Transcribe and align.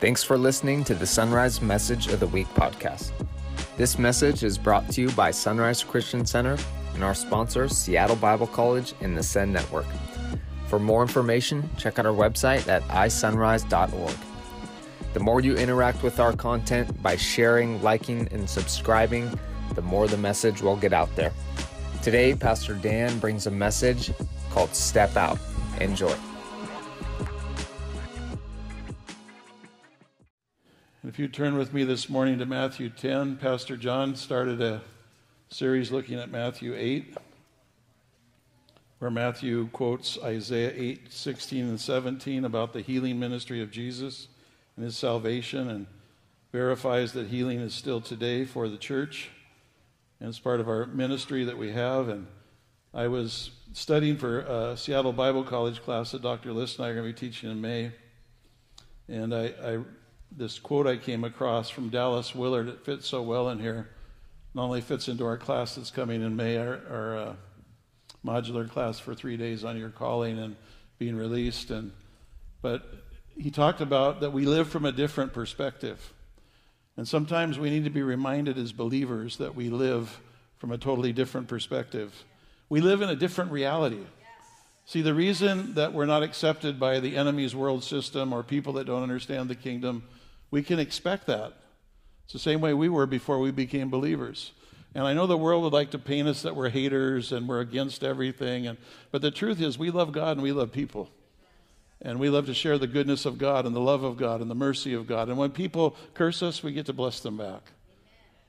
Thanks 0.00 0.24
for 0.24 0.38
listening 0.38 0.82
to 0.84 0.94
the 0.94 1.06
Sunrise 1.06 1.60
Message 1.60 2.06
of 2.06 2.20
the 2.20 2.26
Week 2.28 2.48
podcast. 2.54 3.12
This 3.76 3.98
message 3.98 4.42
is 4.42 4.56
brought 4.56 4.88
to 4.92 5.02
you 5.02 5.10
by 5.10 5.30
Sunrise 5.30 5.84
Christian 5.84 6.24
Center 6.24 6.56
and 6.94 7.04
our 7.04 7.14
sponsor, 7.14 7.68
Seattle 7.68 8.16
Bible 8.16 8.46
College 8.46 8.94
and 9.02 9.14
the 9.14 9.22
Send 9.22 9.52
Network. 9.52 9.84
For 10.68 10.78
more 10.78 11.02
information, 11.02 11.68
check 11.76 11.98
out 11.98 12.06
our 12.06 12.14
website 12.14 12.66
at 12.66 12.82
isunrise.org. 12.84 14.16
The 15.12 15.20
more 15.20 15.42
you 15.42 15.54
interact 15.56 16.02
with 16.02 16.18
our 16.18 16.32
content 16.32 17.02
by 17.02 17.16
sharing, 17.16 17.82
liking, 17.82 18.26
and 18.32 18.48
subscribing, 18.48 19.38
the 19.74 19.82
more 19.82 20.08
the 20.08 20.16
message 20.16 20.62
will 20.62 20.76
get 20.76 20.94
out 20.94 21.14
there. 21.14 21.34
Today, 22.02 22.34
Pastor 22.34 22.72
Dan 22.72 23.18
brings 23.18 23.46
a 23.46 23.50
message 23.50 24.12
called 24.48 24.74
Step 24.74 25.14
Out. 25.18 25.38
Enjoy. 25.78 26.16
You 31.20 31.28
turn 31.28 31.58
with 31.58 31.74
me 31.74 31.84
this 31.84 32.08
morning 32.08 32.38
to 32.38 32.46
Matthew 32.46 32.88
10, 32.88 33.36
Pastor 33.36 33.76
John 33.76 34.16
started 34.16 34.62
a 34.62 34.80
series 35.50 35.92
looking 35.92 36.18
at 36.18 36.30
Matthew 36.30 36.74
8, 36.74 37.14
where 39.00 39.10
Matthew 39.10 39.68
quotes 39.68 40.18
Isaiah 40.22 40.72
8, 40.74 41.12
16, 41.12 41.68
and 41.68 41.78
17 41.78 42.46
about 42.46 42.72
the 42.72 42.80
healing 42.80 43.20
ministry 43.20 43.60
of 43.60 43.70
Jesus 43.70 44.28
and 44.76 44.84
his 44.86 44.96
salvation 44.96 45.68
and 45.68 45.86
verifies 46.52 47.12
that 47.12 47.26
healing 47.26 47.60
is 47.60 47.74
still 47.74 48.00
today 48.00 48.46
for 48.46 48.70
the 48.70 48.78
church. 48.78 49.28
And 50.20 50.30
it's 50.30 50.38
part 50.38 50.60
of 50.60 50.70
our 50.70 50.86
ministry 50.86 51.44
that 51.44 51.58
we 51.58 51.70
have. 51.72 52.08
And 52.08 52.28
I 52.94 53.08
was 53.08 53.50
studying 53.74 54.16
for 54.16 54.38
a 54.38 54.74
Seattle 54.74 55.12
Bible 55.12 55.44
College 55.44 55.82
class 55.82 56.12
that 56.12 56.22
Dr. 56.22 56.54
List 56.54 56.78
and 56.78 56.86
I 56.86 56.88
are 56.88 56.94
going 56.94 57.06
to 57.06 57.12
be 57.12 57.28
teaching 57.28 57.50
in 57.50 57.60
May. 57.60 57.92
And 59.06 59.34
I, 59.34 59.52
I 59.62 59.78
this 60.36 60.58
quote 60.58 60.86
I 60.86 60.96
came 60.96 61.24
across 61.24 61.70
from 61.70 61.88
Dallas 61.88 62.34
Willard. 62.34 62.68
It 62.68 62.84
fits 62.84 63.06
so 63.06 63.22
well 63.22 63.48
in 63.50 63.58
here. 63.58 63.88
Not 64.54 64.64
only 64.64 64.80
fits 64.80 65.08
into 65.08 65.24
our 65.24 65.36
class 65.36 65.74
that's 65.74 65.90
coming 65.90 66.22
in 66.22 66.36
May, 66.36 66.56
our, 66.56 66.80
our 66.90 67.16
uh, 67.18 67.34
modular 68.24 68.68
class 68.68 68.98
for 68.98 69.14
three 69.14 69.36
days 69.36 69.64
on 69.64 69.76
your 69.76 69.90
calling 69.90 70.38
and 70.38 70.56
being 70.98 71.16
released, 71.16 71.70
and 71.70 71.92
but 72.62 72.82
he 73.36 73.50
talked 73.50 73.80
about 73.80 74.20
that 74.20 74.32
we 74.32 74.44
live 74.44 74.68
from 74.68 74.84
a 74.84 74.92
different 74.92 75.32
perspective, 75.32 76.12
and 76.96 77.06
sometimes 77.06 77.58
we 77.58 77.70
need 77.70 77.84
to 77.84 77.90
be 77.90 78.02
reminded 78.02 78.58
as 78.58 78.72
believers 78.72 79.36
that 79.38 79.54
we 79.54 79.70
live 79.70 80.20
from 80.58 80.72
a 80.72 80.78
totally 80.78 81.12
different 81.12 81.48
perspective. 81.48 82.24
We 82.68 82.80
live 82.80 83.02
in 83.02 83.08
a 83.08 83.16
different 83.16 83.50
reality. 83.50 84.04
See, 84.84 85.02
the 85.02 85.14
reason 85.14 85.74
that 85.74 85.92
we're 85.92 86.06
not 86.06 86.22
accepted 86.22 86.80
by 86.80 87.00
the 87.00 87.16
enemy's 87.16 87.54
world 87.54 87.84
system 87.84 88.32
or 88.32 88.42
people 88.42 88.72
that 88.74 88.86
don't 88.86 89.02
understand 89.02 89.48
the 89.48 89.54
kingdom 89.54 90.02
we 90.50 90.62
can 90.62 90.78
expect 90.78 91.26
that. 91.26 91.54
It's 92.24 92.32
the 92.32 92.38
same 92.38 92.60
way 92.60 92.74
we 92.74 92.88
were 92.88 93.06
before 93.06 93.38
we 93.38 93.50
became 93.50 93.90
believers. 93.90 94.52
And 94.94 95.06
I 95.06 95.14
know 95.14 95.26
the 95.26 95.36
world 95.36 95.62
would 95.62 95.72
like 95.72 95.90
to 95.92 95.98
paint 95.98 96.26
us 96.26 96.42
that 96.42 96.56
we're 96.56 96.68
haters 96.68 97.32
and 97.32 97.48
we're 97.48 97.60
against 97.60 98.02
everything. 98.02 98.66
And, 98.66 98.78
but 99.12 99.22
the 99.22 99.30
truth 99.30 99.60
is, 99.60 99.78
we 99.78 99.90
love 99.90 100.12
God 100.12 100.36
and 100.36 100.42
we 100.42 100.52
love 100.52 100.72
people. 100.72 101.10
And 102.02 102.18
we 102.18 102.30
love 102.30 102.46
to 102.46 102.54
share 102.54 102.78
the 102.78 102.86
goodness 102.86 103.26
of 103.26 103.36
God 103.36 103.66
and 103.66 103.76
the 103.76 103.80
love 103.80 104.02
of 104.02 104.16
God 104.16 104.40
and 104.40 104.50
the 104.50 104.54
mercy 104.54 104.94
of 104.94 105.06
God. 105.06 105.28
And 105.28 105.36
when 105.36 105.50
people 105.50 105.96
curse 106.14 106.42
us, 106.42 106.62
we 106.62 106.72
get 106.72 106.86
to 106.86 106.92
bless 106.92 107.20
them 107.20 107.36
back. 107.36 107.72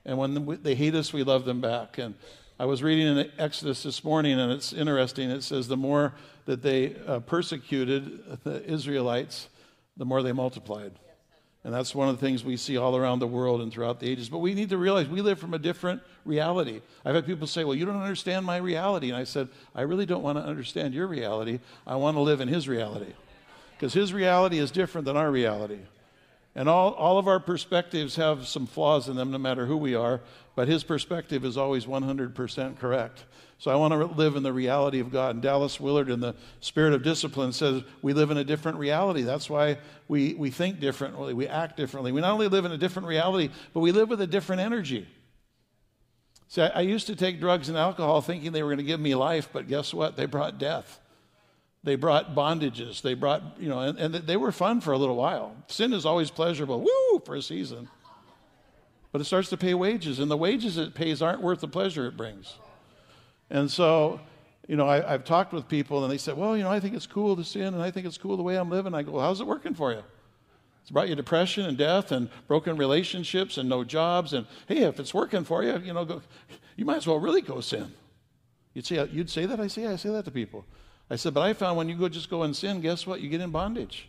And 0.06 0.18
when 0.18 0.60
they 0.64 0.74
hate 0.74 0.96
us, 0.96 1.14
we 1.14 1.24
love 1.24 1.46
them 1.46 1.62
back. 1.62 1.98
And 1.98 2.16
I 2.60 2.66
was 2.66 2.82
reading 2.82 3.18
in 3.18 3.32
Exodus 3.38 3.84
this 3.84 4.04
morning, 4.04 4.40
and 4.40 4.52
it's 4.52 4.72
interesting. 4.72 5.30
It 5.30 5.44
says 5.44 5.68
the 5.68 5.78
more 5.78 6.14
that 6.46 6.62
they 6.62 6.96
uh, 7.08 7.20
persecuted 7.20 8.44
the 8.44 8.64
Israelites, 8.64 9.50
the 9.98 10.06
more 10.06 10.24
they 10.24 10.32
multiplied. 10.32 10.94
And 11.64 11.72
that's 11.72 11.94
one 11.94 12.10
of 12.10 12.20
the 12.20 12.26
things 12.26 12.44
we 12.44 12.58
see 12.58 12.78
all 12.78 12.98
around 12.98 13.20
the 13.20 13.28
world 13.28 13.62
and 13.62 13.72
throughout 13.72 14.00
the 14.00 14.10
ages. 14.10 14.30
But 14.30 14.40
we 14.40 14.56
need 14.56 14.70
to 14.70 14.78
realize 14.78 15.08
we 15.08 15.22
live 15.22 15.38
from 15.38 15.54
a 15.54 15.60
different 15.60 16.02
reality. 16.26 16.82
I've 17.06 17.14
had 17.14 17.26
people 17.28 17.46
say, 17.46 17.64
Well, 17.64 17.76
you 17.76 17.86
don't 17.86 18.02
understand 18.02 18.46
my 18.46 18.58
reality. 18.58 19.10
And 19.10 19.18
I 19.18 19.26
said, 19.26 19.48
I 19.76 19.82
really 19.82 20.08
don't 20.08 20.24
want 20.24 20.40
to 20.40 20.44
understand 20.44 20.96
your 20.96 21.06
reality. 21.06 21.60
I 21.86 21.98
want 21.98 22.18
to 22.18 22.22
live 22.22 22.42
in 22.42 22.48
his 22.48 22.68
reality. 22.68 23.14
Because 23.78 23.94
his 23.94 24.12
reality 24.12 24.58
is 24.58 24.72
different 24.72 25.06
than 25.06 25.18
our 25.18 25.30
reality. 25.30 25.80
And 26.56 26.68
all, 26.68 26.94
all 26.94 27.18
of 27.18 27.28
our 27.28 27.40
perspectives 27.40 28.16
have 28.18 28.48
some 28.48 28.66
flaws 28.66 29.08
in 29.08 29.16
them, 29.16 29.32
no 29.32 29.38
matter 29.38 29.66
who 29.66 29.78
we 29.78 29.96
are, 29.96 30.20
but 30.56 30.68
his 30.68 30.84
perspective 30.84 31.46
is 31.46 31.58
always 31.58 31.86
100% 31.86 32.78
correct. 32.78 33.24
So 33.62 33.70
I 33.70 33.76
want 33.76 33.94
to 33.94 34.06
live 34.20 34.36
in 34.36 34.42
the 34.42 34.52
reality 34.52 35.00
of 35.02 35.12
God. 35.12 35.36
And 35.36 35.44
Dallas 35.44 35.80
Willard, 35.80 36.10
in 36.10 36.20
the 36.20 36.34
spirit 36.62 36.94
of 36.94 37.04
discipline, 37.04 37.54
says 37.54 37.84
we 38.02 38.12
live 38.12 38.32
in 38.32 38.38
a 38.38 38.44
different 38.44 38.80
reality. 38.80 39.22
That's 39.22 39.52
why 39.52 39.78
we, 40.08 40.34
we 40.34 40.50
think 40.50 40.80
differently, 40.80 41.36
we 41.36 41.48
act 41.48 41.78
differently. 41.78 42.12
We 42.12 42.22
not 42.22 42.32
only 42.32 42.48
live 42.48 42.66
in 42.66 42.72
a 42.72 42.78
different 42.80 43.08
reality, 43.08 43.52
but 43.72 43.82
we 43.82 43.92
live 43.92 44.10
with 44.10 44.20
a 44.20 44.26
different 44.26 44.64
energy. 44.64 45.08
See, 46.48 46.64
I, 46.64 46.70
I 46.70 46.82
used 46.82 47.06
to 47.06 47.16
take 47.16 47.40
drugs 47.40 47.70
and 47.70 47.78
alcohol 47.78 48.22
thinking 48.22 48.52
they 48.52 48.64
were 48.64 48.70
going 48.70 48.80
to 48.80 48.84
give 48.84 49.00
me 49.00 49.14
life, 49.14 49.50
but 49.54 49.68
guess 49.68 49.94
what? 49.94 50.18
They 50.18 50.26
brought 50.26 50.58
death. 50.58 51.00
They 51.84 51.94
brought 51.94 52.34
bondages. 52.34 53.04
They 53.04 53.14
brought, 53.14 53.44
you 53.60 53.70
know, 53.70 53.82
and, 53.82 54.00
and 54.00 54.16
they 54.16 54.38
were 54.38 54.52
fun 54.52 54.82
for 54.82 54.92
a 54.92 54.98
little 54.98 55.18
while. 55.18 55.56
Sin 55.68 55.94
is 55.94 56.04
always 56.04 56.32
pleasurable, 56.32 56.82
woo, 56.82 57.22
for 57.26 57.36
a 57.36 57.44
season. 57.44 57.90
But 59.12 59.22
it 59.22 59.26
starts 59.26 59.50
to 59.50 59.58
pay 59.58 59.76
wages, 59.76 60.18
and 60.18 60.32
the 60.32 60.38
wages 60.38 60.78
it 60.78 60.96
pays 60.96 61.22
aren't 61.22 61.44
worth 61.44 61.60
the 61.60 61.68
pleasure 61.68 62.08
it 62.08 62.18
brings. 62.18 62.56
And 63.52 63.70
so, 63.70 64.22
you 64.68 64.78
know, 64.78 64.88
I, 64.88 65.02
have 65.12 65.26
talked 65.26 65.52
with 65.52 65.68
people 65.68 66.04
and 66.04 66.12
they 66.12 66.18
said, 66.18 66.38
well, 66.38 66.56
you 66.56 66.64
know, 66.64 66.72
I 66.72 66.80
think 66.80 66.96
it's 66.96 67.06
cool 67.06 67.36
to 67.36 67.44
sin 67.44 67.74
and 67.74 67.84
I 67.84 67.92
think 67.92 68.08
it's 68.08 68.18
cool 68.18 68.38
the 68.38 68.44
way 68.44 68.56
I'm 68.56 68.70
living. 68.70 68.96
I 68.96 69.04
go, 69.04 69.12
well, 69.12 69.26
how's 69.26 69.42
it 69.42 69.46
working 69.46 69.74
for 69.74 69.92
you? 69.92 70.02
It's 70.82 70.90
brought 70.90 71.10
you 71.10 71.16
depression 71.16 71.66
and 71.66 71.78
death 71.78 72.14
and 72.14 72.30
broken 72.48 72.78
relationships 72.78 73.58
and 73.58 73.68
no 73.68 73.84
jobs. 73.84 74.32
And 74.32 74.48
hey, 74.68 74.84
if 74.84 75.00
it's 75.02 75.14
working 75.14 75.44
for 75.44 75.64
you, 75.64 75.78
you 75.80 75.94
know, 75.94 76.06
go, 76.06 76.22
you 76.78 76.86
might 76.86 76.98
as 76.98 77.08
well 77.08 77.20
really 77.20 77.42
go 77.42 77.60
sin. 77.60 77.92
You'd 78.74 78.86
say, 78.86 79.06
you'd 79.12 79.30
say 79.30 79.46
that? 79.46 79.60
I 79.60 79.68
say, 79.68 79.86
I 79.86 79.98
say 79.98 80.10
that 80.10 80.24
to 80.26 80.32
people. 80.32 80.66
I 81.10 81.18
said, 81.18 81.34
but 81.34 81.42
I 81.42 81.52
found 81.52 81.76
when 81.76 81.90
you 81.90 81.96
go 81.96 82.08
just 82.08 82.30
go 82.30 82.44
and 82.44 82.56
sin, 82.56 82.80
guess 82.80 83.06
what? 83.06 83.20
You 83.20 83.28
get 83.28 83.42
in 83.42 83.52
bondage. 83.52 84.08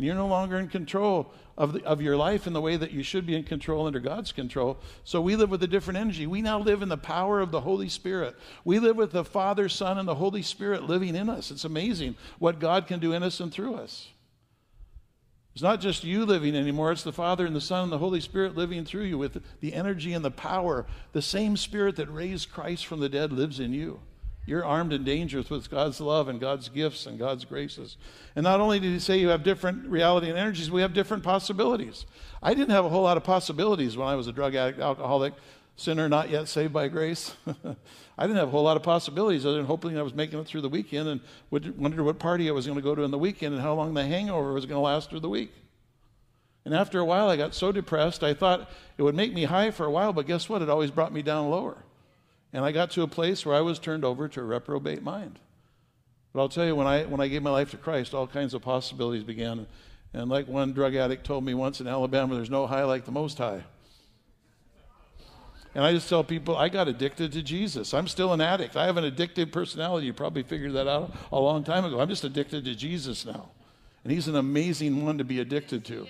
And 0.00 0.06
you're 0.06 0.14
no 0.14 0.28
longer 0.28 0.58
in 0.58 0.68
control 0.68 1.30
of, 1.58 1.74
the, 1.74 1.84
of 1.84 2.00
your 2.00 2.16
life 2.16 2.46
in 2.46 2.54
the 2.54 2.60
way 2.62 2.74
that 2.74 2.90
you 2.90 3.02
should 3.02 3.26
be 3.26 3.36
in 3.36 3.44
control 3.44 3.86
under 3.86 4.00
God's 4.00 4.32
control. 4.32 4.78
So 5.04 5.20
we 5.20 5.36
live 5.36 5.50
with 5.50 5.62
a 5.62 5.66
different 5.66 5.98
energy. 5.98 6.26
We 6.26 6.40
now 6.40 6.58
live 6.58 6.80
in 6.80 6.88
the 6.88 6.96
power 6.96 7.42
of 7.42 7.50
the 7.50 7.60
Holy 7.60 7.90
Spirit. 7.90 8.34
We 8.64 8.78
live 8.78 8.96
with 8.96 9.12
the 9.12 9.26
Father, 9.26 9.68
Son, 9.68 9.98
and 9.98 10.08
the 10.08 10.14
Holy 10.14 10.40
Spirit 10.40 10.84
living 10.84 11.14
in 11.14 11.28
us. 11.28 11.50
It's 11.50 11.66
amazing 11.66 12.16
what 12.38 12.60
God 12.60 12.86
can 12.86 12.98
do 12.98 13.12
in 13.12 13.22
us 13.22 13.40
and 13.40 13.52
through 13.52 13.74
us. 13.74 14.08
It's 15.52 15.62
not 15.62 15.82
just 15.82 16.02
you 16.02 16.24
living 16.24 16.56
anymore, 16.56 16.92
it's 16.92 17.02
the 17.02 17.12
Father 17.12 17.44
and 17.44 17.54
the 17.54 17.60
Son 17.60 17.82
and 17.82 17.92
the 17.92 17.98
Holy 17.98 18.22
Spirit 18.22 18.56
living 18.56 18.86
through 18.86 19.04
you 19.04 19.18
with 19.18 19.42
the 19.60 19.74
energy 19.74 20.14
and 20.14 20.24
the 20.24 20.30
power. 20.30 20.86
The 21.12 21.20
same 21.20 21.58
Spirit 21.58 21.96
that 21.96 22.10
raised 22.10 22.50
Christ 22.50 22.86
from 22.86 23.00
the 23.00 23.10
dead 23.10 23.34
lives 23.34 23.60
in 23.60 23.74
you. 23.74 24.00
You're 24.46 24.64
armed 24.64 24.92
and 24.92 25.04
dangerous 25.04 25.50
with 25.50 25.70
God's 25.70 26.00
love 26.00 26.28
and 26.28 26.40
God's 26.40 26.68
gifts 26.68 27.06
and 27.06 27.18
God's 27.18 27.44
graces. 27.44 27.96
And 28.34 28.44
not 28.44 28.60
only 28.60 28.80
did 28.80 28.92
he 28.92 28.98
say 28.98 29.18
you 29.18 29.28
have 29.28 29.42
different 29.42 29.86
reality 29.86 30.28
and 30.28 30.38
energies, 30.38 30.70
we 30.70 30.80
have 30.80 30.94
different 30.94 31.22
possibilities. 31.22 32.06
I 32.42 32.54
didn't 32.54 32.70
have 32.70 32.84
a 32.84 32.88
whole 32.88 33.02
lot 33.02 33.16
of 33.16 33.24
possibilities 33.24 33.96
when 33.96 34.08
I 34.08 34.16
was 34.16 34.26
a 34.26 34.32
drug 34.32 34.54
addict, 34.54 34.80
alcoholic, 34.80 35.34
sinner, 35.76 36.08
not 36.08 36.30
yet 36.30 36.48
saved 36.48 36.72
by 36.72 36.88
grace. 36.88 37.34
I 38.18 38.26
didn't 38.26 38.36
have 38.36 38.48
a 38.48 38.50
whole 38.50 38.64
lot 38.64 38.76
of 38.76 38.82
possibilities 38.82 39.46
other 39.46 39.56
than 39.56 39.66
hoping 39.66 39.96
I 39.98 40.02
was 40.02 40.14
making 40.14 40.38
it 40.38 40.46
through 40.46 40.60
the 40.62 40.68
weekend 40.68 41.08
and 41.08 41.20
would 41.50 41.78
wonder 41.78 42.02
what 42.02 42.18
party 42.18 42.48
I 42.48 42.52
was 42.52 42.66
going 42.66 42.76
to 42.76 42.82
go 42.82 42.94
to 42.94 43.02
in 43.02 43.10
the 43.10 43.18
weekend 43.18 43.54
and 43.54 43.62
how 43.62 43.74
long 43.74 43.94
the 43.94 44.04
hangover 44.04 44.52
was 44.52 44.66
going 44.66 44.76
to 44.76 44.80
last 44.80 45.10
through 45.10 45.20
the 45.20 45.28
week. 45.28 45.52
And 46.64 46.74
after 46.74 46.98
a 46.98 47.04
while, 47.04 47.28
I 47.28 47.36
got 47.36 47.54
so 47.54 47.72
depressed, 47.72 48.22
I 48.22 48.34
thought 48.34 48.70
it 48.98 49.02
would 49.02 49.14
make 49.14 49.32
me 49.32 49.44
high 49.44 49.70
for 49.70 49.86
a 49.86 49.90
while, 49.90 50.12
but 50.12 50.26
guess 50.26 50.48
what? 50.48 50.60
It 50.60 50.68
always 50.68 50.90
brought 50.90 51.12
me 51.12 51.22
down 51.22 51.48
lower. 51.50 51.78
And 52.52 52.64
I 52.64 52.72
got 52.72 52.90
to 52.92 53.02
a 53.02 53.08
place 53.08 53.46
where 53.46 53.54
I 53.54 53.60
was 53.60 53.78
turned 53.78 54.04
over 54.04 54.28
to 54.28 54.40
a 54.40 54.44
reprobate 54.44 55.02
mind. 55.02 55.38
But 56.32 56.40
I'll 56.40 56.48
tell 56.48 56.66
you, 56.66 56.76
when 56.76 56.86
I, 56.86 57.04
when 57.04 57.20
I 57.20 57.28
gave 57.28 57.42
my 57.42 57.50
life 57.50 57.70
to 57.72 57.76
Christ, 57.76 58.14
all 58.14 58.26
kinds 58.26 58.54
of 58.54 58.62
possibilities 58.62 59.24
began. 59.24 59.66
And 60.12 60.28
like 60.28 60.48
one 60.48 60.72
drug 60.72 60.94
addict 60.94 61.24
told 61.24 61.44
me 61.44 61.54
once 61.54 61.80
in 61.80 61.86
Alabama, 61.86 62.34
there's 62.34 62.50
no 62.50 62.66
high 62.66 62.84
like 62.84 63.04
the 63.04 63.12
most 63.12 63.38
high. 63.38 63.62
And 65.74 65.84
I 65.84 65.92
just 65.92 66.08
tell 66.08 66.24
people, 66.24 66.56
I 66.56 66.68
got 66.68 66.88
addicted 66.88 67.30
to 67.32 67.42
Jesus. 67.42 67.94
I'm 67.94 68.08
still 68.08 68.32
an 68.32 68.40
addict. 68.40 68.76
I 68.76 68.86
have 68.86 68.96
an 68.96 69.04
addictive 69.04 69.52
personality. 69.52 70.06
You 70.06 70.12
probably 70.12 70.42
figured 70.42 70.72
that 70.72 70.88
out 70.88 71.14
a 71.30 71.38
long 71.38 71.62
time 71.62 71.84
ago. 71.84 72.00
I'm 72.00 72.08
just 72.08 72.24
addicted 72.24 72.64
to 72.64 72.74
Jesus 72.74 73.24
now. 73.24 73.50
And 74.02 74.12
he's 74.12 74.26
an 74.26 74.34
amazing 74.34 75.04
one 75.04 75.18
to 75.18 75.24
be 75.24 75.38
addicted 75.38 75.84
to 75.86 76.08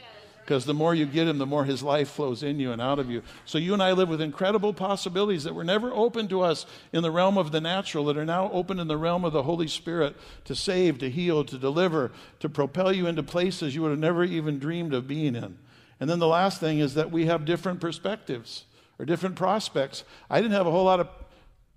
because 0.50 0.64
the 0.64 0.74
more 0.74 0.96
you 0.96 1.06
get 1.06 1.28
him, 1.28 1.38
the 1.38 1.46
more 1.46 1.64
his 1.64 1.80
life 1.80 2.10
flows 2.10 2.42
in 2.42 2.58
you 2.58 2.72
and 2.72 2.82
out 2.82 2.98
of 2.98 3.08
you. 3.08 3.22
So 3.44 3.56
you 3.56 3.72
and 3.72 3.80
I 3.80 3.92
live 3.92 4.08
with 4.08 4.20
incredible 4.20 4.72
possibilities 4.72 5.44
that 5.44 5.54
were 5.54 5.62
never 5.62 5.92
open 5.92 6.26
to 6.26 6.40
us 6.40 6.66
in 6.92 7.04
the 7.04 7.10
realm 7.12 7.38
of 7.38 7.52
the 7.52 7.60
natural, 7.60 8.06
that 8.06 8.16
are 8.16 8.24
now 8.24 8.50
open 8.50 8.80
in 8.80 8.88
the 8.88 8.96
realm 8.96 9.24
of 9.24 9.32
the 9.32 9.44
Holy 9.44 9.68
Spirit 9.68 10.16
to 10.46 10.56
save, 10.56 10.98
to 10.98 11.08
heal, 11.08 11.44
to 11.44 11.56
deliver, 11.56 12.10
to 12.40 12.48
propel 12.48 12.92
you 12.92 13.06
into 13.06 13.22
places 13.22 13.76
you 13.76 13.82
would 13.82 13.92
have 13.92 14.00
never 14.00 14.24
even 14.24 14.58
dreamed 14.58 14.92
of 14.92 15.06
being 15.06 15.36
in. 15.36 15.56
And 16.00 16.10
then 16.10 16.18
the 16.18 16.26
last 16.26 16.58
thing 16.58 16.80
is 16.80 16.94
that 16.94 17.12
we 17.12 17.26
have 17.26 17.44
different 17.44 17.80
perspectives 17.80 18.64
or 18.98 19.04
different 19.04 19.36
prospects. 19.36 20.02
I 20.28 20.40
didn't 20.40 20.54
have 20.54 20.66
a 20.66 20.72
whole 20.72 20.86
lot 20.86 20.98
of 20.98 21.08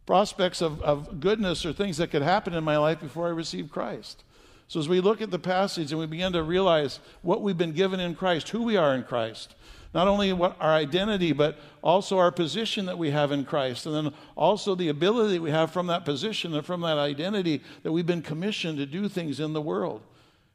prospects 0.08 0.64
of, 0.64 0.82
of 0.82 1.20
goodness 1.20 1.64
or 1.64 1.74
things 1.74 1.98
that 1.98 2.10
could 2.10 2.24
happen 2.24 2.56
in 2.56 2.64
my 2.64 2.78
life 2.78 3.00
before 3.00 3.28
I 3.28 3.32
received 3.34 3.70
Christ. 3.70 4.24
So, 4.68 4.80
as 4.80 4.90
we 4.90 5.02
look 5.02 5.22
at 5.22 5.32
the 5.32 5.40
passage 5.40 5.92
and 5.92 6.00
we 6.00 6.08
begin 6.08 6.34
to 6.34 6.44
realize 6.44 7.00
what 7.22 7.42
we've 7.42 7.58
been 7.58 7.74
given 7.74 8.00
in 8.00 8.16
Christ, 8.16 8.50
who 8.50 8.64
we 8.64 8.78
are 8.78 8.96
in 8.96 9.04
Christ, 9.04 9.56
not 9.94 10.08
only 10.08 10.34
what 10.34 10.58
our 10.60 10.72
identity, 10.72 11.34
but 11.34 11.60
also 11.84 12.18
our 12.18 12.32
position 12.32 12.86
that 12.88 12.98
we 12.98 13.12
have 13.12 13.32
in 13.32 13.46
Christ, 13.46 13.86
and 13.86 13.94
then 13.94 14.14
also 14.36 14.74
the 14.74 14.90
ability 14.90 15.38
we 15.38 15.52
have 15.52 15.72
from 15.72 15.88
that 15.88 16.06
position 16.06 16.56
and 16.56 16.66
from 16.66 16.82
that 16.82 16.98
identity 16.98 17.62
that 17.84 17.92
we've 17.92 18.08
been 18.08 18.22
commissioned 18.24 18.78
to 18.80 18.86
do 18.86 19.08
things 19.08 19.40
in 19.40 19.54
the 19.54 19.62
world. 19.62 20.02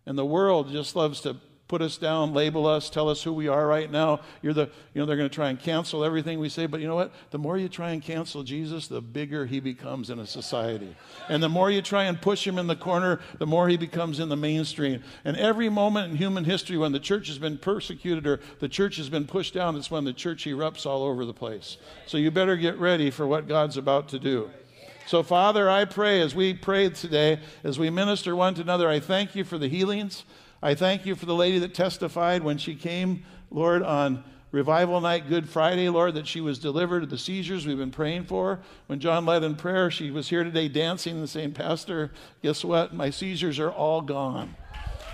And 0.06 0.18
the 0.18 0.26
world 0.26 0.72
just 0.72 0.96
loves 0.96 1.20
to 1.20 1.36
put 1.68 1.82
us 1.82 1.98
down, 1.98 2.32
label 2.32 2.66
us, 2.66 2.88
tell 2.88 3.10
us 3.10 3.22
who 3.22 3.32
we 3.32 3.46
are 3.46 3.66
right 3.66 3.90
now. 3.90 4.20
You're 4.40 4.54
the, 4.54 4.70
you 4.94 5.00
know, 5.00 5.04
they're 5.04 5.18
going 5.18 5.28
to 5.28 5.34
try 5.34 5.50
and 5.50 5.60
cancel 5.60 6.02
everything 6.02 6.40
we 6.40 6.48
say. 6.48 6.64
But 6.64 6.80
you 6.80 6.88
know 6.88 6.94
what? 6.94 7.12
The 7.30 7.38
more 7.38 7.58
you 7.58 7.68
try 7.68 7.90
and 7.90 8.02
cancel 8.02 8.42
Jesus, 8.42 8.88
the 8.88 9.02
bigger 9.02 9.44
he 9.44 9.60
becomes 9.60 10.08
in 10.08 10.18
a 10.18 10.26
society. 10.26 10.96
And 11.28 11.42
the 11.42 11.48
more 11.50 11.70
you 11.70 11.82
try 11.82 12.04
and 12.04 12.20
push 12.20 12.46
him 12.46 12.58
in 12.58 12.66
the 12.66 12.76
corner, 12.76 13.20
the 13.38 13.46
more 13.46 13.68
he 13.68 13.76
becomes 13.76 14.18
in 14.18 14.30
the 14.30 14.36
mainstream. 14.36 15.02
And 15.24 15.36
every 15.36 15.68
moment 15.68 16.10
in 16.10 16.16
human 16.16 16.44
history 16.44 16.78
when 16.78 16.92
the 16.92 17.00
church 17.00 17.28
has 17.28 17.38
been 17.38 17.58
persecuted 17.58 18.26
or 18.26 18.40
the 18.60 18.68
church 18.68 18.96
has 18.96 19.10
been 19.10 19.26
pushed 19.26 19.52
down, 19.52 19.76
it's 19.76 19.90
when 19.90 20.04
the 20.04 20.14
church 20.14 20.46
erupts 20.46 20.86
all 20.86 21.02
over 21.02 21.26
the 21.26 21.34
place. 21.34 21.76
So 22.06 22.16
you 22.16 22.30
better 22.30 22.56
get 22.56 22.78
ready 22.78 23.10
for 23.10 23.26
what 23.26 23.46
God's 23.46 23.76
about 23.76 24.08
to 24.08 24.18
do. 24.18 24.50
So, 25.06 25.22
Father, 25.22 25.70
I 25.70 25.86
pray 25.86 26.20
as 26.20 26.34
we 26.34 26.52
pray 26.52 26.90
today, 26.90 27.40
as 27.64 27.78
we 27.78 27.88
minister 27.88 28.36
one 28.36 28.54
to 28.54 28.60
another, 28.60 28.90
I 28.90 29.00
thank 29.00 29.34
you 29.34 29.42
for 29.42 29.56
the 29.56 29.68
healings. 29.68 30.24
I 30.62 30.74
thank 30.74 31.06
you 31.06 31.14
for 31.14 31.26
the 31.26 31.34
lady 31.34 31.58
that 31.60 31.74
testified 31.74 32.42
when 32.42 32.58
she 32.58 32.74
came, 32.74 33.24
Lord, 33.50 33.82
on 33.82 34.24
revival 34.50 35.00
night, 35.00 35.28
Good 35.28 35.48
Friday, 35.48 35.88
Lord, 35.88 36.14
that 36.14 36.26
she 36.26 36.40
was 36.40 36.58
delivered 36.58 37.04
of 37.04 37.10
the 37.10 37.18
seizures 37.18 37.66
we've 37.66 37.78
been 37.78 37.90
praying 37.90 38.24
for. 38.24 38.60
When 38.86 38.98
John 38.98 39.26
led 39.26 39.44
in 39.44 39.54
prayer, 39.54 39.90
she 39.90 40.10
was 40.10 40.28
here 40.28 40.42
today 40.42 40.68
dancing 40.68 41.18
and 41.18 41.28
saying, 41.28 41.52
Pastor, 41.52 42.10
guess 42.42 42.64
what? 42.64 42.94
My 42.94 43.10
seizures 43.10 43.58
are 43.58 43.70
all 43.70 44.00
gone. 44.00 44.56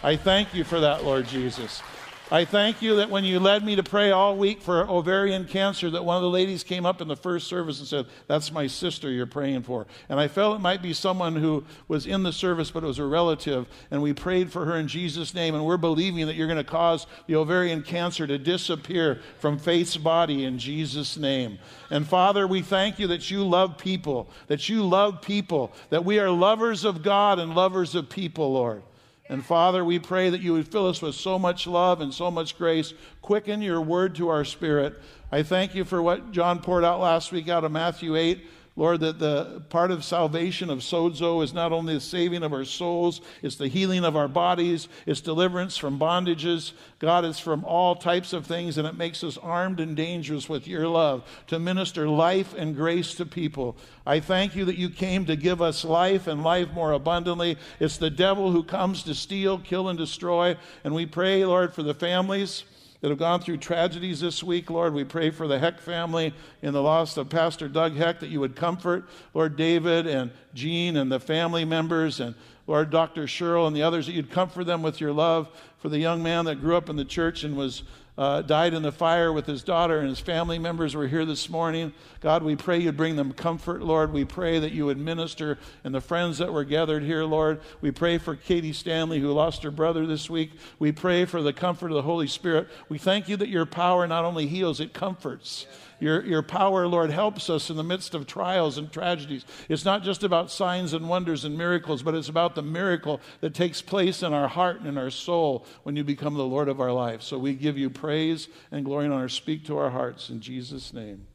I 0.02 0.16
thank 0.16 0.54
you 0.54 0.64
for 0.64 0.80
that, 0.80 1.04
Lord 1.04 1.26
Jesus. 1.26 1.82
I 2.30 2.46
thank 2.46 2.80
you 2.80 2.96
that 2.96 3.10
when 3.10 3.24
you 3.24 3.38
led 3.38 3.62
me 3.62 3.76
to 3.76 3.82
pray 3.82 4.10
all 4.10 4.34
week 4.38 4.62
for 4.62 4.88
ovarian 4.88 5.44
cancer, 5.44 5.90
that 5.90 6.06
one 6.06 6.16
of 6.16 6.22
the 6.22 6.30
ladies 6.30 6.64
came 6.64 6.86
up 6.86 7.02
in 7.02 7.08
the 7.08 7.16
first 7.16 7.46
service 7.48 7.80
and 7.80 7.86
said, 7.86 8.06
That's 8.28 8.50
my 8.50 8.66
sister 8.66 9.10
you're 9.10 9.26
praying 9.26 9.64
for. 9.64 9.86
And 10.08 10.18
I 10.18 10.28
felt 10.28 10.56
it 10.56 10.62
might 10.62 10.80
be 10.80 10.94
someone 10.94 11.36
who 11.36 11.64
was 11.86 12.06
in 12.06 12.22
the 12.22 12.32
service, 12.32 12.70
but 12.70 12.82
it 12.82 12.86
was 12.86 12.98
a 12.98 13.04
relative. 13.04 13.66
And 13.90 14.00
we 14.00 14.14
prayed 14.14 14.50
for 14.50 14.64
her 14.64 14.76
in 14.76 14.88
Jesus' 14.88 15.34
name. 15.34 15.54
And 15.54 15.66
we're 15.66 15.76
believing 15.76 16.26
that 16.26 16.34
you're 16.34 16.46
going 16.48 16.56
to 16.56 16.64
cause 16.64 17.06
the 17.26 17.36
ovarian 17.36 17.82
cancer 17.82 18.26
to 18.26 18.38
disappear 18.38 19.20
from 19.38 19.58
Faith's 19.58 19.98
body 19.98 20.44
in 20.44 20.58
Jesus' 20.58 21.18
name. 21.18 21.58
And 21.90 22.08
Father, 22.08 22.46
we 22.46 22.62
thank 22.62 22.98
you 22.98 23.06
that 23.08 23.30
you 23.30 23.46
love 23.46 23.76
people, 23.76 24.30
that 24.46 24.66
you 24.70 24.82
love 24.82 25.20
people, 25.20 25.74
that 25.90 26.06
we 26.06 26.18
are 26.18 26.30
lovers 26.30 26.86
of 26.86 27.02
God 27.02 27.38
and 27.38 27.54
lovers 27.54 27.94
of 27.94 28.08
people, 28.08 28.54
Lord. 28.54 28.82
And 29.26 29.44
Father, 29.44 29.84
we 29.84 29.98
pray 29.98 30.28
that 30.28 30.42
you 30.42 30.52
would 30.52 30.68
fill 30.68 30.86
us 30.86 31.00
with 31.00 31.14
so 31.14 31.38
much 31.38 31.66
love 31.66 32.00
and 32.00 32.12
so 32.12 32.30
much 32.30 32.58
grace. 32.58 32.92
Quicken 33.22 33.62
your 33.62 33.80
word 33.80 34.14
to 34.16 34.28
our 34.28 34.44
spirit. 34.44 35.00
I 35.32 35.42
thank 35.42 35.74
you 35.74 35.84
for 35.84 36.02
what 36.02 36.30
John 36.30 36.60
poured 36.60 36.84
out 36.84 37.00
last 37.00 37.32
week 37.32 37.48
out 37.48 37.64
of 37.64 37.72
Matthew 37.72 38.16
8 38.16 38.44
Lord, 38.76 39.00
that 39.00 39.20
the 39.20 39.62
part 39.68 39.92
of 39.92 40.02
salvation 40.02 40.68
of 40.68 40.80
sozo 40.80 41.44
is 41.44 41.54
not 41.54 41.70
only 41.70 41.94
the 41.94 42.00
saving 42.00 42.42
of 42.42 42.52
our 42.52 42.64
souls, 42.64 43.20
it's 43.40 43.54
the 43.54 43.68
healing 43.68 44.04
of 44.04 44.16
our 44.16 44.26
bodies, 44.26 44.88
it's 45.06 45.20
deliverance 45.20 45.76
from 45.76 45.96
bondages. 45.96 46.72
God, 46.98 47.24
is 47.24 47.38
from 47.38 47.64
all 47.64 47.94
types 47.94 48.32
of 48.32 48.46
things, 48.46 48.76
and 48.76 48.88
it 48.88 48.96
makes 48.96 49.22
us 49.22 49.38
armed 49.38 49.78
and 49.78 49.94
dangerous 49.94 50.48
with 50.48 50.66
your 50.66 50.88
love 50.88 51.22
to 51.46 51.60
minister 51.60 52.08
life 52.08 52.52
and 52.52 52.74
grace 52.74 53.14
to 53.14 53.24
people. 53.24 53.76
I 54.04 54.18
thank 54.18 54.56
you 54.56 54.64
that 54.64 54.78
you 54.78 54.90
came 54.90 55.24
to 55.26 55.36
give 55.36 55.62
us 55.62 55.84
life 55.84 56.26
and 56.26 56.42
life 56.42 56.72
more 56.72 56.92
abundantly. 56.92 57.56
It's 57.78 57.98
the 57.98 58.10
devil 58.10 58.50
who 58.50 58.64
comes 58.64 59.04
to 59.04 59.14
steal, 59.14 59.58
kill, 59.58 59.88
and 59.88 59.96
destroy. 59.98 60.56
And 60.82 60.94
we 60.96 61.06
pray, 61.06 61.44
Lord, 61.44 61.72
for 61.74 61.84
the 61.84 61.94
families 61.94 62.64
that 63.04 63.10
have 63.10 63.18
gone 63.18 63.38
through 63.38 63.58
tragedies 63.58 64.20
this 64.20 64.42
week, 64.42 64.70
Lord. 64.70 64.94
We 64.94 65.04
pray 65.04 65.28
for 65.28 65.46
the 65.46 65.58
Heck 65.58 65.78
family 65.78 66.32
in 66.62 66.72
the 66.72 66.80
loss 66.80 67.18
of 67.18 67.28
Pastor 67.28 67.68
Doug 67.68 67.94
Heck, 67.94 68.18
that 68.20 68.30
you 68.30 68.40
would 68.40 68.56
comfort, 68.56 69.04
Lord 69.34 69.56
David 69.56 70.06
and 70.06 70.30
Jean 70.54 70.96
and 70.96 71.12
the 71.12 71.20
family 71.20 71.66
members, 71.66 72.18
and 72.20 72.34
Lord 72.66 72.88
Dr. 72.88 73.26
Sherrill 73.26 73.66
and 73.66 73.76
the 73.76 73.82
others, 73.82 74.06
that 74.06 74.12
you'd 74.12 74.30
comfort 74.30 74.64
them 74.64 74.82
with 74.82 75.02
your 75.02 75.12
love 75.12 75.50
for 75.76 75.90
the 75.90 75.98
young 75.98 76.22
man 76.22 76.46
that 76.46 76.62
grew 76.62 76.78
up 76.78 76.88
in 76.88 76.96
the 76.96 77.04
church 77.04 77.44
and 77.44 77.58
was 77.58 77.82
uh, 78.16 78.42
died 78.42 78.74
in 78.74 78.82
the 78.82 78.92
fire 78.92 79.32
with 79.32 79.46
his 79.46 79.62
daughter 79.62 79.98
and 79.98 80.08
his 80.08 80.20
family 80.20 80.58
members 80.58 80.94
were 80.94 81.08
here 81.08 81.24
this 81.24 81.50
morning. 81.50 81.92
God, 82.20 82.42
we 82.42 82.54
pray 82.54 82.78
you'd 82.78 82.96
bring 82.96 83.16
them 83.16 83.32
comfort, 83.32 83.82
Lord. 83.82 84.12
We 84.12 84.24
pray 84.24 84.60
that 84.60 84.72
you 84.72 84.86
would 84.86 84.98
minister 84.98 85.58
and 85.82 85.94
the 85.94 86.00
friends 86.00 86.38
that 86.38 86.52
were 86.52 86.64
gathered 86.64 87.02
here, 87.02 87.24
Lord. 87.24 87.60
We 87.80 87.90
pray 87.90 88.18
for 88.18 88.36
Katie 88.36 88.72
Stanley, 88.72 89.18
who 89.18 89.32
lost 89.32 89.64
her 89.64 89.70
brother 89.70 90.06
this 90.06 90.30
week. 90.30 90.52
We 90.78 90.92
pray 90.92 91.24
for 91.24 91.42
the 91.42 91.52
comfort 91.52 91.90
of 91.90 91.96
the 91.96 92.02
Holy 92.02 92.28
Spirit. 92.28 92.68
We 92.88 92.98
thank 92.98 93.28
you 93.28 93.36
that 93.38 93.48
your 93.48 93.66
power 93.66 94.06
not 94.06 94.24
only 94.24 94.46
heals, 94.46 94.78
it 94.78 94.92
comforts. 94.92 95.66
Your, 96.00 96.24
your 96.24 96.42
power, 96.42 96.86
Lord, 96.86 97.10
helps 97.10 97.48
us 97.48 97.70
in 97.70 97.76
the 97.76 97.84
midst 97.84 98.14
of 98.14 98.26
trials 98.26 98.78
and 98.78 98.92
tragedies. 98.92 99.44
It's 99.68 99.84
not 99.84 100.02
just 100.02 100.22
about 100.22 100.50
signs 100.50 100.92
and 100.92 101.08
wonders 101.08 101.44
and 101.44 101.56
miracles, 101.56 102.02
but 102.02 102.14
it's 102.14 102.28
about 102.28 102.54
the 102.54 102.62
miracle 102.62 103.20
that 103.40 103.54
takes 103.54 103.80
place 103.80 104.22
in 104.22 104.34
our 104.34 104.48
heart 104.48 104.80
and 104.80 104.86
in 104.86 104.98
our 104.98 105.10
soul 105.10 105.64
when 105.82 105.96
you 105.96 106.04
become 106.04 106.34
the 106.34 106.44
Lord 106.44 106.68
of 106.68 106.80
our 106.80 106.92
life. 106.92 107.22
So 107.22 107.38
we 107.38 107.54
give 107.54 107.78
you 107.78 107.88
praise 107.88 108.03
and 108.10 108.84
glory 108.84 109.06
and 109.06 109.14
honor. 109.14 109.28
Speak 109.28 109.64
to 109.66 109.78
our 109.78 109.90
hearts 109.90 110.30
in 110.30 110.40
Jesus' 110.40 110.92
name. 110.92 111.26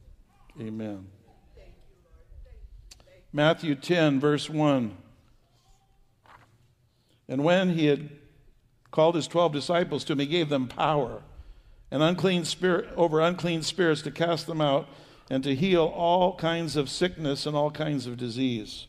Amen. 0.60 1.06
Matthew 3.32 3.74
10, 3.74 4.18
verse 4.18 4.50
1. 4.50 4.96
And 7.28 7.44
when 7.44 7.70
he 7.70 7.86
had 7.86 8.10
called 8.90 9.14
his 9.14 9.28
12 9.28 9.52
disciples 9.52 10.04
to 10.04 10.12
him, 10.12 10.18
he 10.18 10.26
gave 10.26 10.48
them 10.48 10.66
power 10.66 11.22
and 11.90 12.02
unclean 12.02 12.44
spirit 12.44 12.88
over 12.96 13.20
unclean 13.20 13.62
spirits 13.62 14.02
to 14.02 14.10
cast 14.10 14.46
them 14.46 14.60
out 14.60 14.88
and 15.30 15.44
to 15.44 15.54
heal 15.54 15.84
all 15.84 16.36
kinds 16.36 16.74
of 16.76 16.90
sickness 16.90 17.46
and 17.46 17.56
all 17.56 17.70
kinds 17.70 18.06
of 18.06 18.16
disease. 18.16 18.88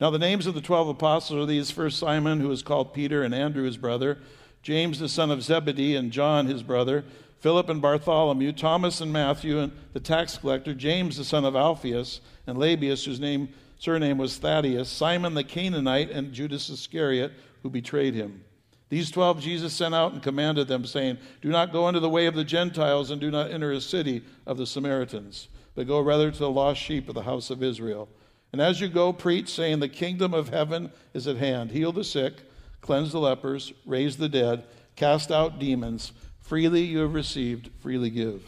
Now 0.00 0.10
the 0.10 0.18
names 0.18 0.46
of 0.46 0.54
the 0.54 0.60
12 0.60 0.88
apostles 0.88 1.42
are 1.42 1.46
these 1.46 1.72
first 1.72 1.98
Simon 1.98 2.40
who 2.40 2.52
is 2.52 2.62
called 2.62 2.94
Peter 2.94 3.24
and 3.24 3.34
Andrew 3.34 3.64
his 3.64 3.76
brother, 3.76 4.18
James 4.62 4.98
the 4.98 5.08
son 5.08 5.30
of 5.30 5.42
Zebedee 5.42 5.96
and 5.96 6.12
John 6.12 6.46
his 6.46 6.62
brother, 6.62 7.04
Philip 7.40 7.68
and 7.68 7.80
Bartholomew, 7.80 8.52
Thomas 8.52 9.00
and 9.00 9.12
Matthew 9.12 9.60
and 9.60 9.72
the 9.92 10.00
tax 10.00 10.38
collector, 10.38 10.74
James 10.74 11.16
the 11.16 11.24
son 11.24 11.44
of 11.44 11.54
Alphaeus 11.54 12.20
and 12.46 12.58
Lebbaeus 12.58 13.04
whose 13.04 13.20
name 13.20 13.48
surname 13.78 14.18
was 14.18 14.36
Thaddeus, 14.36 14.88
Simon 14.88 15.34
the 15.34 15.44
Canaanite 15.44 16.10
and 16.10 16.32
Judas 16.32 16.68
Iscariot 16.68 17.32
who 17.62 17.70
betrayed 17.70 18.14
him. 18.14 18.42
These 18.88 19.10
twelve 19.10 19.40
Jesus 19.40 19.74
sent 19.74 19.94
out 19.94 20.12
and 20.12 20.22
commanded 20.22 20.66
them, 20.66 20.84
saying, 20.86 21.18
Do 21.42 21.50
not 21.50 21.72
go 21.72 21.88
into 21.88 22.00
the 22.00 22.08
way 22.08 22.26
of 22.26 22.34
the 22.34 22.44
Gentiles, 22.44 23.10
and 23.10 23.20
do 23.20 23.30
not 23.30 23.50
enter 23.50 23.72
a 23.72 23.80
city 23.80 24.22
of 24.46 24.56
the 24.56 24.66
Samaritans, 24.66 25.48
but 25.74 25.86
go 25.86 26.00
rather 26.00 26.30
to 26.30 26.38
the 26.38 26.50
lost 26.50 26.80
sheep 26.80 27.08
of 27.08 27.14
the 27.14 27.22
house 27.22 27.50
of 27.50 27.62
Israel. 27.62 28.08
And 28.52 28.62
as 28.62 28.80
you 28.80 28.88
go, 28.88 29.12
preach, 29.12 29.50
saying, 29.50 29.80
The 29.80 29.88
kingdom 29.88 30.32
of 30.32 30.48
heaven 30.48 30.90
is 31.12 31.26
at 31.26 31.36
hand. 31.36 31.70
Heal 31.70 31.92
the 31.92 32.04
sick, 32.04 32.34
cleanse 32.80 33.12
the 33.12 33.20
lepers, 33.20 33.72
raise 33.84 34.16
the 34.16 34.28
dead, 34.28 34.64
cast 34.96 35.30
out 35.30 35.58
demons. 35.58 36.12
Freely 36.40 36.82
you 36.82 36.98
have 37.00 37.14
received, 37.14 37.70
freely 37.80 38.10
give. 38.10 38.42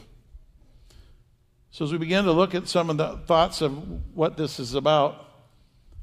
So, 1.72 1.84
as 1.84 1.92
we 1.92 1.98
begin 1.98 2.24
to 2.24 2.32
look 2.32 2.54
at 2.54 2.68
some 2.68 2.90
of 2.90 2.96
the 2.96 3.18
thoughts 3.26 3.60
of 3.60 4.16
what 4.16 4.36
this 4.36 4.58
is 4.58 4.74
about, 4.74 5.26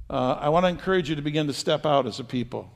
uh, 0.10 0.38
I 0.39 0.50
want 0.50 0.63
to 0.63 0.69
encourage 0.69 1.10
you 1.10 1.15
to 1.15 1.22
begin 1.22 1.48
to 1.48 1.53
step 1.53 1.86
out 1.86 2.05
as 2.07 2.19
a 2.19 2.24
people. 2.24 2.72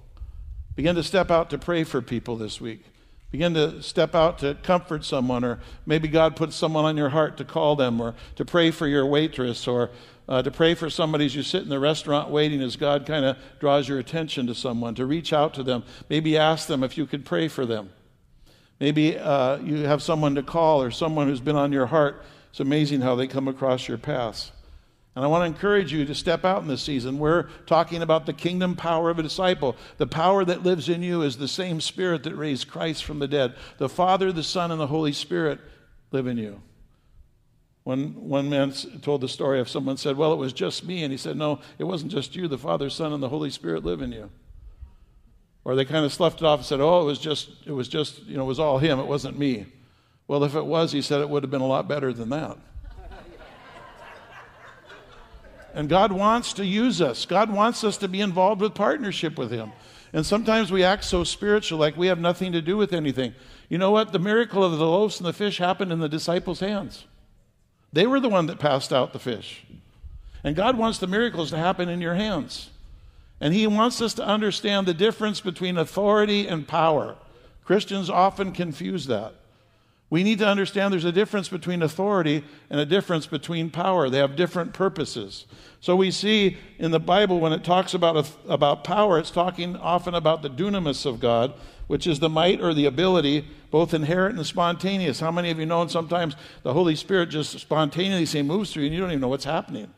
Begin 0.76 0.96
to 0.96 1.04
step 1.04 1.32
out 1.32 1.50
to 1.52 1.58
pray 1.58 1.84
for 1.84 2.02
people 2.02 2.36
this 2.36 2.60
week. 2.60 2.84
Begin 3.32 3.54
to 3.54 3.82
step 3.82 4.14
out 4.14 4.40
to 4.40 4.56
comfort 4.56 5.06
someone, 5.06 5.46
or 5.46 5.60
maybe 5.86 6.10
God 6.10 6.36
puts 6.36 6.54
someone 6.56 6.84
on 6.84 6.98
your 6.98 7.10
heart 7.10 7.38
to 7.38 7.46
call 7.46 7.78
them, 7.78 8.02
or 8.02 8.16
to 8.36 8.44
pray 8.44 8.72
for 8.72 8.88
your 8.88 9.06
waitress, 9.06 9.68
or 9.68 9.90
uh, 10.28 10.42
to 10.42 10.52
pray 10.52 10.74
for 10.74 10.90
somebody 10.90 11.26
as 11.26 11.36
you 11.36 11.44
sit 11.44 11.64
in 11.64 11.70
the 11.70 11.80
restaurant 11.80 12.30
waiting 12.30 12.62
as 12.62 12.76
God 12.76 13.06
kind 13.06 13.26
of 13.26 13.38
draws 13.60 13.88
your 13.88 14.00
attention 14.00 14.48
to 14.48 14.56
someone, 14.56 14.96
to 14.96 15.06
reach 15.06 15.34
out 15.34 15.54
to 15.56 15.64
them. 15.64 15.84
Maybe 16.10 16.38
ask 16.38 16.68
them 16.68 16.84
if 16.84 16.98
you 16.98 17.06
could 17.06 17.26
pray 17.26 17.48
for 17.48 17.66
them. 17.66 17.92
Maybe 18.80 19.18
uh, 19.18 19.58
you 19.58 19.86
have 19.86 20.02
someone 20.02 20.36
to 20.36 20.44
call 20.44 20.82
or 20.82 20.90
someone 20.90 21.28
who's 21.28 21.42
been 21.42 21.56
on 21.56 21.72
your 21.72 21.86
heart. 21.86 22.24
It's 22.50 22.60
amazing 22.60 23.02
how 23.02 23.16
they 23.16 23.28
come 23.28 23.48
across 23.48 23.88
your 23.88 23.98
paths. 23.98 24.52
And 25.16 25.26
I 25.26 25.28
want 25.28 25.42
to 25.42 25.46
encourage 25.46 25.92
you 25.92 26.06
to 26.06 26.16
step 26.16 26.46
out 26.46 26.62
in 26.62 26.70
this 26.70 26.82
season. 26.82 27.20
We're 27.20 27.44
talking 27.66 28.02
about 28.02 28.26
the 28.26 28.34
kingdom 28.34 28.76
power 28.76 29.10
of 29.10 29.20
a 29.20 29.24
disciple. 29.24 29.76
The 29.98 30.08
power 30.08 30.46
that 30.46 30.64
lives 30.64 30.88
in 30.88 31.04
you 31.04 31.22
is 31.22 31.38
the 31.38 31.50
same 31.50 31.82
spirit 31.82 32.24
that 32.24 32.36
raised 32.36 32.70
Christ 32.70 33.04
from 33.04 33.20
the 33.20 33.28
dead. 33.28 33.56
The 33.78 33.90
Father, 33.90 34.32
the 34.32 34.44
Son, 34.44 34.72
and 34.72 34.80
the 34.80 34.88
Holy 34.88 35.12
Spirit 35.12 35.60
live 36.12 36.28
in 36.28 36.38
you. 36.38 36.62
One, 37.84 38.30
one 38.30 38.50
man 38.50 38.74
told 39.02 39.22
the 39.22 39.28
story 39.28 39.60
of 39.60 39.68
someone 39.68 39.98
said, 39.98 40.16
Well, 40.16 40.34
it 40.34 40.38
was 40.38 40.54
just 40.54 40.86
me. 40.86 41.04
And 41.04 41.12
he 41.12 41.18
said, 41.18 41.36
No, 41.36 41.60
it 41.80 41.86
wasn't 41.86 42.12
just 42.12 42.36
you. 42.36 42.48
The 42.48 42.58
Father, 42.58 42.90
Son, 42.90 43.12
and 43.12 43.24
the 43.24 43.30
Holy 43.30 43.50
Spirit 43.50 43.84
live 43.84 44.02
in 44.02 44.12
you. 44.12 44.30
Or 45.64 45.76
they 45.76 45.86
kind 45.86 46.06
of 46.06 46.14
sloughed 46.14 46.42
it 46.42 46.46
off 46.46 46.60
and 46.60 46.66
said, 46.66 46.80
Oh, 46.80 47.02
it 47.02 47.06
was 47.06 47.20
just, 47.20 47.50
it 47.66 47.72
was 47.72 47.88
just, 47.88 48.24
you 48.26 48.38
know, 48.38 48.44
it 48.44 48.48
was 48.48 48.60
all 48.60 48.78
him. 48.78 49.00
It 49.00 49.08
wasn't 49.08 49.38
me. 49.38 49.66
Well, 50.28 50.44
if 50.44 50.56
it 50.56 50.66
was, 50.66 50.92
he 50.92 51.02
said 51.02 51.22
it 51.22 51.30
would 51.30 51.44
have 51.44 51.52
been 51.52 51.62
a 51.62 51.68
lot 51.68 51.88
better 51.88 52.14
than 52.14 52.30
that. 52.30 52.58
And 55.74 55.88
God 55.88 56.12
wants 56.12 56.54
to 56.54 56.66
use 56.66 57.02
us. 57.02 57.26
God 57.26 57.52
wants 57.52 57.84
us 57.84 57.98
to 57.98 58.08
be 58.08 58.22
involved 58.22 58.62
with 58.62 58.74
partnership 58.74 59.38
with 59.38 59.52
Him. 59.52 59.72
And 60.14 60.26
sometimes 60.26 60.72
we 60.72 60.84
act 60.84 61.06
so 61.06 61.24
spiritual, 61.24 61.80
like 61.80 61.96
we 61.96 62.08
have 62.08 62.20
nothing 62.20 62.52
to 62.52 62.62
do 62.62 62.76
with 62.76 62.92
anything. 62.92 63.34
You 63.70 63.78
know 63.78 63.92
what? 63.92 64.12
The 64.12 64.20
miracle 64.20 64.64
of 64.64 64.78
the 64.78 64.86
loaves 64.86 65.20
and 65.20 65.28
the 65.28 65.34
fish 65.34 65.60
happened 65.60 65.92
in 65.92 66.00
the 66.00 66.10
disciples' 66.10 66.60
hands. 66.60 67.06
They 67.94 68.08
were 68.08 68.20
the 68.20 68.30
one 68.30 68.46
that 68.48 68.60
passed 68.60 68.94
out 68.94 69.14
the 69.14 69.20
fish. 69.20 69.64
And 70.44 70.56
God 70.56 70.78
wants 70.78 70.98
the 70.98 71.08
miracles 71.08 71.50
to 71.52 71.58
happen 71.58 71.90
in 71.90 72.02
your 72.02 72.16
hands. 72.16 72.70
And 73.40 73.54
He 73.54 73.68
wants 73.68 74.02
us 74.02 74.14
to 74.16 74.26
understand 74.26 74.88
the 74.88 74.94
difference 74.94 75.42
between 75.42 75.78
authority 75.78 76.48
and 76.48 76.68
power. 76.68 77.16
Christians 77.64 78.10
often 78.10 78.52
confuse 78.52 79.08
that. 79.08 79.36
We 80.12 80.24
need 80.24 80.40
to 80.40 80.48
understand 80.48 80.92
there's 80.92 81.06
a 81.06 81.12
difference 81.14 81.48
between 81.48 81.82
authority 81.82 82.44
and 82.70 82.82
a 82.82 82.86
difference 82.86 83.28
between 83.28 83.70
power. 83.70 84.10
They 84.10 84.18
have 84.18 84.36
different 84.36 84.74
purposes. 84.74 85.46
So 85.80 85.96
we 85.96 86.12
see 86.12 86.58
in 86.78 86.92
the 86.92 87.00
Bible 87.00 87.40
when 87.40 87.54
it 87.54 87.64
talks 87.64 87.94
about, 87.94 88.30
about 88.46 88.84
power, 88.84 89.18
it's 89.18 89.32
talking 89.32 89.78
often 89.78 90.14
about 90.14 90.42
the 90.42 90.50
dunamis 90.50 91.06
of 91.06 91.22
God, 91.22 91.54
which 91.88 92.06
is 92.06 92.20
the 92.20 92.28
might 92.28 92.60
or 92.60 92.74
the 92.74 92.86
ability, 92.86 93.48
both 93.72 93.94
inherent 93.94 94.36
and 94.36 94.46
spontaneous. 94.46 95.22
How 95.22 95.32
many 95.32 95.50
of 95.50 95.60
you 95.60 95.66
know 95.66 95.88
sometimes 95.88 96.36
the 96.64 96.74
Holy 96.74 96.98
Spirit 96.98 97.30
just 97.30 97.58
spontaneously 97.58 98.42
moves 98.42 98.74
through 98.74 98.84
you 98.84 98.88
and 98.88 98.96
you 98.96 99.00
don't 99.00 99.12
even 99.12 99.22
know 99.22 99.30
what's 99.30 99.46
happening? 99.46 99.94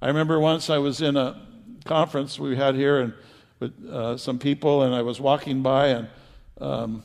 I 0.00 0.06
remember 0.06 0.38
once 0.38 0.70
I 0.70 0.78
was 0.78 1.02
in 1.02 1.16
a 1.16 1.44
conference 1.84 2.38
we 2.38 2.54
had 2.54 2.76
here 2.76 3.00
and 3.00 3.14
with 3.58 3.84
uh, 3.84 4.16
some 4.16 4.38
people, 4.38 4.84
and 4.84 4.94
I 4.94 5.02
was 5.02 5.20
walking 5.20 5.60
by 5.60 5.88
and 5.88 6.08
um, 6.60 7.02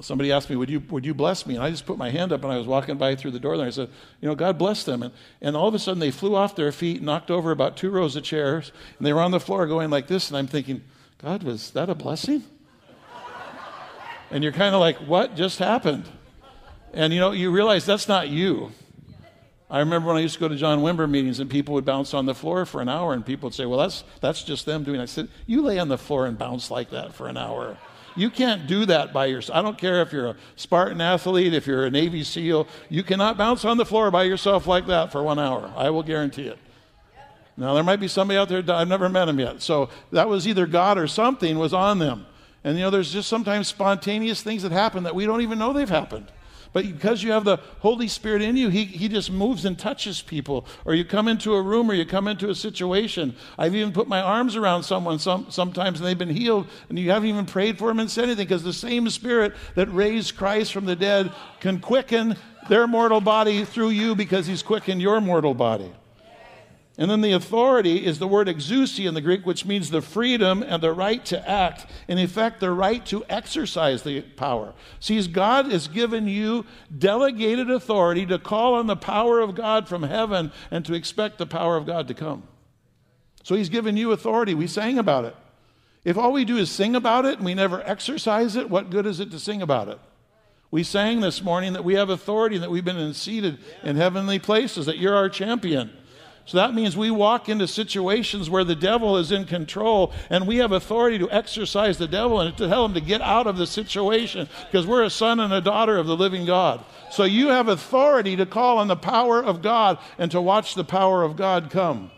somebody 0.00 0.32
asked 0.32 0.50
me, 0.50 0.56
would 0.56 0.70
you, 0.70 0.80
would 0.90 1.04
you 1.04 1.14
bless 1.14 1.46
me? 1.46 1.54
And 1.54 1.64
I 1.64 1.70
just 1.70 1.86
put 1.86 1.98
my 1.98 2.10
hand 2.10 2.32
up 2.32 2.42
and 2.44 2.52
I 2.52 2.56
was 2.56 2.66
walking 2.66 2.96
by 2.96 3.14
through 3.14 3.32
the 3.32 3.40
door 3.40 3.56
there. 3.56 3.66
I 3.66 3.70
said, 3.70 3.88
You 4.20 4.28
know, 4.28 4.34
God 4.34 4.58
bless 4.58 4.84
them. 4.84 5.02
And, 5.02 5.12
and 5.40 5.56
all 5.56 5.68
of 5.68 5.74
a 5.74 5.78
sudden 5.78 6.00
they 6.00 6.10
flew 6.10 6.34
off 6.34 6.56
their 6.56 6.72
feet, 6.72 7.02
knocked 7.02 7.30
over 7.30 7.50
about 7.50 7.76
two 7.76 7.90
rows 7.90 8.16
of 8.16 8.22
chairs, 8.22 8.72
and 8.98 9.06
they 9.06 9.12
were 9.12 9.20
on 9.20 9.30
the 9.30 9.40
floor 9.40 9.66
going 9.66 9.90
like 9.90 10.06
this. 10.06 10.28
And 10.28 10.36
I'm 10.36 10.46
thinking, 10.46 10.82
God, 11.22 11.42
was 11.42 11.70
that 11.72 11.90
a 11.90 11.94
blessing? 11.94 12.44
and 14.30 14.42
you're 14.42 14.52
kind 14.52 14.74
of 14.74 14.80
like, 14.80 14.96
What 14.98 15.36
just 15.36 15.58
happened? 15.58 16.04
And 16.92 17.12
you 17.12 17.20
know, 17.20 17.32
you 17.32 17.50
realize 17.50 17.84
that's 17.84 18.08
not 18.08 18.28
you. 18.28 18.72
I 19.70 19.80
remember 19.80 20.08
when 20.08 20.16
I 20.16 20.20
used 20.20 20.34
to 20.34 20.40
go 20.40 20.48
to 20.48 20.56
John 20.56 20.78
Wimber 20.78 21.08
meetings 21.08 21.40
and 21.40 21.50
people 21.50 21.74
would 21.74 21.84
bounce 21.84 22.14
on 22.14 22.24
the 22.24 22.34
floor 22.34 22.64
for 22.64 22.80
an 22.80 22.88
hour 22.88 23.12
and 23.12 23.24
people 23.24 23.48
would 23.48 23.54
say, 23.54 23.66
Well, 23.66 23.78
that's, 23.78 24.04
that's 24.20 24.42
just 24.42 24.64
them 24.64 24.84
doing 24.84 25.00
it. 25.00 25.02
I 25.02 25.06
said, 25.06 25.28
You 25.46 25.62
lay 25.62 25.78
on 25.78 25.88
the 25.88 25.98
floor 25.98 26.26
and 26.26 26.38
bounce 26.38 26.70
like 26.70 26.90
that 26.90 27.14
for 27.14 27.28
an 27.28 27.36
hour. 27.36 27.76
You 28.16 28.30
can't 28.30 28.66
do 28.66 28.86
that 28.86 29.12
by 29.12 29.26
yourself. 29.26 29.58
I 29.58 29.62
don't 29.62 29.78
care 29.78 30.02
if 30.02 30.12
you're 30.12 30.28
a 30.28 30.36
Spartan 30.56 31.00
athlete, 31.00 31.54
if 31.54 31.66
you're 31.66 31.86
a 31.86 31.90
Navy 31.90 32.24
SEAL, 32.24 32.66
you 32.88 33.02
cannot 33.02 33.38
bounce 33.38 33.64
on 33.64 33.76
the 33.76 33.86
floor 33.86 34.10
by 34.10 34.24
yourself 34.24 34.66
like 34.66 34.86
that 34.86 35.12
for 35.12 35.22
one 35.22 35.38
hour. 35.38 35.72
I 35.76 35.90
will 35.90 36.02
guarantee 36.02 36.48
it. 36.48 36.58
Now, 37.56 37.74
there 37.74 37.82
might 37.82 37.98
be 38.00 38.08
somebody 38.08 38.38
out 38.38 38.48
there, 38.48 38.62
I've 38.68 38.88
never 38.88 39.08
met 39.08 39.28
him 39.28 39.40
yet. 39.40 39.62
So 39.62 39.90
that 40.12 40.28
was 40.28 40.46
either 40.46 40.66
God 40.66 40.96
or 40.96 41.08
something 41.08 41.58
was 41.58 41.74
on 41.74 41.98
them. 41.98 42.26
And 42.62 42.76
you 42.76 42.84
know, 42.84 42.90
there's 42.90 43.12
just 43.12 43.28
sometimes 43.28 43.66
spontaneous 43.68 44.42
things 44.42 44.62
that 44.62 44.72
happen 44.72 45.04
that 45.04 45.14
we 45.14 45.26
don't 45.26 45.40
even 45.40 45.58
know 45.58 45.72
they've 45.72 45.88
happened. 45.88 46.30
But 46.72 46.84
because 46.84 47.22
you 47.22 47.32
have 47.32 47.44
the 47.44 47.58
Holy 47.80 48.08
Spirit 48.08 48.42
in 48.42 48.56
you, 48.56 48.68
he, 48.68 48.84
he 48.84 49.08
just 49.08 49.30
moves 49.30 49.64
and 49.64 49.78
touches 49.78 50.20
people. 50.20 50.66
Or 50.84 50.94
you 50.94 51.04
come 51.04 51.28
into 51.28 51.54
a 51.54 51.62
room 51.62 51.90
or 51.90 51.94
you 51.94 52.04
come 52.04 52.28
into 52.28 52.50
a 52.50 52.54
situation. 52.54 53.34
I've 53.56 53.74
even 53.74 53.92
put 53.92 54.08
my 54.08 54.20
arms 54.20 54.56
around 54.56 54.82
someone 54.82 55.18
some, 55.18 55.46
sometimes 55.50 56.00
and 56.00 56.06
they've 56.06 56.18
been 56.18 56.28
healed, 56.28 56.68
and 56.88 56.98
you 56.98 57.10
haven't 57.10 57.28
even 57.28 57.46
prayed 57.46 57.78
for 57.78 57.88
them 57.88 58.00
and 58.00 58.10
said 58.10 58.24
anything 58.24 58.46
because 58.46 58.62
the 58.62 58.72
same 58.72 59.08
Spirit 59.08 59.54
that 59.74 59.92
raised 59.92 60.36
Christ 60.36 60.72
from 60.72 60.84
the 60.84 60.96
dead 60.96 61.32
can 61.60 61.80
quicken 61.80 62.36
their 62.68 62.86
mortal 62.86 63.20
body 63.20 63.64
through 63.64 63.90
you 63.90 64.14
because 64.14 64.46
he's 64.46 64.62
quickened 64.62 65.00
your 65.00 65.20
mortal 65.20 65.54
body. 65.54 65.92
And 67.00 67.08
then 67.08 67.20
the 67.20 67.30
authority 67.30 68.04
is 68.04 68.18
the 68.18 68.26
word 68.26 68.48
exousia 68.48 69.06
in 69.06 69.14
the 69.14 69.20
Greek, 69.20 69.46
which 69.46 69.64
means 69.64 69.88
the 69.88 70.02
freedom 70.02 70.64
and 70.64 70.82
the 70.82 70.92
right 70.92 71.24
to 71.26 71.48
act. 71.48 71.86
In 72.08 72.18
effect, 72.18 72.58
the 72.58 72.72
right 72.72 73.06
to 73.06 73.24
exercise 73.28 74.02
the 74.02 74.22
power. 74.22 74.74
See, 74.98 75.24
God 75.28 75.70
has 75.70 75.86
given 75.86 76.26
you 76.26 76.66
delegated 76.96 77.70
authority 77.70 78.26
to 78.26 78.38
call 78.40 78.74
on 78.74 78.88
the 78.88 78.96
power 78.96 79.38
of 79.38 79.54
God 79.54 79.86
from 79.88 80.02
heaven 80.02 80.50
and 80.72 80.84
to 80.86 80.94
expect 80.94 81.38
the 81.38 81.46
power 81.46 81.76
of 81.76 81.86
God 81.86 82.08
to 82.08 82.14
come. 82.14 82.42
So 83.44 83.54
He's 83.54 83.68
given 83.68 83.96
you 83.96 84.10
authority. 84.10 84.54
We 84.54 84.66
sang 84.66 84.98
about 84.98 85.24
it. 85.24 85.36
If 86.04 86.18
all 86.18 86.32
we 86.32 86.44
do 86.44 86.56
is 86.56 86.68
sing 86.68 86.96
about 86.96 87.26
it 87.26 87.36
and 87.36 87.44
we 87.44 87.54
never 87.54 87.80
exercise 87.86 88.56
it, 88.56 88.68
what 88.68 88.90
good 88.90 89.06
is 89.06 89.20
it 89.20 89.30
to 89.30 89.38
sing 89.38 89.62
about 89.62 89.88
it? 89.88 90.00
We 90.72 90.82
sang 90.82 91.20
this 91.20 91.42
morning 91.44 91.74
that 91.74 91.84
we 91.84 91.94
have 91.94 92.10
authority, 92.10 92.56
and 92.56 92.62
that 92.64 92.70
we've 92.70 92.84
been 92.84 93.14
seated 93.14 93.58
in 93.84 93.94
heavenly 93.94 94.40
places, 94.40 94.86
that 94.86 94.98
you're 94.98 95.14
our 95.14 95.28
champion. 95.28 95.92
So 96.48 96.56
that 96.56 96.72
means 96.72 96.96
we 96.96 97.10
walk 97.10 97.50
into 97.50 97.68
situations 97.68 98.48
where 98.48 98.64
the 98.64 98.74
devil 98.74 99.18
is 99.18 99.32
in 99.32 99.44
control 99.44 100.14
and 100.30 100.46
we 100.46 100.56
have 100.56 100.72
authority 100.72 101.18
to 101.18 101.30
exercise 101.30 101.98
the 101.98 102.08
devil 102.08 102.40
and 102.40 102.56
to 102.56 102.66
tell 102.66 102.86
him 102.86 102.94
to 102.94 103.02
get 103.02 103.20
out 103.20 103.46
of 103.46 103.58
the 103.58 103.66
situation 103.66 104.48
because 104.64 104.86
we're 104.86 105.02
a 105.02 105.10
son 105.10 105.40
and 105.40 105.52
a 105.52 105.60
daughter 105.60 105.98
of 105.98 106.06
the 106.06 106.16
living 106.16 106.46
God. 106.46 106.82
So 107.10 107.24
you 107.24 107.48
have 107.48 107.68
authority 107.68 108.34
to 108.36 108.46
call 108.46 108.78
on 108.78 108.88
the 108.88 108.96
power 108.96 109.44
of 109.44 109.60
God 109.60 109.98
and 110.16 110.30
to 110.30 110.40
watch 110.40 110.74
the 110.74 110.84
power 110.84 111.22
of 111.22 111.36
God 111.36 111.68
come. 111.68 112.10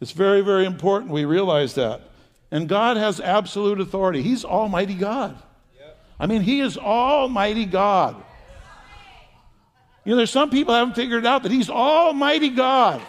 It's 0.00 0.12
very, 0.12 0.40
very 0.40 0.64
important 0.64 1.10
we 1.10 1.24
realize 1.24 1.74
that. 1.74 2.02
And 2.52 2.68
God 2.68 2.96
has 2.96 3.18
absolute 3.18 3.80
authority. 3.80 4.22
He's 4.22 4.44
Almighty 4.44 4.94
God. 4.94 5.36
I 6.20 6.26
mean, 6.26 6.42
He 6.42 6.60
is 6.60 6.78
Almighty 6.78 7.66
God. 7.66 8.14
You 10.04 10.12
know, 10.12 10.16
there's 10.16 10.30
some 10.30 10.50
people 10.50 10.74
haven't 10.74 10.94
figured 10.94 11.24
out 11.24 11.42
that 11.44 11.52
He's 11.52 11.70
Almighty 11.70 12.50
God. 12.50 13.00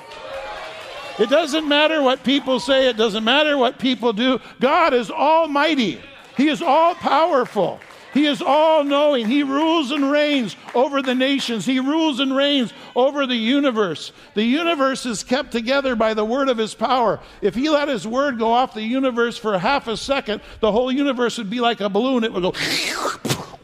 It 1.18 1.30
doesn't 1.30 1.68
matter 1.68 2.02
what 2.02 2.24
people 2.24 2.60
say, 2.60 2.90
it 2.90 2.98
doesn't 2.98 3.24
matter 3.24 3.58
what 3.58 3.80
people 3.80 4.14
do. 4.14 4.40
God 4.60 4.94
is 4.94 5.10
Almighty, 5.12 6.02
He 6.38 6.48
is 6.48 6.62
all 6.62 6.96
powerful. 6.96 7.80
He 8.16 8.28
is 8.28 8.42
all 8.42 8.86
knowing. 8.86 9.28
He 9.28 9.44
rules 9.44 9.92
and 9.92 10.10
reigns 10.10 10.56
over 10.74 11.02
the 11.02 11.14
nations. 11.14 11.66
He 11.66 11.82
rules 11.82 12.22
and 12.22 12.34
reigns 12.34 12.72
over 12.96 13.28
the 13.28 13.36
universe. 13.36 14.14
The 14.36 14.44
universe 14.46 15.06
is 15.06 15.22
kept 15.22 15.52
together 15.52 15.98
by 15.98 16.14
the 16.14 16.24
word 16.24 16.48
of 16.48 16.58
his 16.58 16.74
power. 16.74 17.20
If 17.42 17.56
he 17.56 17.70
let 17.70 17.90
his 17.90 18.08
word 18.08 18.40
go 18.40 18.54
off 18.54 18.74
the 18.74 18.84
universe 18.84 19.38
for 19.38 19.60
half 19.60 19.90
a 19.90 19.98
second, 19.98 20.42
the 20.62 20.72
whole 20.72 20.94
universe 20.94 21.38
would 21.38 21.50
be 21.50 21.60
like 21.60 21.82
a 21.82 21.90
balloon. 21.90 22.24
It 22.24 22.32
would 22.32 22.44
go. 22.44 22.54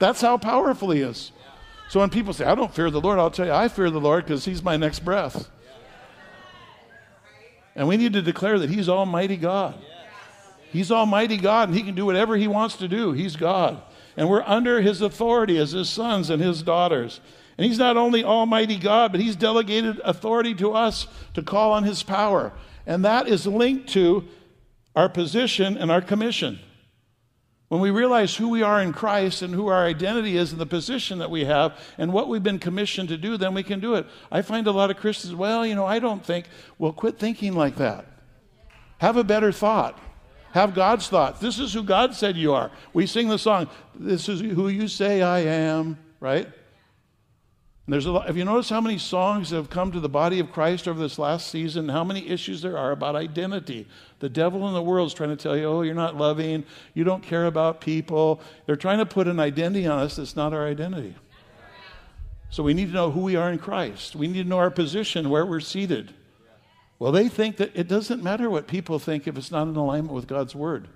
That's 0.00 0.20
how 0.20 0.38
powerful 0.38 0.90
he 0.90 1.02
is. 1.02 1.30
So 1.88 2.00
when 2.00 2.10
people 2.10 2.32
say, 2.32 2.44
I 2.44 2.54
don't 2.54 2.74
fear 2.74 2.90
the 2.90 3.00
Lord, 3.00 3.18
I'll 3.18 3.30
tell 3.30 3.46
you, 3.46 3.52
I 3.52 3.68
fear 3.68 3.90
the 3.90 4.00
Lord 4.00 4.24
because 4.24 4.44
he's 4.44 4.62
my 4.62 4.76
next 4.76 5.00
breath. 5.04 5.48
And 7.76 7.86
we 7.86 7.96
need 7.96 8.14
to 8.14 8.22
declare 8.22 8.58
that 8.58 8.70
he's 8.70 8.88
Almighty 8.88 9.36
God. 9.36 9.80
He's 10.72 10.90
Almighty 10.90 11.36
God 11.36 11.68
and 11.68 11.76
he 11.76 11.84
can 11.84 11.94
do 11.94 12.06
whatever 12.06 12.36
he 12.36 12.48
wants 12.48 12.76
to 12.76 12.88
do. 12.88 13.12
He's 13.12 13.36
God. 13.36 13.82
And 14.16 14.28
we're 14.28 14.42
under 14.42 14.80
his 14.80 15.02
authority 15.02 15.58
as 15.58 15.72
his 15.72 15.88
sons 15.88 16.30
and 16.30 16.42
his 16.42 16.62
daughters. 16.62 17.20
And 17.58 17.66
he's 17.66 17.78
not 17.78 17.96
only 17.96 18.24
Almighty 18.24 18.76
God, 18.76 19.12
but 19.12 19.20
he's 19.20 19.36
delegated 19.36 20.00
authority 20.04 20.54
to 20.56 20.72
us 20.72 21.08
to 21.34 21.42
call 21.42 21.72
on 21.72 21.84
his 21.84 22.02
power. 22.02 22.52
And 22.86 23.04
that 23.04 23.28
is 23.28 23.46
linked 23.46 23.88
to 23.90 24.26
our 24.96 25.08
position 25.08 25.76
and 25.76 25.90
our 25.90 26.00
commission. 26.00 26.58
When 27.70 27.80
we 27.80 27.92
realize 27.92 28.34
who 28.34 28.48
we 28.48 28.62
are 28.62 28.82
in 28.82 28.92
Christ 28.92 29.42
and 29.42 29.54
who 29.54 29.68
our 29.68 29.86
identity 29.86 30.36
is 30.36 30.50
and 30.50 30.60
the 30.60 30.66
position 30.66 31.18
that 31.18 31.30
we 31.30 31.44
have 31.44 31.78
and 31.98 32.12
what 32.12 32.28
we've 32.28 32.42
been 32.42 32.58
commissioned 32.58 33.08
to 33.10 33.16
do, 33.16 33.36
then 33.36 33.54
we 33.54 33.62
can 33.62 33.78
do 33.78 33.94
it. 33.94 34.08
I 34.28 34.42
find 34.42 34.66
a 34.66 34.72
lot 34.72 34.90
of 34.90 34.96
Christians, 34.96 35.36
well, 35.36 35.64
you 35.64 35.76
know, 35.76 35.86
I 35.86 36.00
don't 36.00 36.24
think. 36.24 36.46
Well, 36.78 36.92
quit 36.92 37.20
thinking 37.20 37.54
like 37.54 37.76
that. 37.76 38.06
Have 38.98 39.16
a 39.16 39.22
better 39.22 39.52
thought. 39.52 40.00
Have 40.50 40.74
God's 40.74 41.06
thought. 41.06 41.40
This 41.40 41.60
is 41.60 41.72
who 41.72 41.84
God 41.84 42.12
said 42.12 42.36
you 42.36 42.52
are. 42.54 42.72
We 42.92 43.06
sing 43.06 43.28
the 43.28 43.38
song, 43.38 43.68
This 43.94 44.28
is 44.28 44.40
who 44.40 44.66
you 44.66 44.88
say 44.88 45.22
I 45.22 45.38
am, 45.38 45.96
right? 46.18 46.48
And 47.86 47.94
there's 47.94 48.06
a 48.06 48.12
lot, 48.12 48.26
have 48.26 48.36
you 48.36 48.44
noticed 48.44 48.70
how 48.70 48.80
many 48.80 48.98
songs 48.98 49.50
have 49.50 49.70
come 49.70 49.90
to 49.92 50.00
the 50.00 50.08
body 50.08 50.38
of 50.38 50.52
Christ 50.52 50.86
over 50.86 51.00
this 51.00 51.18
last 51.18 51.48
season? 51.48 51.88
How 51.88 52.04
many 52.04 52.28
issues 52.28 52.62
there 52.62 52.78
are 52.78 52.92
about 52.92 53.16
identity? 53.16 53.88
The 54.20 54.28
devil 54.28 54.68
in 54.68 54.74
the 54.74 54.82
world 54.82 55.08
is 55.08 55.14
trying 55.14 55.30
to 55.30 55.36
tell 55.36 55.56
you, 55.56 55.64
oh, 55.64 55.82
you're 55.82 55.94
not 55.94 56.16
loving, 56.16 56.64
you 56.94 57.04
don't 57.04 57.22
care 57.22 57.46
about 57.46 57.80
people. 57.80 58.40
They're 58.66 58.76
trying 58.76 58.98
to 58.98 59.06
put 59.06 59.26
an 59.26 59.40
identity 59.40 59.86
on 59.86 59.98
us 59.98 60.16
that's 60.16 60.36
not 60.36 60.52
our 60.52 60.66
identity. 60.66 61.16
So 62.50 62.62
we 62.62 62.74
need 62.74 62.88
to 62.88 62.92
know 62.92 63.10
who 63.10 63.20
we 63.20 63.36
are 63.36 63.50
in 63.50 63.58
Christ. 63.58 64.14
We 64.14 64.28
need 64.28 64.42
to 64.42 64.48
know 64.48 64.58
our 64.58 64.70
position, 64.70 65.30
where 65.30 65.46
we're 65.46 65.60
seated. 65.60 66.12
Well, 66.98 67.12
they 67.12 67.28
think 67.28 67.56
that 67.56 67.74
it 67.74 67.88
doesn't 67.88 68.22
matter 68.22 68.50
what 68.50 68.66
people 68.66 68.98
think 68.98 69.26
if 69.26 69.38
it's 69.38 69.50
not 69.50 69.68
in 69.68 69.74
alignment 69.74 70.14
with 70.14 70.26
God's 70.26 70.54
word 70.54 70.88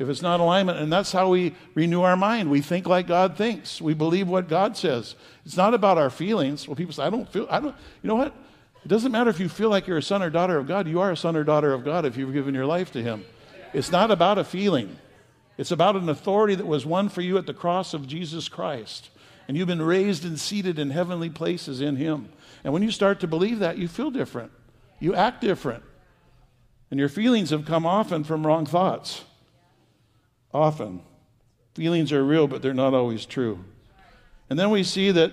if 0.00 0.08
it's 0.08 0.22
not 0.22 0.40
alignment. 0.40 0.78
And 0.78 0.90
that's 0.90 1.12
how 1.12 1.28
we 1.28 1.54
renew 1.74 2.00
our 2.00 2.16
mind. 2.16 2.50
We 2.50 2.62
think 2.62 2.86
like 2.86 3.06
God 3.06 3.36
thinks. 3.36 3.82
We 3.82 3.92
believe 3.92 4.28
what 4.28 4.48
God 4.48 4.74
says. 4.74 5.14
It's 5.44 5.58
not 5.58 5.74
about 5.74 5.98
our 5.98 6.08
feelings. 6.08 6.66
Well, 6.66 6.74
people 6.74 6.94
say, 6.94 7.02
I 7.02 7.10
don't 7.10 7.30
feel, 7.30 7.46
I 7.50 7.60
don't, 7.60 7.76
you 8.02 8.08
know 8.08 8.14
what? 8.14 8.34
It 8.82 8.88
doesn't 8.88 9.12
matter 9.12 9.28
if 9.28 9.38
you 9.38 9.50
feel 9.50 9.68
like 9.68 9.86
you're 9.86 9.98
a 9.98 10.02
son 10.02 10.22
or 10.22 10.30
daughter 10.30 10.56
of 10.56 10.66
God. 10.66 10.88
You 10.88 11.00
are 11.00 11.10
a 11.10 11.16
son 11.18 11.36
or 11.36 11.44
daughter 11.44 11.74
of 11.74 11.84
God 11.84 12.06
if 12.06 12.16
you've 12.16 12.32
given 12.32 12.54
your 12.54 12.64
life 12.64 12.90
to 12.92 13.02
Him. 13.02 13.26
It's 13.74 13.92
not 13.92 14.10
about 14.10 14.38
a 14.38 14.44
feeling, 14.44 14.96
it's 15.58 15.70
about 15.70 15.96
an 15.96 16.08
authority 16.08 16.54
that 16.54 16.66
was 16.66 16.86
won 16.86 17.10
for 17.10 17.20
you 17.20 17.36
at 17.36 17.44
the 17.44 17.52
cross 17.52 17.92
of 17.92 18.08
Jesus 18.08 18.48
Christ. 18.48 19.10
And 19.48 19.56
you've 19.56 19.68
been 19.68 19.82
raised 19.82 20.24
and 20.24 20.40
seated 20.40 20.78
in 20.78 20.90
heavenly 20.90 21.28
places 21.28 21.82
in 21.82 21.96
Him. 21.96 22.30
And 22.64 22.72
when 22.72 22.82
you 22.82 22.90
start 22.90 23.20
to 23.20 23.26
believe 23.26 23.58
that, 23.58 23.76
you 23.76 23.86
feel 23.86 24.10
different, 24.10 24.50
you 24.98 25.14
act 25.14 25.42
different. 25.42 25.84
And 26.90 26.98
your 26.98 27.10
feelings 27.10 27.50
have 27.50 27.66
come 27.66 27.84
often 27.84 28.24
from 28.24 28.46
wrong 28.46 28.64
thoughts. 28.64 29.24
Often. 30.52 31.02
Feelings 31.74 32.12
are 32.12 32.24
real, 32.24 32.46
but 32.46 32.62
they're 32.62 32.74
not 32.74 32.94
always 32.94 33.24
true. 33.24 33.64
And 34.48 34.58
then 34.58 34.70
we 34.70 34.82
see 34.82 35.10
that 35.12 35.32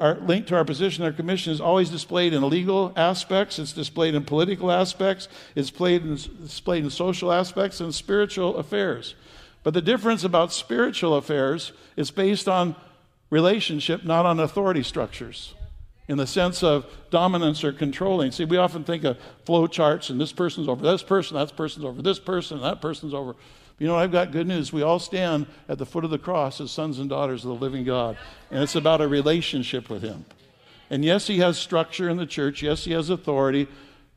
our 0.00 0.16
link 0.16 0.46
to 0.48 0.56
our 0.56 0.64
position, 0.64 1.04
our 1.04 1.12
commission 1.12 1.52
is 1.52 1.60
always 1.60 1.90
displayed 1.90 2.32
in 2.32 2.48
legal 2.48 2.92
aspects, 2.96 3.58
it's 3.58 3.72
displayed 3.72 4.14
in 4.14 4.24
political 4.24 4.70
aspects, 4.70 5.28
it's 5.56 5.70
in, 5.70 6.14
displayed 6.14 6.84
in 6.84 6.90
social 6.90 7.32
aspects, 7.32 7.80
and 7.80 7.94
spiritual 7.94 8.56
affairs. 8.56 9.14
But 9.64 9.74
the 9.74 9.82
difference 9.82 10.22
about 10.22 10.52
spiritual 10.52 11.14
affairs 11.14 11.72
is 11.96 12.10
based 12.10 12.48
on 12.48 12.76
relationship, 13.30 14.04
not 14.04 14.24
on 14.24 14.38
authority 14.38 14.82
structures 14.82 15.54
in 16.08 16.16
the 16.16 16.26
sense 16.26 16.62
of 16.62 16.86
dominance 17.10 17.62
or 17.62 17.72
controlling. 17.72 18.32
See, 18.32 18.46
we 18.46 18.56
often 18.56 18.82
think 18.82 19.04
of 19.04 19.18
flow 19.44 19.66
charts 19.66 20.08
and 20.08 20.20
this 20.20 20.32
person's 20.32 20.66
over 20.66 20.82
this 20.82 21.02
person, 21.02 21.36
that 21.36 21.54
person's 21.54 21.84
over 21.84 22.00
this 22.00 22.18
person, 22.18 22.60
that 22.62 22.80
person's 22.80 23.12
over. 23.12 23.36
You 23.78 23.86
know, 23.86 23.96
I've 23.96 24.12
got 24.12 24.32
good 24.32 24.46
news. 24.46 24.72
We 24.72 24.82
all 24.82 24.98
stand 24.98 25.46
at 25.68 25.78
the 25.78 25.86
foot 25.86 26.04
of 26.04 26.10
the 26.10 26.18
cross 26.18 26.60
as 26.60 26.70
sons 26.70 26.98
and 26.98 27.08
daughters 27.08 27.44
of 27.44 27.50
the 27.50 27.64
living 27.64 27.84
God, 27.84 28.16
and 28.50 28.62
it's 28.62 28.74
about 28.74 29.00
a 29.00 29.08
relationship 29.08 29.88
with 29.88 30.02
Him. 30.02 30.24
And 30.90 31.04
yes, 31.04 31.26
He 31.26 31.38
has 31.38 31.58
structure 31.58 32.08
in 32.08 32.16
the 32.16 32.26
church, 32.26 32.62
yes, 32.62 32.84
He 32.84 32.92
has 32.92 33.08
authority, 33.08 33.68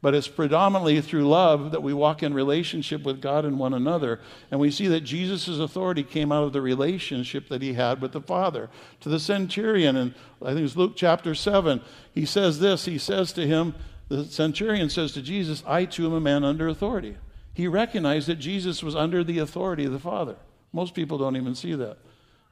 but 0.02 0.16
it's 0.16 0.28
predominantly 0.28 1.00
through 1.00 1.28
love 1.28 1.72
that 1.72 1.84
we 1.84 1.94
walk 1.94 2.24
in 2.24 2.34
relationship 2.34 3.04
with 3.04 3.22
God 3.22 3.46
and 3.46 3.60
one 3.60 3.76
another. 3.76 4.20
And 4.50 4.60
we 4.60 4.72
see 4.72 4.88
that 4.88 5.02
Jesus' 5.02 5.48
authority 5.60 6.04
came 6.04 6.32
out 6.32 6.44
of 6.44 6.54
the 6.54 6.62
relationship 6.62 7.50
that 7.50 7.62
he 7.62 7.74
had 7.74 8.02
with 8.02 8.14
the 8.14 8.22
Father. 8.22 8.72
To 9.02 9.10
the 9.10 9.20
centurion, 9.20 9.96
and 9.96 10.16
I 10.44 10.54
think 10.54 10.66
it's 10.66 10.76
Luke 10.76 10.94
chapter 10.96 11.36
7, 11.36 11.82
he 12.16 12.26
says 12.26 12.60
this 12.60 12.86
He 12.86 12.98
says 12.98 13.32
to 13.34 13.46
him, 13.46 13.76
the 14.08 14.26
centurion 14.26 14.90
says 14.90 15.14
to 15.14 15.22
Jesus, 15.22 15.64
I 15.66 15.86
too 15.86 16.08
am 16.08 16.14
a 16.14 16.20
man 16.20 16.44
under 16.44 16.68
authority. 16.68 17.16
He 17.54 17.68
recognized 17.68 18.28
that 18.28 18.36
Jesus 18.36 18.82
was 18.82 18.96
under 18.96 19.24
the 19.24 19.40
authority 19.40 19.86
of 19.86 19.92
the 19.92 20.00
Father. 20.00 20.38
Most 20.74 20.94
people 20.94 21.18
don't 21.18 21.36
even 21.36 21.56
see 21.56 21.74
that. 21.76 21.98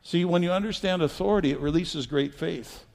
See, 0.03 0.25
when 0.25 0.43
you 0.43 0.51
understand 0.51 1.01
authority, 1.01 1.51
it 1.51 1.59
releases 1.59 2.05
great 2.05 2.33
faith 2.33 2.85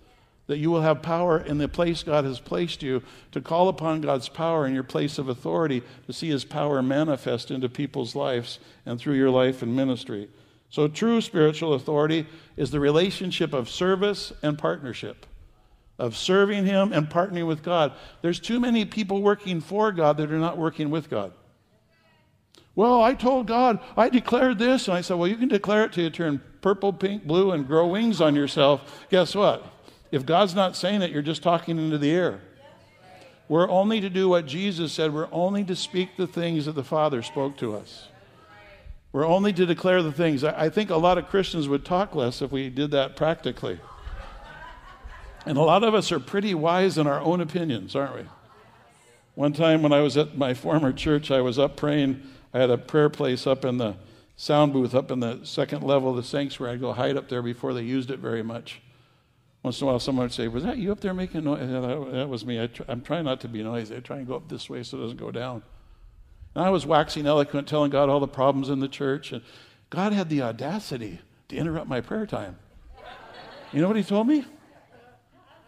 that 0.46 0.58
you 0.58 0.70
will 0.70 0.82
have 0.82 1.02
power 1.02 1.38
in 1.38 1.58
the 1.58 1.68
place 1.68 2.02
God 2.02 2.24
has 2.24 2.38
placed 2.38 2.82
you 2.82 3.02
to 3.32 3.40
call 3.40 3.68
upon 3.68 4.02
God's 4.02 4.28
power 4.28 4.66
in 4.66 4.74
your 4.74 4.82
place 4.82 5.18
of 5.18 5.28
authority 5.28 5.82
to 6.06 6.12
see 6.12 6.28
his 6.28 6.44
power 6.44 6.82
manifest 6.82 7.50
into 7.50 7.68
people's 7.68 8.14
lives 8.14 8.58
and 8.84 8.98
through 8.98 9.14
your 9.14 9.30
life 9.30 9.62
and 9.62 9.74
ministry. 9.74 10.28
So, 10.68 10.88
true 10.88 11.20
spiritual 11.20 11.72
authority 11.72 12.26
is 12.56 12.70
the 12.70 12.80
relationship 12.80 13.52
of 13.52 13.70
service 13.70 14.32
and 14.42 14.58
partnership, 14.58 15.24
of 15.98 16.16
serving 16.16 16.66
him 16.66 16.92
and 16.92 17.08
partnering 17.08 17.46
with 17.46 17.62
God. 17.62 17.92
There's 18.22 18.40
too 18.40 18.60
many 18.60 18.84
people 18.84 19.22
working 19.22 19.60
for 19.60 19.92
God 19.92 20.16
that 20.16 20.32
are 20.32 20.38
not 20.38 20.58
working 20.58 20.90
with 20.90 21.08
God. 21.08 21.32
Well, 22.76 23.02
I 23.02 23.14
told 23.14 23.46
God, 23.46 23.78
I 23.96 24.08
declared 24.08 24.58
this. 24.58 24.88
And 24.88 24.96
I 24.96 25.00
said, 25.00 25.16
Well, 25.16 25.28
you 25.28 25.36
can 25.36 25.48
declare 25.48 25.84
it 25.84 25.92
till 25.92 26.04
you 26.04 26.10
turn 26.10 26.40
purple, 26.60 26.92
pink, 26.92 27.24
blue, 27.24 27.52
and 27.52 27.66
grow 27.66 27.86
wings 27.86 28.20
on 28.20 28.34
yourself. 28.34 29.06
Guess 29.10 29.34
what? 29.34 29.64
If 30.10 30.26
God's 30.26 30.54
not 30.54 30.76
saying 30.76 31.02
it, 31.02 31.10
you're 31.10 31.22
just 31.22 31.42
talking 31.42 31.78
into 31.78 31.98
the 31.98 32.10
air. 32.10 32.40
We're 33.48 33.68
only 33.68 34.00
to 34.00 34.08
do 34.08 34.28
what 34.28 34.46
Jesus 34.46 34.92
said. 34.92 35.12
We're 35.12 35.28
only 35.30 35.64
to 35.64 35.76
speak 35.76 36.16
the 36.16 36.26
things 36.26 36.66
that 36.66 36.74
the 36.74 36.84
Father 36.84 37.22
spoke 37.22 37.56
to 37.58 37.76
us. 37.76 38.08
We're 39.12 39.26
only 39.26 39.52
to 39.52 39.66
declare 39.66 40.02
the 40.02 40.12
things. 40.12 40.42
I 40.42 40.70
think 40.70 40.90
a 40.90 40.96
lot 40.96 41.18
of 41.18 41.28
Christians 41.28 41.68
would 41.68 41.84
talk 41.84 42.14
less 42.14 42.42
if 42.42 42.50
we 42.50 42.70
did 42.70 42.90
that 42.92 43.14
practically. 43.14 43.78
And 45.46 45.58
a 45.58 45.62
lot 45.62 45.84
of 45.84 45.94
us 45.94 46.10
are 46.10 46.18
pretty 46.18 46.54
wise 46.54 46.96
in 46.96 47.06
our 47.06 47.20
own 47.20 47.40
opinions, 47.40 47.94
aren't 47.94 48.16
we? 48.16 48.24
One 49.34 49.52
time 49.52 49.82
when 49.82 49.92
I 49.92 50.00
was 50.00 50.16
at 50.16 50.38
my 50.38 50.54
former 50.54 50.92
church, 50.92 51.30
I 51.30 51.42
was 51.42 51.58
up 51.58 51.76
praying. 51.76 52.22
I 52.54 52.60
had 52.60 52.70
a 52.70 52.78
prayer 52.78 53.10
place 53.10 53.48
up 53.48 53.64
in 53.64 53.78
the 53.78 53.96
sound 54.36 54.72
booth, 54.72 54.94
up 54.94 55.10
in 55.10 55.18
the 55.18 55.40
second 55.42 55.82
level 55.82 56.10
of 56.10 56.16
the 56.16 56.22
sanctuary. 56.22 56.74
I'd 56.74 56.80
go 56.80 56.92
hide 56.92 57.16
up 57.16 57.28
there 57.28 57.42
before 57.42 57.74
they 57.74 57.82
used 57.82 58.12
it 58.12 58.20
very 58.20 58.44
much. 58.44 58.80
Once 59.64 59.80
in 59.80 59.86
a 59.86 59.90
while, 59.90 59.98
someone 59.98 60.26
would 60.26 60.32
say, 60.32 60.46
Was 60.46 60.62
that 60.62 60.78
you 60.78 60.92
up 60.92 61.00
there 61.00 61.12
making 61.12 61.42
noise? 61.42 61.68
That, 61.68 62.12
that 62.12 62.28
was 62.28 62.46
me. 62.46 62.60
I 62.60 62.68
am 62.88 63.00
trying 63.00 63.24
not 63.24 63.40
to 63.40 63.48
be 63.48 63.64
noisy. 63.64 63.96
I 63.96 64.00
try 64.00 64.18
and 64.18 64.26
go 64.26 64.36
up 64.36 64.48
this 64.48 64.70
way 64.70 64.84
so 64.84 64.96
it 64.96 65.00
doesn't 65.00 65.16
go 65.16 65.32
down. 65.32 65.64
And 66.54 66.64
I 66.64 66.70
was 66.70 66.86
waxing 66.86 67.26
eloquent, 67.26 67.66
telling 67.66 67.90
God 67.90 68.08
all 68.08 68.20
the 68.20 68.28
problems 68.28 68.68
in 68.68 68.78
the 68.78 68.88
church. 68.88 69.32
And 69.32 69.42
God 69.90 70.12
had 70.12 70.28
the 70.28 70.42
audacity 70.42 71.18
to 71.48 71.56
interrupt 71.56 71.88
my 71.88 72.00
prayer 72.00 72.26
time. 72.26 72.56
You 73.72 73.80
know 73.80 73.88
what 73.88 73.96
He 73.96 74.04
told 74.04 74.28
me? 74.28 74.44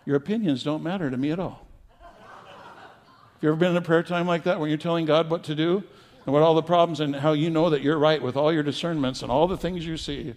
Your 0.05 0.15
opinions 0.15 0.63
don't 0.63 0.85
matter 0.85 1.11
to 1.11 1.17
me 1.17 1.33
at 1.33 1.41
all. 1.41 1.67
Have 2.01 3.43
you 3.43 3.49
ever 3.49 3.57
been 3.57 3.73
in 3.73 3.77
a 3.77 3.83
prayer 3.83 4.05
time 4.05 4.29
like 4.29 4.45
that 4.45 4.61
where 4.61 4.69
you're 4.69 4.79
telling 4.79 5.05
God 5.05 5.29
what 5.29 5.43
to 5.45 5.55
do 5.57 5.83
and 6.27 6.33
what 6.33 6.43
all 6.43 6.55
the 6.55 6.63
problems 6.63 6.99
and 6.99 7.15
how 7.15 7.33
you 7.33 7.49
know 7.49 7.71
that 7.71 7.83
you're 7.83 7.99
right 7.99 8.21
with 8.21 8.37
all 8.37 8.53
your 8.53 8.65
discernments 8.65 9.23
and 9.23 9.31
all 9.31 9.47
the 9.47 9.57
things 9.57 9.87
you 9.87 9.97
see? 9.97 10.35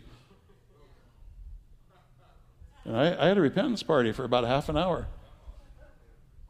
And 2.86 2.96
I, 2.96 3.26
I 3.26 3.28
had 3.28 3.38
a 3.38 3.42
repentance 3.42 3.82
party 3.82 4.12
for 4.12 4.24
about 4.24 4.46
half 4.46 4.70
an 4.70 4.78
hour. 4.78 5.08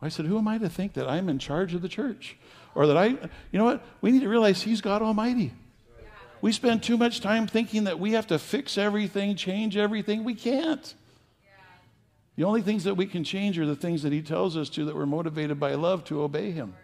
I 0.02 0.10
said, 0.10 0.26
Who 0.26 0.38
am 0.38 0.48
I 0.48 0.58
to 0.58 0.70
think 0.70 0.94
that 0.94 1.10
I'm 1.10 1.30
in 1.30 1.40
charge 1.40 1.74
of 1.74 1.82
the 1.82 1.90
church? 1.90 2.38
Or 2.76 2.86
that 2.88 2.98
I, 2.98 3.08
you 3.08 3.18
know 3.54 3.66
what? 3.66 3.84
We 4.02 4.12
need 4.12 4.22
to 4.22 4.30
realize 4.30 4.62
He's 4.62 4.82
God 4.82 5.02
Almighty. 5.02 5.54
We 6.42 6.52
spend 6.52 6.84
too 6.84 6.98
much 6.98 7.20
time 7.20 7.48
thinking 7.48 7.86
that 7.86 8.00
we 8.00 8.12
have 8.14 8.28
to 8.28 8.40
fix 8.40 8.78
everything, 8.78 9.36
change 9.36 9.76
everything. 9.76 10.24
We 10.24 10.36
can't. 10.36 10.94
The 12.38 12.46
only 12.46 12.62
things 12.62 12.86
that 12.86 12.96
we 12.96 13.06
can 13.06 13.26
change 13.26 13.60
are 13.60 13.66
the 13.66 13.76
things 13.76 14.04
that 14.04 14.14
He 14.14 14.22
tells 14.22 14.56
us 14.56 14.70
to 14.72 14.86
that 14.86 14.96
we're 14.96 15.06
motivated 15.06 15.60
by 15.60 15.76
love 15.76 16.04
to 16.06 16.22
obey 16.22 16.52
Him. 16.52 16.76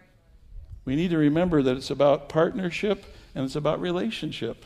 We 0.86 0.96
need 0.96 1.10
to 1.10 1.18
remember 1.18 1.62
that 1.62 1.76
it's 1.76 1.90
about 1.90 2.30
partnership 2.30 3.04
and 3.34 3.44
it's 3.44 3.56
about 3.56 3.80
relationship. 3.80 4.64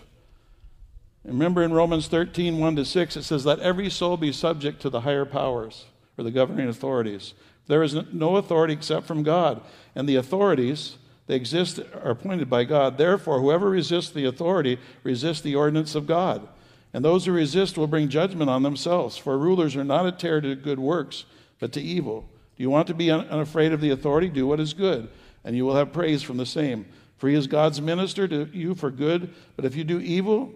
Remember 1.24 1.62
in 1.62 1.72
Romans 1.72 2.06
13, 2.06 2.58
1 2.58 2.76
to 2.76 2.84
6, 2.84 3.16
it 3.16 3.22
says, 3.24 3.44
Let 3.44 3.58
every 3.58 3.90
soul 3.90 4.16
be 4.16 4.32
subject 4.32 4.80
to 4.82 4.90
the 4.90 5.00
higher 5.00 5.24
powers 5.24 5.86
or 6.16 6.24
the 6.24 6.30
governing 6.30 6.68
authorities. 6.68 7.34
There 7.66 7.82
is 7.82 7.96
no 8.12 8.36
authority 8.36 8.74
except 8.74 9.06
from 9.06 9.22
God, 9.22 9.60
and 9.94 10.08
the 10.08 10.16
authorities, 10.16 10.96
they 11.26 11.36
exist, 11.36 11.78
are 11.78 12.10
appointed 12.10 12.48
by 12.48 12.64
God. 12.64 12.98
Therefore, 12.98 13.40
whoever 13.40 13.70
resists 13.70 14.10
the 14.10 14.24
authority 14.24 14.78
resists 15.02 15.40
the 15.40 15.54
ordinance 15.54 15.94
of 15.94 16.06
God. 16.06 16.48
And 16.92 17.04
those 17.04 17.26
who 17.26 17.32
resist 17.32 17.78
will 17.78 17.86
bring 17.86 18.08
judgment 18.08 18.50
on 18.50 18.62
themselves, 18.62 19.16
for 19.16 19.38
rulers 19.38 19.76
are 19.76 19.84
not 19.84 20.06
a 20.06 20.12
terror 20.12 20.40
to 20.40 20.54
good 20.56 20.80
works, 20.80 21.24
but 21.60 21.72
to 21.72 21.80
evil. 21.80 22.28
Do 22.56 22.62
you 22.62 22.70
want 22.70 22.88
to 22.88 22.94
be 22.94 23.10
unafraid 23.10 23.72
of 23.72 23.80
the 23.80 23.90
authority? 23.90 24.28
Do 24.28 24.46
what 24.46 24.58
is 24.58 24.74
good, 24.74 25.08
and 25.44 25.56
you 25.56 25.64
will 25.64 25.76
have 25.76 25.92
praise 25.92 26.22
from 26.22 26.36
the 26.36 26.46
same. 26.46 26.86
For 27.16 27.28
he 27.28 27.34
is 27.34 27.46
God's 27.46 27.80
minister 27.80 28.26
to 28.28 28.48
you 28.52 28.74
for 28.74 28.90
good, 28.90 29.32
but 29.56 29.64
if 29.64 29.76
you 29.76 29.84
do 29.84 30.00
evil, 30.00 30.54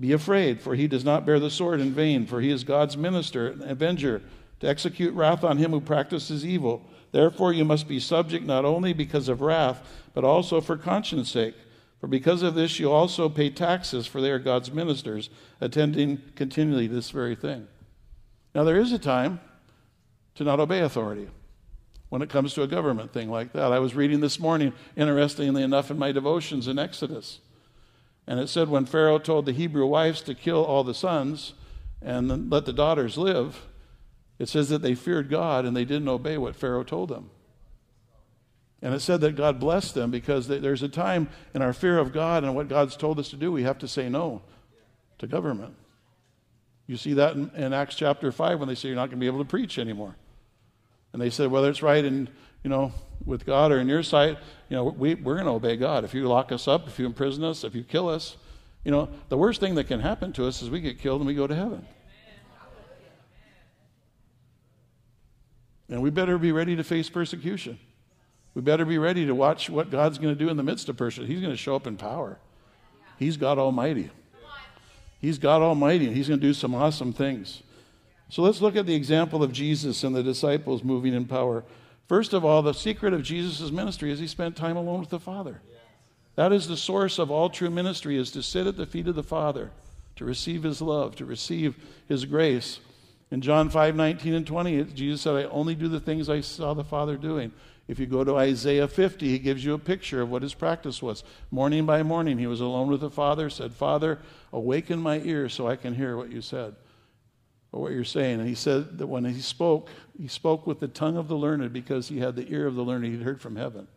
be 0.00 0.12
afraid, 0.12 0.60
for 0.60 0.74
he 0.74 0.88
does 0.88 1.04
not 1.04 1.24
bear 1.24 1.38
the 1.38 1.50
sword 1.50 1.80
in 1.80 1.92
vain, 1.92 2.26
for 2.26 2.40
he 2.40 2.50
is 2.50 2.64
God's 2.64 2.96
minister, 2.96 3.48
and 3.48 3.62
avenger, 3.62 4.22
to 4.60 4.68
execute 4.68 5.14
wrath 5.14 5.44
on 5.44 5.58
him 5.58 5.70
who 5.70 5.80
practices 5.80 6.44
evil. 6.44 6.84
Therefore, 7.12 7.52
you 7.52 7.64
must 7.64 7.86
be 7.86 8.00
subject 8.00 8.44
not 8.44 8.64
only 8.64 8.92
because 8.92 9.28
of 9.28 9.40
wrath, 9.40 9.86
but 10.14 10.24
also 10.24 10.60
for 10.60 10.76
conscience 10.76 11.30
sake. 11.30 11.54
For 12.00 12.08
because 12.08 12.42
of 12.42 12.56
this, 12.56 12.80
you 12.80 12.90
also 12.90 13.28
pay 13.28 13.48
taxes, 13.48 14.08
for 14.08 14.20
they 14.20 14.32
are 14.32 14.40
God's 14.40 14.72
ministers, 14.72 15.30
attending 15.60 16.20
continually 16.34 16.88
this 16.88 17.10
very 17.10 17.36
thing. 17.36 17.68
Now, 18.54 18.64
there 18.64 18.80
is 18.80 18.90
a 18.90 18.98
time 18.98 19.38
to 20.34 20.42
not 20.42 20.58
obey 20.58 20.80
authority 20.80 21.28
when 22.12 22.20
it 22.20 22.28
comes 22.28 22.52
to 22.52 22.62
a 22.62 22.66
government 22.66 23.10
thing 23.10 23.30
like 23.30 23.54
that. 23.54 23.72
I 23.72 23.78
was 23.78 23.94
reading 23.94 24.20
this 24.20 24.38
morning, 24.38 24.74
interestingly 24.96 25.62
enough, 25.62 25.90
in 25.90 25.98
my 25.98 26.12
devotions 26.12 26.68
in 26.68 26.78
Exodus. 26.78 27.38
And 28.26 28.38
it 28.38 28.50
said 28.50 28.68
when 28.68 28.84
Pharaoh 28.84 29.18
told 29.18 29.46
the 29.46 29.52
Hebrew 29.52 29.86
wives 29.86 30.20
to 30.24 30.34
kill 30.34 30.62
all 30.62 30.84
the 30.84 30.92
sons 30.92 31.54
and 32.02 32.50
let 32.50 32.66
the 32.66 32.72
daughters 32.74 33.16
live, 33.16 33.62
it 34.38 34.50
says 34.50 34.68
that 34.68 34.82
they 34.82 34.94
feared 34.94 35.30
God 35.30 35.64
and 35.64 35.74
they 35.74 35.86
didn't 35.86 36.06
obey 36.06 36.36
what 36.36 36.54
Pharaoh 36.54 36.84
told 36.84 37.08
them. 37.08 37.30
And 38.82 38.92
it 38.92 39.00
said 39.00 39.22
that 39.22 39.34
God 39.34 39.58
blessed 39.58 39.94
them 39.94 40.10
because 40.10 40.48
there's 40.48 40.82
a 40.82 40.90
time 40.90 41.30
in 41.54 41.62
our 41.62 41.72
fear 41.72 41.98
of 41.98 42.12
God 42.12 42.44
and 42.44 42.54
what 42.54 42.68
God's 42.68 42.94
told 42.94 43.20
us 43.20 43.30
to 43.30 43.36
do, 43.36 43.50
we 43.50 43.62
have 43.62 43.78
to 43.78 43.88
say 43.88 44.10
no 44.10 44.42
to 45.16 45.26
government. 45.26 45.76
You 46.86 46.98
see 46.98 47.14
that 47.14 47.36
in, 47.36 47.50
in 47.56 47.72
Acts 47.72 47.94
chapter 47.94 48.30
5 48.30 48.58
when 48.58 48.68
they 48.68 48.74
say 48.74 48.88
you're 48.88 48.96
not 48.96 49.06
going 49.06 49.18
to 49.18 49.24
be 49.24 49.28
able 49.28 49.38
to 49.38 49.48
preach 49.48 49.78
anymore. 49.78 50.14
And 51.12 51.20
they 51.20 51.30
said, 51.30 51.50
whether 51.50 51.68
it's 51.68 51.82
right 51.82 52.04
in, 52.04 52.28
you 52.62 52.70
know, 52.70 52.92
with 53.24 53.46
God 53.46 53.70
or 53.72 53.78
in 53.78 53.88
your 53.88 54.02
sight, 54.02 54.38
you 54.68 54.76
know, 54.76 54.84
we, 54.84 55.14
we're 55.14 55.34
going 55.34 55.46
to 55.46 55.52
obey 55.52 55.76
God. 55.76 56.04
If 56.04 56.14
you 56.14 56.26
lock 56.26 56.52
us 56.52 56.66
up, 56.66 56.88
if 56.88 56.98
you 56.98 57.06
imprison 57.06 57.44
us, 57.44 57.64
if 57.64 57.74
you 57.74 57.84
kill 57.84 58.08
us, 58.08 58.36
you 58.84 58.90
know, 58.90 59.08
the 59.28 59.36
worst 59.36 59.60
thing 59.60 59.74
that 59.76 59.84
can 59.84 60.00
happen 60.00 60.32
to 60.32 60.46
us 60.46 60.62
is 60.62 60.70
we 60.70 60.80
get 60.80 60.98
killed 60.98 61.20
and 61.20 61.26
we 61.26 61.34
go 61.34 61.46
to 61.46 61.54
heaven. 61.54 61.86
And 65.88 66.02
we 66.02 66.10
better 66.10 66.38
be 66.38 66.52
ready 66.52 66.74
to 66.74 66.82
face 66.82 67.10
persecution. 67.10 67.78
We 68.54 68.62
better 68.62 68.84
be 68.84 68.98
ready 68.98 69.26
to 69.26 69.34
watch 69.34 69.68
what 69.68 69.90
God's 69.90 70.18
going 70.18 70.34
to 70.34 70.38
do 70.38 70.48
in 70.48 70.56
the 70.56 70.62
midst 70.62 70.88
of 70.88 70.96
persecution. 70.96 71.30
He's 71.30 71.42
going 71.42 71.52
to 71.52 71.56
show 71.56 71.76
up 71.76 71.86
in 71.86 71.96
power. 71.96 72.38
He's 73.18 73.36
God 73.36 73.58
Almighty. 73.58 74.10
He's 75.20 75.38
God 75.38 75.62
Almighty, 75.62 76.06
and 76.06 76.16
He's 76.16 76.28
going 76.28 76.40
to 76.40 76.46
do 76.46 76.54
some 76.54 76.74
awesome 76.74 77.12
things. 77.12 77.62
So 78.32 78.40
let's 78.40 78.62
look 78.62 78.76
at 78.76 78.86
the 78.86 78.94
example 78.94 79.42
of 79.42 79.52
Jesus 79.52 80.02
and 80.04 80.16
the 80.16 80.22
disciples 80.22 80.82
moving 80.82 81.12
in 81.12 81.26
power. 81.26 81.64
First 82.08 82.32
of 82.32 82.46
all, 82.46 82.62
the 82.62 82.72
secret 82.72 83.12
of 83.12 83.22
Jesus' 83.22 83.70
ministry 83.70 84.10
is 84.10 84.20
he 84.20 84.26
spent 84.26 84.56
time 84.56 84.78
alone 84.78 85.00
with 85.00 85.10
the 85.10 85.20
Father. 85.20 85.60
That 86.36 86.50
is 86.50 86.66
the 86.66 86.78
source 86.78 87.18
of 87.18 87.30
all 87.30 87.50
true 87.50 87.68
ministry 87.68 88.16
is 88.16 88.30
to 88.30 88.42
sit 88.42 88.66
at 88.66 88.78
the 88.78 88.86
feet 88.86 89.06
of 89.06 89.16
the 89.16 89.22
Father, 89.22 89.70
to 90.16 90.24
receive 90.24 90.62
his 90.62 90.80
love, 90.80 91.14
to 91.16 91.26
receive 91.26 91.76
his 92.08 92.24
grace. 92.24 92.80
In 93.30 93.42
John 93.42 93.68
5, 93.68 93.96
19 93.96 94.32
and 94.32 94.46
20, 94.46 94.84
Jesus 94.84 95.20
said, 95.20 95.36
I 95.36 95.44
only 95.50 95.74
do 95.74 95.88
the 95.88 96.00
things 96.00 96.30
I 96.30 96.40
saw 96.40 96.72
the 96.72 96.82
Father 96.82 97.18
doing. 97.18 97.52
If 97.86 97.98
you 97.98 98.06
go 98.06 98.24
to 98.24 98.38
Isaiah 98.38 98.88
50, 98.88 99.28
he 99.28 99.38
gives 99.40 99.62
you 99.62 99.74
a 99.74 99.78
picture 99.78 100.22
of 100.22 100.30
what 100.30 100.40
his 100.40 100.54
practice 100.54 101.02
was. 101.02 101.22
Morning 101.50 101.84
by 101.84 102.02
morning, 102.02 102.38
he 102.38 102.46
was 102.46 102.62
alone 102.62 102.88
with 102.88 103.02
the 103.02 103.10
Father, 103.10 103.50
said, 103.50 103.74
Father, 103.74 104.20
awaken 104.54 105.00
my 105.00 105.18
ear 105.18 105.50
so 105.50 105.68
I 105.68 105.76
can 105.76 105.94
hear 105.94 106.16
what 106.16 106.32
you 106.32 106.40
said 106.40 106.76
or 107.72 107.80
what 107.80 107.92
you're 107.92 108.04
saying. 108.04 108.38
And 108.38 108.48
he 108.48 108.54
said 108.54 108.98
that 108.98 109.06
when 109.06 109.24
he 109.24 109.40
spoke, 109.40 109.88
he 110.16 110.28
spoke 110.28 110.66
with 110.66 110.78
the 110.78 110.88
tongue 110.88 111.16
of 111.16 111.28
the 111.28 111.36
learned 111.36 111.72
because 111.72 112.08
he 112.08 112.20
had 112.20 112.36
the 112.36 112.50
ear 112.52 112.66
of 112.66 112.74
the 112.74 112.82
learned. 112.82 113.06
He'd 113.06 113.22
heard 113.22 113.40
from 113.40 113.56
heaven. 113.56 113.88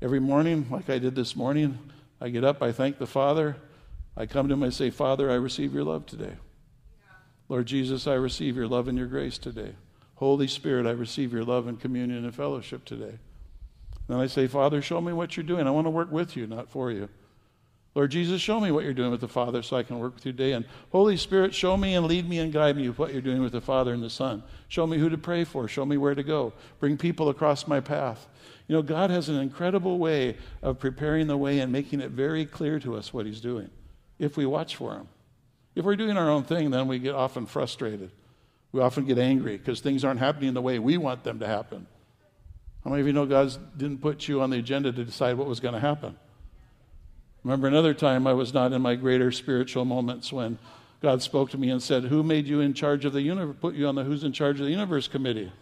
Every 0.00 0.20
morning, 0.20 0.66
like 0.70 0.88
I 0.90 0.98
did 0.98 1.14
this 1.14 1.34
morning, 1.34 1.78
I 2.20 2.28
get 2.28 2.44
up, 2.44 2.62
I 2.62 2.70
thank 2.70 2.98
the 2.98 3.06
Father. 3.06 3.56
I 4.16 4.26
come 4.26 4.48
to 4.48 4.54
him, 4.54 4.62
I 4.62 4.70
say, 4.70 4.90
Father, 4.90 5.30
I 5.30 5.34
receive 5.34 5.72
your 5.72 5.84
love 5.84 6.06
today. 6.06 6.34
Lord 7.48 7.66
Jesus, 7.66 8.06
I 8.06 8.14
receive 8.14 8.56
your 8.56 8.68
love 8.68 8.88
and 8.88 8.98
your 8.98 9.06
grace 9.06 9.38
today. 9.38 9.74
Holy 10.16 10.46
Spirit, 10.48 10.86
I 10.86 10.90
receive 10.90 11.32
your 11.32 11.44
love 11.44 11.66
and 11.66 11.80
communion 11.80 12.24
and 12.24 12.34
fellowship 12.34 12.84
today. 12.84 13.18
Then 14.08 14.18
I 14.18 14.26
say, 14.26 14.46
Father, 14.46 14.82
show 14.82 15.00
me 15.00 15.12
what 15.12 15.36
you're 15.36 15.44
doing. 15.44 15.66
I 15.66 15.70
want 15.70 15.86
to 15.86 15.90
work 15.90 16.10
with 16.10 16.36
you, 16.36 16.46
not 16.46 16.68
for 16.68 16.90
you. 16.90 17.08
Lord 17.94 18.10
Jesus, 18.10 18.40
show 18.40 18.60
me 18.60 18.70
what 18.70 18.84
you're 18.84 18.94
doing 18.94 19.10
with 19.10 19.20
the 19.20 19.28
Father 19.28 19.62
so 19.62 19.76
I 19.76 19.82
can 19.82 19.98
work 19.98 20.14
with 20.14 20.26
you 20.26 20.32
today. 20.32 20.52
And 20.52 20.64
Holy 20.92 21.16
Spirit, 21.16 21.54
show 21.54 21.76
me 21.76 21.94
and 21.94 22.06
lead 22.06 22.28
me 22.28 22.38
and 22.38 22.52
guide 22.52 22.76
me 22.76 22.88
with 22.88 22.98
what 22.98 23.12
you're 23.12 23.22
doing 23.22 23.42
with 23.42 23.52
the 23.52 23.60
Father 23.60 23.92
and 23.92 24.02
the 24.02 24.10
Son. 24.10 24.42
Show 24.68 24.86
me 24.86 24.98
who 24.98 25.08
to 25.08 25.18
pray 25.18 25.44
for. 25.44 25.66
Show 25.66 25.84
me 25.84 25.96
where 25.96 26.14
to 26.14 26.22
go. 26.22 26.52
Bring 26.80 26.96
people 26.96 27.28
across 27.28 27.66
my 27.66 27.80
path. 27.80 28.28
You 28.68 28.76
know, 28.76 28.82
God 28.82 29.10
has 29.10 29.28
an 29.28 29.36
incredible 29.36 29.98
way 29.98 30.36
of 30.62 30.78
preparing 30.78 31.26
the 31.26 31.36
way 31.36 31.58
and 31.58 31.72
making 31.72 32.00
it 32.00 32.10
very 32.10 32.44
clear 32.44 32.78
to 32.80 32.94
us 32.96 33.12
what 33.12 33.26
He's 33.26 33.40
doing 33.40 33.70
if 34.18 34.36
we 34.36 34.46
watch 34.46 34.76
for 34.76 34.92
Him. 34.92 35.08
If 35.74 35.84
we're 35.84 35.96
doing 35.96 36.16
our 36.16 36.28
own 36.28 36.44
thing, 36.44 36.70
then 36.70 36.88
we 36.88 36.98
get 36.98 37.14
often 37.14 37.46
frustrated. 37.46 38.10
We 38.70 38.80
often 38.80 39.06
get 39.06 39.18
angry 39.18 39.56
because 39.56 39.80
things 39.80 40.04
aren't 40.04 40.20
happening 40.20 40.52
the 40.52 40.60
way 40.60 40.78
we 40.78 40.98
want 40.98 41.24
them 41.24 41.38
to 41.38 41.46
happen. 41.46 41.86
How 42.84 42.90
many 42.90 43.00
of 43.00 43.06
you 43.06 43.12
know 43.12 43.26
God 43.26 43.56
didn't 43.76 43.98
put 43.98 44.28
you 44.28 44.42
on 44.42 44.50
the 44.50 44.58
agenda 44.58 44.92
to 44.92 45.04
decide 45.04 45.36
what 45.38 45.46
was 45.46 45.60
going 45.60 45.74
to 45.74 45.80
happen? 45.80 46.16
Remember 47.44 47.68
another 47.68 47.94
time 47.94 48.26
I 48.26 48.32
was 48.32 48.52
not 48.52 48.72
in 48.72 48.82
my 48.82 48.94
greater 48.94 49.30
spiritual 49.30 49.84
moments 49.84 50.32
when 50.32 50.58
God 51.00 51.22
spoke 51.22 51.50
to 51.50 51.58
me 51.58 51.70
and 51.70 51.82
said, 51.82 52.04
Who 52.04 52.22
made 52.22 52.46
you 52.46 52.60
in 52.60 52.74
charge 52.74 53.04
of 53.04 53.12
the 53.12 53.22
universe, 53.22 53.56
put 53.60 53.74
you 53.74 53.86
on 53.86 53.94
the 53.94 54.04
Who's 54.04 54.24
in 54.24 54.32
Charge 54.32 54.58
of 54.58 54.66
the 54.66 54.72
Universe 54.72 55.06
committee? 55.06 55.52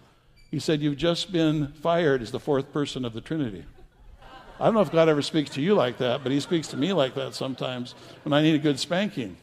He 0.50 0.58
said, 0.58 0.80
You've 0.80 0.96
just 0.96 1.32
been 1.32 1.68
fired 1.68 2.22
as 2.22 2.30
the 2.30 2.40
fourth 2.40 2.72
person 2.72 3.04
of 3.04 3.12
the 3.12 3.20
Trinity. 3.20 3.64
I 4.58 4.64
don't 4.64 4.74
know 4.74 4.80
if 4.80 4.90
God 4.90 5.08
ever 5.08 5.20
speaks 5.20 5.50
to 5.50 5.60
you 5.60 5.74
like 5.74 5.98
that, 5.98 6.22
but 6.22 6.32
He 6.32 6.40
speaks 6.40 6.68
to 6.68 6.76
me 6.78 6.92
like 6.94 7.14
that 7.14 7.34
sometimes 7.34 7.94
when 8.22 8.32
I 8.32 8.40
need 8.40 8.54
a 8.54 8.58
good 8.58 8.80
spanking. 8.80 9.36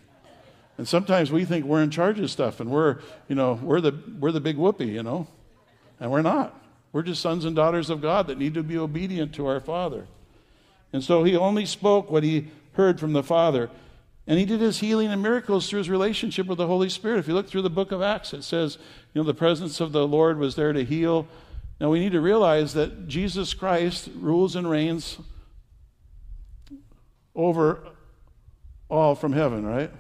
And 0.80 0.88
sometimes 0.88 1.32
we 1.32 1.46
think 1.46 1.66
we're 1.66 1.84
in 1.84 1.92
charge 1.92 2.20
of 2.20 2.32
stuff 2.32 2.60
and 2.60 2.72
we're, 2.72 2.98
you 3.28 3.36
know, 3.36 3.60
we're 3.62 3.80
the, 3.80 3.94
we're 4.20 4.32
the 4.32 4.42
big 4.42 4.58
whoopee, 4.58 4.88
you 4.88 5.04
know, 5.04 5.28
and 6.00 6.12
we're 6.12 6.24
not. 6.24 6.60
We're 6.92 7.04
just 7.04 7.22
sons 7.22 7.46
and 7.46 7.56
daughters 7.56 7.92
of 7.92 8.02
God 8.02 8.26
that 8.28 8.40
need 8.40 8.56
to 8.56 8.64
be 8.64 8.78
obedient 8.78 9.36
to 9.36 9.46
our 9.46 9.60
Father. 9.60 10.08
And 10.94 11.04
so 11.04 11.24
he 11.24 11.36
only 11.36 11.66
spoke 11.66 12.10
what 12.10 12.24
he 12.24 12.48
heard 12.74 13.00
from 13.00 13.14
the 13.14 13.24
Father. 13.24 13.70
And 14.26 14.40
he 14.40 14.46
did 14.46 14.62
his 14.62 14.80
healing 14.80 15.10
and 15.10 15.22
miracles 15.22 15.68
through 15.68 15.80
his 15.80 15.90
relationship 15.90 16.48
with 16.48 16.60
the 16.60 16.68
Holy 16.68 16.90
Spirit. 16.90 17.20
If 17.20 17.28
you 17.28 17.34
look 17.34 17.50
through 17.50 17.64
the 17.64 17.70
book 17.70 17.92
of 17.92 18.02
Acts, 18.02 18.34
it 18.34 18.44
says, 18.44 18.78
you 19.14 19.20
know, 19.22 19.26
the 19.26 19.34
presence 19.34 19.82
of 19.82 19.92
the 19.92 20.08
Lord 20.08 20.38
was 20.38 20.56
there 20.56 20.72
to 20.72 20.86
heal. 20.86 21.28
Now 21.82 21.90
we 21.90 22.00
need 22.00 22.14
to 22.14 22.22
realize 22.22 22.74
that 22.76 23.08
Jesus 23.08 23.54
Christ 23.54 24.10
rules 24.16 24.56
and 24.56 24.70
reigns 24.70 25.18
over 27.36 27.86
all 28.88 29.16
from 29.16 29.34
heaven, 29.34 29.66
right? 29.66 29.92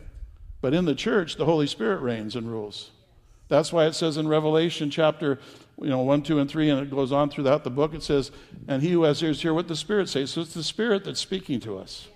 But 0.61 0.73
in 0.73 0.85
the 0.85 0.95
church, 0.95 1.35
the 1.35 1.45
Holy 1.45 1.67
Spirit 1.67 2.01
reigns 2.01 2.35
and 2.35 2.49
rules. 2.49 2.91
That's 3.49 3.73
why 3.73 3.85
it 3.87 3.93
says 3.93 4.15
in 4.15 4.27
Revelation 4.27 4.89
chapter 4.89 5.39
you 5.81 5.89
know, 5.89 6.01
1, 6.01 6.23
2, 6.23 6.39
and 6.39 6.49
3, 6.49 6.69
and 6.69 6.81
it 6.81 6.91
goes 6.91 7.11
on 7.11 7.29
throughout 7.29 7.63
the 7.63 7.69
book. 7.69 7.93
It 7.93 8.03
says, 8.03 8.31
And 8.67 8.81
he 8.81 8.91
who 8.91 9.03
has 9.03 9.21
ears 9.21 9.41
hear 9.41 9.53
what 9.53 9.67
the 9.67 9.75
Spirit 9.75 10.09
says. 10.09 10.31
So 10.31 10.41
it's 10.41 10.53
the 10.53 10.63
Spirit 10.63 11.03
that's 11.03 11.19
speaking 11.19 11.59
to 11.61 11.77
us. 11.77 12.07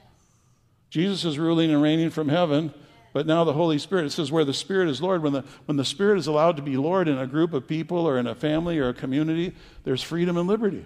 Jesus 0.89 1.25
is 1.25 1.37
ruling 1.37 1.71
and 1.71 1.81
reigning 1.81 2.09
from 2.09 2.29
heaven, 2.29 2.73
but 3.13 3.25
now 3.25 3.43
the 3.43 3.53
Holy 3.53 3.79
Spirit, 3.79 4.05
it 4.05 4.11
says, 4.11 4.31
where 4.31 4.45
the 4.45 4.53
Spirit 4.53 4.89
is 4.89 5.01
Lord, 5.01 5.23
when 5.23 5.33
the, 5.33 5.43
when 5.65 5.77
the 5.77 5.85
Spirit 5.85 6.17
is 6.17 6.27
allowed 6.27 6.55
to 6.57 6.61
be 6.61 6.77
Lord 6.77 7.07
in 7.07 7.17
a 7.17 7.27
group 7.27 7.53
of 7.53 7.67
people 7.67 8.07
or 8.07 8.17
in 8.17 8.27
a 8.27 8.35
family 8.35 8.77
or 8.79 8.89
a 8.89 8.93
community, 8.93 9.53
there's 9.83 10.03
freedom 10.03 10.37
and 10.37 10.47
liberty. 10.47 10.85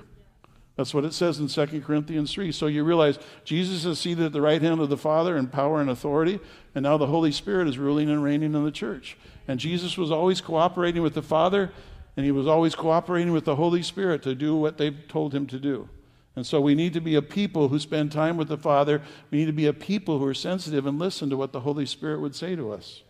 That's 0.78 0.94
what 0.94 1.06
it 1.06 1.14
says 1.14 1.40
in 1.40 1.48
2 1.48 1.82
Corinthians 1.82 2.34
3. 2.34 2.52
So 2.52 2.68
you 2.68 2.84
realize 2.84 3.20
Jesus 3.44 3.86
is 3.86 4.00
seated 4.00 4.26
at 4.26 4.32
the 4.32 4.42
right 4.42 4.62
hand 4.62 4.80
of 4.80 4.90
the 4.90 4.98
Father 4.98 5.38
in 5.38 5.48
power 5.48 5.82
and 5.82 5.90
authority, 5.90 6.40
and 6.74 6.84
now 6.84 6.98
the 6.98 7.08
Holy 7.08 7.32
Spirit 7.32 7.68
is 7.68 7.78
ruling 7.78 8.10
and 8.10 8.24
reigning 8.24 8.56
in 8.56 8.64
the 8.64 8.72
church. 8.72 9.18
And 9.48 9.60
Jesus 9.60 9.98
was 9.98 10.12
always 10.12 10.42
cooperating 10.42 11.02
with 11.02 11.14
the 11.14 11.22
Father 11.22 11.72
and 12.16 12.26
he 12.26 12.32
was 12.32 12.48
always 12.48 12.76
cooperating 12.76 13.32
with 13.32 13.46
the 13.46 13.56
Holy 13.56 13.82
Spirit 13.82 14.22
to 14.24 14.36
do 14.36 14.56
what 14.56 14.78
they 14.78 14.92
told 14.92 15.34
him 15.34 15.48
to 15.48 15.60
do. 15.60 15.90
And 16.36 16.46
so 16.46 16.62
we 16.62 16.76
need 16.76 16.94
to 16.94 17.02
be 17.02 17.16
a 17.16 17.22
people 17.22 17.68
who 17.68 17.80
spend 17.80 18.12
time 18.12 18.38
with 18.38 18.48
the 18.48 18.58
Father. 18.58 19.02
We 19.30 19.40
need 19.40 19.46
to 19.46 19.54
be 19.54 19.68
a 19.68 19.74
people 19.74 20.20
who 20.20 20.26
are 20.26 20.34
sensitive 20.34 20.86
and 20.86 20.98
listen 20.98 21.30
to 21.30 21.38
what 21.38 21.52
the 21.52 21.62
Holy 21.62 21.86
Spirit 21.86 22.22
would 22.22 22.36
say 22.36 22.56
to 22.56 22.72
us. 22.72 23.04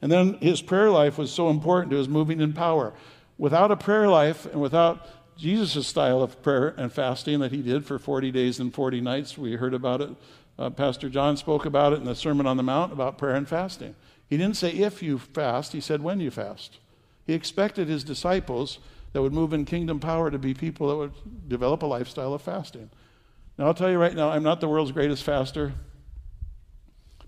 And 0.00 0.12
then 0.12 0.34
his 0.34 0.62
prayer 0.62 0.90
life 0.90 1.18
was 1.18 1.32
so 1.32 1.50
important 1.50 1.90
to 1.90 1.96
his 1.96 2.08
moving 2.08 2.40
in 2.40 2.52
power. 2.52 2.92
Without 3.36 3.72
a 3.72 3.76
prayer 3.76 4.08
life 4.08 4.46
and 4.46 4.60
without 4.60 5.06
Jesus' 5.36 5.86
style 5.86 6.22
of 6.22 6.40
prayer 6.42 6.74
and 6.76 6.92
fasting 6.92 7.40
that 7.40 7.52
he 7.52 7.62
did 7.62 7.84
for 7.84 7.98
40 7.98 8.30
days 8.30 8.60
and 8.60 8.72
40 8.72 9.00
nights, 9.00 9.36
we 9.36 9.54
heard 9.54 9.74
about 9.74 10.00
it. 10.00 10.10
Uh, 10.58 10.70
Pastor 10.70 11.08
John 11.08 11.36
spoke 11.36 11.64
about 11.64 11.92
it 11.92 12.00
in 12.00 12.04
the 12.04 12.14
Sermon 12.14 12.46
on 12.46 12.56
the 12.56 12.62
Mount 12.62 12.92
about 12.92 13.18
prayer 13.18 13.36
and 13.36 13.48
fasting. 13.48 13.94
He 14.28 14.36
didn't 14.36 14.56
say 14.56 14.72
if 14.72 15.02
you 15.02 15.18
fast, 15.18 15.72
he 15.72 15.80
said 15.80 16.02
when 16.02 16.20
you 16.20 16.30
fast. 16.30 16.78
He 17.28 17.34
expected 17.34 17.88
his 17.88 18.04
disciples 18.04 18.78
that 19.12 19.20
would 19.20 19.34
move 19.34 19.52
in 19.52 19.66
kingdom 19.66 20.00
power 20.00 20.30
to 20.30 20.38
be 20.38 20.54
people 20.54 20.88
that 20.88 20.96
would 20.96 21.48
develop 21.48 21.82
a 21.82 21.86
lifestyle 21.86 22.32
of 22.32 22.40
fasting. 22.40 22.88
Now, 23.58 23.66
I'll 23.66 23.74
tell 23.74 23.90
you 23.90 23.98
right 23.98 24.14
now, 24.14 24.30
I'm 24.30 24.42
not 24.42 24.62
the 24.62 24.68
world's 24.68 24.92
greatest 24.92 25.22
faster, 25.24 25.74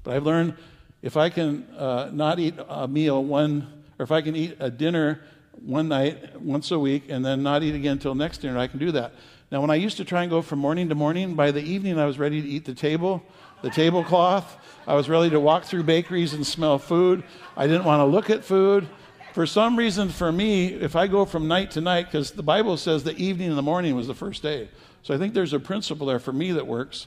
but 0.02 0.16
I've 0.16 0.24
learned 0.24 0.54
if 1.02 1.18
I 1.18 1.28
can 1.28 1.64
uh, 1.76 2.08
not 2.14 2.38
eat 2.38 2.54
a 2.66 2.88
meal 2.88 3.22
one, 3.22 3.84
or 3.98 4.04
if 4.04 4.10
I 4.10 4.22
can 4.22 4.34
eat 4.34 4.56
a 4.58 4.70
dinner 4.70 5.20
one 5.62 5.88
night, 5.88 6.40
once 6.40 6.70
a 6.70 6.78
week, 6.78 7.10
and 7.10 7.22
then 7.22 7.42
not 7.42 7.62
eat 7.62 7.74
again 7.74 7.92
until 7.92 8.14
next 8.14 8.38
dinner, 8.38 8.56
I 8.56 8.68
can 8.68 8.78
do 8.78 8.92
that. 8.92 9.12
Now, 9.52 9.60
when 9.60 9.68
I 9.68 9.74
used 9.74 9.98
to 9.98 10.04
try 10.06 10.22
and 10.22 10.30
go 10.30 10.40
from 10.40 10.60
morning 10.60 10.88
to 10.88 10.94
morning, 10.94 11.34
by 11.34 11.50
the 11.50 11.60
evening 11.60 11.98
I 11.98 12.06
was 12.06 12.18
ready 12.18 12.40
to 12.40 12.48
eat 12.48 12.64
the 12.64 12.74
table, 12.74 13.22
the 13.60 13.68
tablecloth. 13.68 14.56
I 14.86 14.94
was 14.94 15.10
ready 15.10 15.28
to 15.28 15.40
walk 15.40 15.64
through 15.64 15.82
bakeries 15.82 16.32
and 16.32 16.46
smell 16.46 16.78
food. 16.78 17.22
I 17.54 17.66
didn't 17.66 17.84
want 17.84 18.00
to 18.00 18.06
look 18.06 18.30
at 18.30 18.46
food 18.46 18.88
for 19.32 19.46
some 19.46 19.76
reason, 19.76 20.08
for 20.08 20.32
me, 20.32 20.68
if 20.68 20.96
I 20.96 21.06
go 21.06 21.24
from 21.24 21.48
night 21.48 21.70
to 21.72 21.80
night, 21.80 22.06
because 22.06 22.32
the 22.32 22.42
Bible 22.42 22.76
says 22.76 23.04
the 23.04 23.16
evening 23.16 23.48
and 23.48 23.58
the 23.58 23.62
morning 23.62 23.94
was 23.94 24.06
the 24.06 24.14
first 24.14 24.42
day. 24.42 24.68
So 25.02 25.14
I 25.14 25.18
think 25.18 25.34
there's 25.34 25.52
a 25.52 25.60
principle 25.60 26.06
there 26.06 26.18
for 26.18 26.32
me 26.32 26.52
that 26.52 26.66
works. 26.66 27.06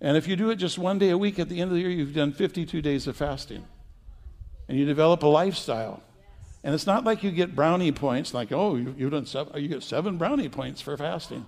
And 0.00 0.16
if 0.16 0.28
you 0.28 0.36
do 0.36 0.50
it 0.50 0.56
just 0.56 0.78
one 0.78 0.98
day 0.98 1.10
a 1.10 1.18
week 1.18 1.38
at 1.38 1.48
the 1.48 1.60
end 1.60 1.70
of 1.70 1.74
the 1.74 1.80
year, 1.80 1.90
you've 1.90 2.14
done 2.14 2.32
52 2.32 2.80
days 2.80 3.06
of 3.06 3.16
fasting. 3.16 3.64
And 4.68 4.78
you 4.78 4.86
develop 4.86 5.22
a 5.22 5.26
lifestyle. 5.26 6.02
And 6.62 6.74
it's 6.74 6.86
not 6.86 7.04
like 7.04 7.22
you 7.22 7.30
get 7.30 7.54
brownie 7.54 7.92
points, 7.92 8.32
like, 8.32 8.50
oh, 8.50 8.76
you've 8.76 9.10
done 9.10 9.26
seven, 9.26 9.60
you 9.60 9.68
get 9.68 9.82
seven 9.82 10.16
brownie 10.16 10.48
points 10.48 10.80
for 10.80 10.96
fasting. 10.96 11.44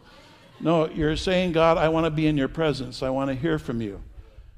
No, 0.60 0.88
you're 0.88 1.16
saying, 1.16 1.52
God, 1.52 1.78
I 1.78 1.88
want 1.88 2.04
to 2.04 2.10
be 2.10 2.26
in 2.26 2.36
your 2.36 2.48
presence. 2.48 3.02
I 3.02 3.10
want 3.10 3.28
to 3.28 3.34
hear 3.34 3.58
from 3.58 3.80
you. 3.80 4.02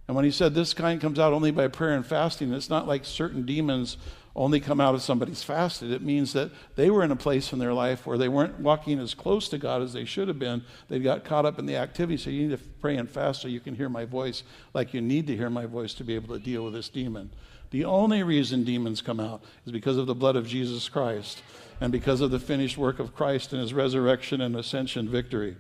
And 0.07 0.17
when 0.17 0.25
he 0.25 0.31
said 0.31 0.55
this 0.55 0.75
kind 0.75 1.01
comes 1.01 1.19
out 1.19 1.33
only 1.33 1.51
by 1.51 1.69
prayer 1.69 1.95
and 1.95 2.05
fasting, 2.05 2.53
it's 2.53 2.71
not 2.71 2.89
like 2.89 3.05
certain 3.05 3.45
demons 3.45 3.99
only 4.39 4.61
come 4.61 4.81
out 4.81 4.95
of 4.95 5.03
somebody's 5.03 5.43
fasted. 5.43 5.91
It 5.91 6.01
means 6.01 6.33
that 6.33 6.53
they 6.77 6.91
were 6.91 7.03
in 7.03 7.11
a 7.11 7.17
place 7.17 7.53
in 7.53 7.59
their 7.59 7.75
life 7.75 8.07
where 8.07 8.17
they 8.17 8.29
weren't 8.29 8.61
walking 8.61 9.01
as 9.01 9.13
close 9.13 9.49
to 9.49 9.59
God 9.59 9.83
as 9.83 9.93
they 9.93 10.05
should 10.05 10.29
have 10.29 10.39
been. 10.39 10.63
They 10.89 11.01
got 11.01 11.25
caught 11.25 11.45
up 11.45 11.59
in 11.59 11.67
the 11.67 11.75
activity. 11.75 12.17
So 12.17 12.31
you 12.31 12.47
need 12.47 12.57
to 12.57 12.65
pray 12.81 12.97
and 12.97 13.11
fast 13.11 13.43
so 13.43 13.49
you 13.49 13.59
can 13.59 13.75
hear 13.75 13.89
my 13.89 14.05
voice 14.05 14.45
like 14.75 14.95
you 14.95 15.01
need 15.01 15.27
to 15.27 15.37
hear 15.37 15.51
my 15.51 15.67
voice 15.67 15.93
to 15.95 16.05
be 16.05 16.15
able 16.15 16.37
to 16.37 16.43
deal 16.43 16.65
with 16.65 16.73
this 16.73 16.89
demon. 16.89 17.31
The 17.71 17.85
only 17.85 18.23
reason 18.23 18.63
demons 18.63 19.03
come 19.03 19.19
out 19.19 19.43
is 19.67 19.73
because 19.73 19.97
of 19.97 20.07
the 20.07 20.15
blood 20.15 20.37
of 20.37 20.47
Jesus 20.47 20.89
Christ 20.89 21.43
and 21.81 21.91
because 21.91 22.21
of 22.21 22.31
the 22.31 22.39
finished 22.39 22.79
work 22.79 23.01
of 23.01 23.17
Christ 23.17 23.53
and 23.53 23.61
his 23.61 23.75
resurrection 23.75 24.41
and 24.41 24.55
ascension 24.55 25.09
victory. 25.09 25.57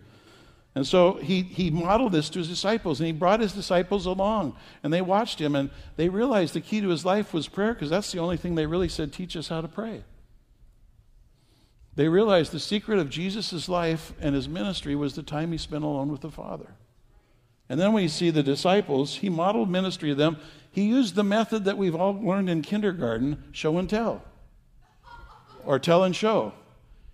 And 0.78 0.86
so 0.86 1.14
he, 1.14 1.42
he 1.42 1.72
modeled 1.72 2.12
this 2.12 2.30
to 2.30 2.38
his 2.38 2.46
disciples, 2.46 3.00
and 3.00 3.08
he 3.08 3.12
brought 3.12 3.40
his 3.40 3.52
disciples 3.52 4.06
along, 4.06 4.54
and 4.84 4.92
they 4.92 5.02
watched 5.02 5.40
him, 5.40 5.56
and 5.56 5.70
they 5.96 6.08
realized 6.08 6.54
the 6.54 6.60
key 6.60 6.80
to 6.80 6.88
his 6.90 7.04
life 7.04 7.34
was 7.34 7.48
prayer, 7.48 7.74
because 7.74 7.90
that's 7.90 8.12
the 8.12 8.20
only 8.20 8.36
thing 8.36 8.54
they 8.54 8.64
really 8.64 8.88
said, 8.88 9.12
teach 9.12 9.36
us 9.36 9.48
how 9.48 9.60
to 9.60 9.66
pray. 9.66 10.04
They 11.96 12.06
realized 12.06 12.52
the 12.52 12.60
secret 12.60 13.00
of 13.00 13.10
Jesus' 13.10 13.68
life 13.68 14.12
and 14.20 14.36
his 14.36 14.48
ministry 14.48 14.94
was 14.94 15.16
the 15.16 15.24
time 15.24 15.50
he 15.50 15.58
spent 15.58 15.82
alone 15.82 16.12
with 16.12 16.20
the 16.20 16.30
Father. 16.30 16.76
And 17.68 17.80
then 17.80 17.92
we 17.92 18.06
see 18.06 18.30
the 18.30 18.44
disciples, 18.44 19.16
he 19.16 19.28
modeled 19.28 19.68
ministry 19.68 20.10
to 20.10 20.14
them. 20.14 20.36
He 20.70 20.82
used 20.82 21.16
the 21.16 21.24
method 21.24 21.64
that 21.64 21.76
we've 21.76 21.96
all 21.96 22.12
learned 22.12 22.48
in 22.48 22.62
kindergarten 22.62 23.42
show 23.50 23.78
and 23.78 23.90
tell, 23.90 24.22
or 25.64 25.80
tell 25.80 26.04
and 26.04 26.14
show. 26.14 26.52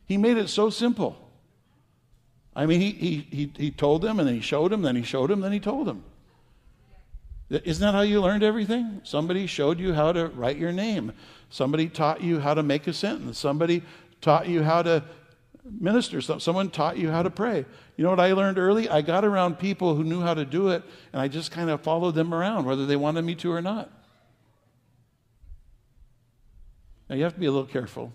He 0.04 0.18
made 0.18 0.36
it 0.36 0.48
so 0.48 0.68
simple. 0.68 1.23
I 2.56 2.66
mean, 2.66 2.80
he, 2.80 2.90
he, 2.92 3.26
he, 3.30 3.52
he 3.56 3.70
told 3.70 4.02
them, 4.02 4.18
and 4.18 4.28
then 4.28 4.36
he 4.36 4.40
showed 4.40 4.70
them, 4.70 4.82
then 4.82 4.96
he 4.96 5.02
showed 5.02 5.30
them, 5.30 5.40
then 5.40 5.52
he 5.52 5.60
told 5.60 5.86
them. 5.86 6.04
Isn't 7.50 7.84
that 7.84 7.94
how 7.94 8.02
you 8.02 8.20
learned 8.20 8.42
everything? 8.42 9.00
Somebody 9.04 9.46
showed 9.46 9.78
you 9.78 9.92
how 9.92 10.12
to 10.12 10.28
write 10.28 10.56
your 10.56 10.72
name. 10.72 11.12
Somebody 11.50 11.88
taught 11.88 12.22
you 12.22 12.40
how 12.40 12.54
to 12.54 12.62
make 12.62 12.86
a 12.86 12.92
sentence. 12.92 13.38
Somebody 13.38 13.82
taught 14.20 14.48
you 14.48 14.62
how 14.62 14.82
to 14.82 15.04
minister. 15.80 16.20
Someone 16.20 16.70
taught 16.70 16.96
you 16.96 17.10
how 17.10 17.22
to 17.22 17.30
pray. 17.30 17.64
You 17.96 18.04
know 18.04 18.10
what 18.10 18.20
I 18.20 18.32
learned 18.32 18.58
early? 18.58 18.88
I 18.88 19.02
got 19.02 19.24
around 19.24 19.58
people 19.58 19.94
who 19.94 20.04
knew 20.04 20.20
how 20.20 20.34
to 20.34 20.44
do 20.44 20.70
it, 20.70 20.82
and 21.12 21.20
I 21.20 21.28
just 21.28 21.50
kind 21.50 21.70
of 21.70 21.82
followed 21.82 22.14
them 22.14 22.32
around, 22.32 22.64
whether 22.64 22.86
they 22.86 22.96
wanted 22.96 23.22
me 23.22 23.34
to 23.36 23.52
or 23.52 23.60
not. 23.60 23.90
Now, 27.08 27.16
you 27.16 27.24
have 27.24 27.34
to 27.34 27.40
be 27.40 27.46
a 27.46 27.52
little 27.52 27.66
careful. 27.66 28.12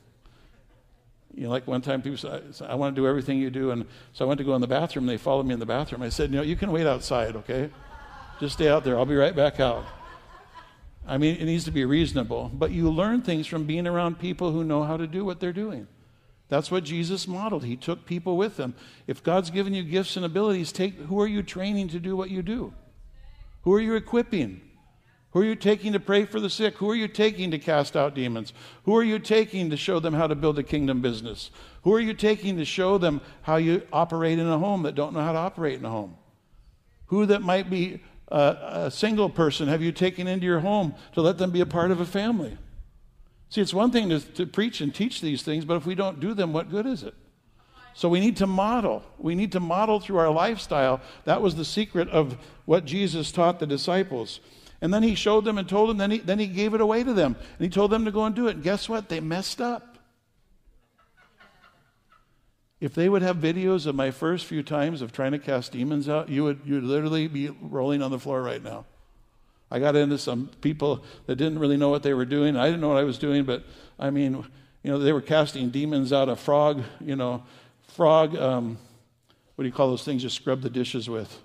You 1.39 1.45
know, 1.45 1.51
like 1.51 1.65
one 1.67 1.81
time 1.81 2.01
people 2.01 2.17
said, 2.17 2.53
I 2.67 2.75
want 2.75 2.93
to 2.93 3.01
do 3.01 3.07
everything 3.07 3.37
you 3.37 3.49
do. 3.49 3.71
And 3.71 3.85
so 4.11 4.25
I 4.25 4.27
went 4.27 4.39
to 4.39 4.43
go 4.43 4.55
in 4.55 4.61
the 4.61 4.67
bathroom. 4.67 5.05
They 5.05 5.15
followed 5.15 5.45
me 5.45 5.53
in 5.53 5.59
the 5.61 5.65
bathroom. 5.65 6.01
I 6.01 6.09
said, 6.09 6.31
You 6.31 6.35
know, 6.35 6.41
you 6.41 6.57
can 6.57 6.69
wait 6.69 6.85
outside, 6.85 7.37
okay? 7.37 7.69
Just 8.41 8.55
stay 8.55 8.67
out 8.67 8.83
there. 8.83 8.97
I'll 8.97 9.05
be 9.05 9.15
right 9.15 9.33
back 9.33 9.61
out. 9.61 9.85
I 11.07 11.17
mean, 11.17 11.37
it 11.37 11.45
needs 11.45 11.63
to 11.63 11.71
be 11.71 11.85
reasonable. 11.85 12.51
But 12.53 12.71
you 12.71 12.89
learn 12.89 13.21
things 13.21 13.47
from 13.47 13.63
being 13.63 13.87
around 13.87 14.19
people 14.19 14.51
who 14.51 14.65
know 14.65 14.83
how 14.83 14.97
to 14.97 15.07
do 15.07 15.23
what 15.23 15.39
they're 15.39 15.53
doing. 15.53 15.87
That's 16.49 16.71
what 16.71 16.83
Jesus 16.83 17.25
modeled. 17.25 17.63
He 17.63 17.77
took 17.77 18.05
people 18.05 18.35
with 18.35 18.57
him. 18.57 18.75
If 19.07 19.23
God's 19.23 19.49
given 19.49 19.73
you 19.73 19.83
gifts 19.83 20.17
and 20.17 20.25
abilities, 20.25 20.73
take 20.73 20.95
who 20.95 21.21
are 21.21 21.27
you 21.27 21.41
training 21.41 21.87
to 21.89 22.01
do 22.01 22.17
what 22.17 22.29
you 22.29 22.41
do? 22.41 22.73
Who 23.61 23.73
are 23.73 23.79
you 23.79 23.95
equipping? 23.95 24.59
Who 25.31 25.41
are 25.41 25.45
you 25.45 25.55
taking 25.55 25.93
to 25.93 25.99
pray 25.99 26.25
for 26.25 26.39
the 26.39 26.49
sick? 26.49 26.75
Who 26.77 26.89
are 26.89 26.95
you 26.95 27.07
taking 27.07 27.51
to 27.51 27.59
cast 27.59 27.95
out 27.95 28.15
demons? 28.15 28.51
Who 28.83 28.95
are 28.95 29.03
you 29.03 29.19
taking 29.19 29.69
to 29.69 29.77
show 29.77 29.99
them 29.99 30.13
how 30.13 30.25
to 30.25 30.33
build 30.33 30.57
a 30.57 30.63
kingdom 30.63 31.01
business? 31.01 31.51
Who 31.83 31.93
are 31.93 31.99
you 31.99 32.15
taking 32.15 32.57
to 32.57 32.65
show 32.65 32.97
them 32.97 33.21
how 33.43 33.57
you 33.57 33.83
operate 33.93 34.39
in 34.39 34.47
a 34.47 34.57
home 34.57 34.83
that 34.83 34.95
don't 34.95 35.13
know 35.13 35.21
how 35.21 35.33
to 35.33 35.37
operate 35.37 35.77
in 35.77 35.85
a 35.85 35.89
home? 35.89 36.15
Who 37.07 37.27
that 37.27 37.43
might 37.43 37.69
be 37.69 38.01
a, 38.29 38.57
a 38.85 38.91
single 38.91 39.29
person 39.29 39.67
have 39.67 39.83
you 39.83 39.91
taken 39.91 40.27
into 40.27 40.45
your 40.45 40.61
home 40.61 40.95
to 41.13 41.21
let 41.21 41.37
them 41.37 41.51
be 41.51 41.61
a 41.61 41.65
part 41.65 41.91
of 41.91 41.99
a 41.99 42.05
family? 42.05 42.57
See, 43.49 43.61
it's 43.61 43.73
one 43.73 43.91
thing 43.91 44.09
to, 44.09 44.19
to 44.19 44.45
preach 44.47 44.81
and 44.81 44.93
teach 44.93 45.21
these 45.21 45.43
things, 45.43 45.63
but 45.63 45.77
if 45.77 45.85
we 45.85 45.95
don't 45.95 46.19
do 46.19 46.33
them, 46.33 46.53
what 46.53 46.71
good 46.71 46.85
is 46.85 47.03
it? 47.03 47.15
So 47.93 48.07
we 48.07 48.19
need 48.19 48.37
to 48.37 48.47
model. 48.47 49.03
We 49.17 49.35
need 49.35 49.51
to 49.53 49.59
model 49.59 49.99
through 49.99 50.17
our 50.17 50.29
lifestyle. 50.29 51.01
That 51.25 51.41
was 51.41 51.55
the 51.55 51.65
secret 51.65 52.07
of 52.09 52.37
what 52.65 52.85
Jesus 52.85 53.31
taught 53.31 53.59
the 53.59 53.67
disciples. 53.67 54.39
And 54.81 54.93
then 54.93 55.03
he 55.03 55.15
showed 55.15 55.43
them 55.43 55.57
and 55.57 55.67
told 55.67 55.89
them, 55.89 55.97
then 55.97 56.11
he, 56.11 56.19
then 56.19 56.39
he 56.39 56.47
gave 56.47 56.73
it 56.73 56.81
away 56.81 57.03
to 57.03 57.13
them. 57.13 57.35
And 57.35 57.65
he 57.65 57.69
told 57.69 57.91
them 57.91 58.05
to 58.05 58.11
go 58.11 58.23
and 58.25 58.35
do 58.35 58.47
it. 58.47 58.55
And 58.55 58.63
guess 58.63 58.87
what? 58.87 59.09
They 59.09 59.19
messed 59.19 59.59
up. 59.59 59.97
If 62.79 62.93
they 62.93 63.09
would 63.09 63.21
have 63.21 63.37
videos 63.37 63.85
of 63.85 63.95
my 63.95 64.09
first 64.11 64.45
few 64.45 64.63
times 64.63 65.01
of 65.01 65.11
trying 65.11 65.33
to 65.33 65.39
cast 65.39 65.73
demons 65.73 66.07
out, 66.07 66.29
you 66.29 66.45
would 66.45 66.61
you'd 66.63 66.85
literally 66.85 67.27
be 67.27 67.49
rolling 67.61 68.01
on 68.01 68.09
the 68.09 68.19
floor 68.19 68.41
right 68.41 68.63
now. 68.63 68.85
I 69.69 69.79
got 69.79 69.97
into 69.97 70.17
some 70.17 70.49
people 70.61 71.03
that 71.25 71.35
didn't 71.35 71.59
really 71.59 71.75
know 71.75 71.89
what 71.89 72.03
they 72.03 72.13
were 72.13 72.25
doing. 72.25 72.55
I 72.55 72.65
didn't 72.65 72.79
know 72.79 72.87
what 72.87 72.97
I 72.97 73.03
was 73.03 73.17
doing, 73.17 73.43
but 73.43 73.65
I 73.99 74.09
mean, 74.11 74.45
you 74.81 74.91
know, 74.91 74.97
they 74.97 75.11
were 75.11 75.21
casting 75.21 75.69
demons 75.71 76.13
out 76.13 76.29
of 76.29 76.39
frog, 76.39 76.81
you 77.01 77.17
know, 77.17 77.43
frog, 77.89 78.35
um, 78.37 78.77
what 79.55 79.63
do 79.63 79.67
you 79.67 79.73
call 79.73 79.89
those 79.89 80.05
things 80.05 80.23
you 80.23 80.29
scrub 80.29 80.61
the 80.61 80.69
dishes 80.69 81.09
with? 81.09 81.37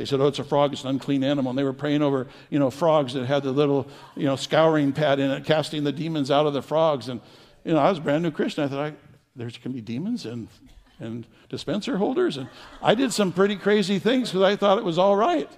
They 0.00 0.06
said, 0.06 0.18
oh, 0.18 0.28
it's 0.28 0.38
a 0.38 0.44
frog, 0.44 0.72
it's 0.72 0.82
an 0.82 0.88
unclean 0.88 1.22
animal. 1.22 1.50
And 1.50 1.58
they 1.58 1.62
were 1.62 1.74
praying 1.74 2.00
over, 2.00 2.26
you 2.48 2.58
know, 2.58 2.70
frogs 2.70 3.12
that 3.12 3.26
had 3.26 3.42
the 3.42 3.52
little, 3.52 3.86
you 4.16 4.24
know, 4.24 4.34
scouring 4.34 4.94
pad 4.94 5.18
in 5.18 5.30
it, 5.30 5.44
casting 5.44 5.84
the 5.84 5.92
demons 5.92 6.30
out 6.30 6.46
of 6.46 6.54
the 6.54 6.62
frogs. 6.62 7.10
And, 7.10 7.20
you 7.66 7.74
know, 7.74 7.80
I 7.80 7.90
was 7.90 7.98
a 7.98 8.00
brand 8.00 8.22
new 8.22 8.30
Christian. 8.30 8.64
I 8.64 8.68
thought, 8.68 8.78
I, 8.78 8.94
there's 9.36 9.58
going 9.58 9.64
to 9.64 9.74
be 9.74 9.82
demons 9.82 10.24
and, 10.24 10.48
and 11.00 11.26
dispenser 11.50 11.98
holders. 11.98 12.38
And 12.38 12.48
I 12.80 12.94
did 12.94 13.12
some 13.12 13.30
pretty 13.30 13.56
crazy 13.56 13.98
things 13.98 14.30
because 14.30 14.40
I 14.40 14.56
thought 14.56 14.78
it 14.78 14.84
was 14.84 14.96
all 14.96 15.16
right. 15.16 15.50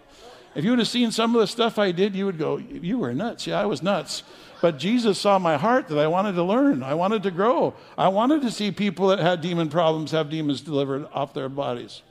If 0.57 0.65
you 0.65 0.71
would 0.71 0.81
have 0.81 0.89
seen 0.89 1.13
some 1.13 1.37
of 1.37 1.41
the 1.41 1.47
stuff 1.47 1.79
I 1.79 1.93
did, 1.93 2.17
you 2.17 2.27
would 2.27 2.37
go, 2.37 2.57
You 2.57 2.99
were 2.99 3.15
nuts. 3.15 3.47
Yeah, 3.47 3.61
I 3.61 3.67
was 3.67 3.81
nuts. 3.81 4.25
But 4.61 4.77
Jesus 4.77 5.21
saw 5.21 5.39
my 5.39 5.57
heart 5.57 5.87
that 5.87 6.01
I 6.01 6.09
wanted 6.09 6.33
to 6.33 6.43
learn. 6.43 6.83
I 6.83 6.95
wanted 6.95 7.23
to 7.23 7.31
grow. 7.31 7.75
I 7.97 8.09
wanted 8.09 8.43
to 8.43 8.51
see 8.51 8.73
people 8.73 9.07
that 9.07 9.21
had 9.21 9.41
demon 9.41 9.69
problems 9.69 10.11
have 10.11 10.31
demons 10.31 10.63
delivered 10.63 11.07
off 11.13 11.33
their 11.33 11.49
bodies. 11.49 12.03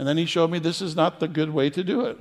And 0.00 0.08
then 0.08 0.16
he 0.16 0.24
showed 0.24 0.50
me 0.50 0.58
this 0.58 0.80
is 0.80 0.96
not 0.96 1.20
the 1.20 1.28
good 1.28 1.50
way 1.50 1.68
to 1.68 1.84
do 1.84 2.06
it. 2.06 2.18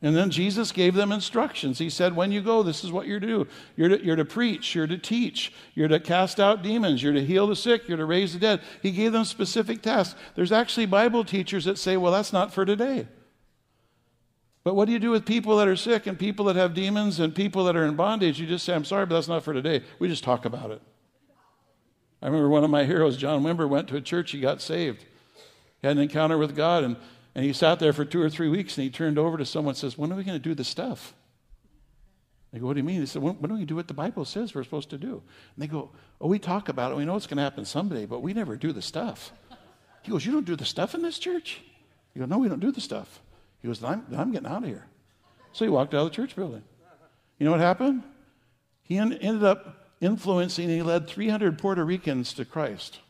And 0.00 0.14
then 0.14 0.30
Jesus 0.30 0.70
gave 0.70 0.94
them 0.94 1.10
instructions. 1.10 1.80
He 1.80 1.90
said, 1.90 2.14
When 2.14 2.30
you 2.30 2.40
go, 2.40 2.62
this 2.62 2.84
is 2.84 2.92
what 2.92 3.08
you're 3.08 3.18
to 3.18 3.26
do. 3.26 3.48
You're 3.74 3.88
to, 3.88 4.04
you're 4.04 4.14
to 4.14 4.24
preach, 4.24 4.76
you're 4.76 4.86
to 4.86 4.96
teach, 4.96 5.52
you're 5.74 5.88
to 5.88 5.98
cast 5.98 6.38
out 6.38 6.62
demons, 6.62 7.02
you're 7.02 7.14
to 7.14 7.24
heal 7.24 7.48
the 7.48 7.56
sick, 7.56 7.88
you're 7.88 7.96
to 7.96 8.04
raise 8.04 8.32
the 8.32 8.38
dead. 8.38 8.60
He 8.80 8.92
gave 8.92 9.10
them 9.10 9.24
specific 9.24 9.82
tasks. 9.82 10.14
There's 10.36 10.52
actually 10.52 10.86
Bible 10.86 11.24
teachers 11.24 11.64
that 11.64 11.76
say, 11.76 11.96
Well, 11.96 12.12
that's 12.12 12.32
not 12.32 12.54
for 12.54 12.64
today. 12.64 13.08
But 14.62 14.76
what 14.76 14.84
do 14.84 14.92
you 14.92 15.00
do 15.00 15.10
with 15.10 15.26
people 15.26 15.56
that 15.56 15.66
are 15.66 15.74
sick 15.74 16.06
and 16.06 16.16
people 16.16 16.44
that 16.44 16.54
have 16.54 16.74
demons 16.74 17.18
and 17.18 17.34
people 17.34 17.64
that 17.64 17.74
are 17.74 17.84
in 17.84 17.96
bondage? 17.96 18.38
You 18.38 18.46
just 18.46 18.64
say, 18.64 18.72
I'm 18.72 18.84
sorry, 18.84 19.04
but 19.06 19.16
that's 19.16 19.26
not 19.26 19.42
for 19.42 19.52
today. 19.52 19.82
We 19.98 20.06
just 20.06 20.22
talk 20.22 20.44
about 20.44 20.70
it. 20.70 20.80
I 22.22 22.26
remember 22.26 22.48
one 22.48 22.64
of 22.64 22.70
my 22.70 22.84
heroes, 22.84 23.16
John 23.16 23.42
Wimber, 23.42 23.68
went 23.68 23.88
to 23.88 23.96
a 23.96 24.00
church, 24.00 24.30
he 24.30 24.40
got 24.40 24.60
saved. 24.60 25.04
He 25.80 25.86
had 25.86 25.96
an 25.96 26.02
encounter 26.02 26.38
with 26.38 26.56
God, 26.56 26.84
and 26.84 26.96
and 27.36 27.44
he 27.44 27.52
sat 27.52 27.80
there 27.80 27.92
for 27.92 28.06
two 28.06 28.22
or 28.22 28.30
three 28.30 28.48
weeks 28.48 28.78
and 28.78 28.84
he 28.84 28.90
turned 28.90 29.18
over 29.18 29.36
to 29.36 29.44
someone 29.44 29.72
and 29.72 29.76
says, 29.76 29.98
When 29.98 30.10
are 30.10 30.16
we 30.16 30.24
going 30.24 30.38
to 30.38 30.42
do 30.42 30.54
the 30.54 30.64
stuff? 30.64 31.12
They 32.50 32.58
go, 32.58 32.66
What 32.66 32.72
do 32.72 32.78
you 32.78 32.84
mean? 32.84 33.00
He 33.00 33.06
said, 33.06 33.20
when, 33.20 33.34
when 33.34 33.50
do 33.50 33.58
we 33.58 33.66
do 33.66 33.76
what 33.76 33.88
the 33.88 33.94
Bible 33.94 34.24
says 34.24 34.54
we're 34.54 34.64
supposed 34.64 34.88
to 34.88 34.96
do? 34.96 35.22
And 35.54 35.62
they 35.62 35.66
go, 35.66 35.90
Oh, 36.18 36.28
we 36.28 36.38
talk 36.38 36.70
about 36.70 36.92
it. 36.92 36.96
We 36.96 37.04
know 37.04 37.14
it's 37.14 37.26
going 37.26 37.36
to 37.36 37.42
happen 37.42 37.66
someday, 37.66 38.06
but 38.06 38.22
we 38.22 38.32
never 38.32 38.56
do 38.56 38.72
the 38.72 38.80
stuff. 38.80 39.32
He 40.00 40.10
goes, 40.10 40.24
You 40.24 40.32
don't 40.32 40.46
do 40.46 40.56
the 40.56 40.64
stuff 40.64 40.94
in 40.94 41.02
this 41.02 41.18
church? 41.18 41.60
You 42.14 42.20
go, 42.20 42.26
No, 42.26 42.38
we 42.38 42.48
don't 42.48 42.60
do 42.60 42.72
the 42.72 42.80
stuff. 42.80 43.20
He 43.60 43.68
goes, 43.68 43.84
I'm, 43.84 44.06
I'm 44.16 44.32
getting 44.32 44.48
out 44.48 44.62
of 44.62 44.68
here. 44.70 44.86
So 45.52 45.66
he 45.66 45.70
walked 45.70 45.92
out 45.92 46.06
of 46.06 46.10
the 46.10 46.16
church 46.16 46.34
building. 46.36 46.62
You 47.38 47.44
know 47.44 47.50
what 47.50 47.60
happened? 47.60 48.02
He 48.82 48.96
en- 48.96 49.12
ended 49.12 49.44
up 49.44 49.85
influencing, 50.00 50.68
he 50.68 50.82
led 50.82 51.08
300 51.08 51.58
Puerto 51.58 51.84
Ricans 51.84 52.32
to 52.34 52.44
Christ. 52.44 53.00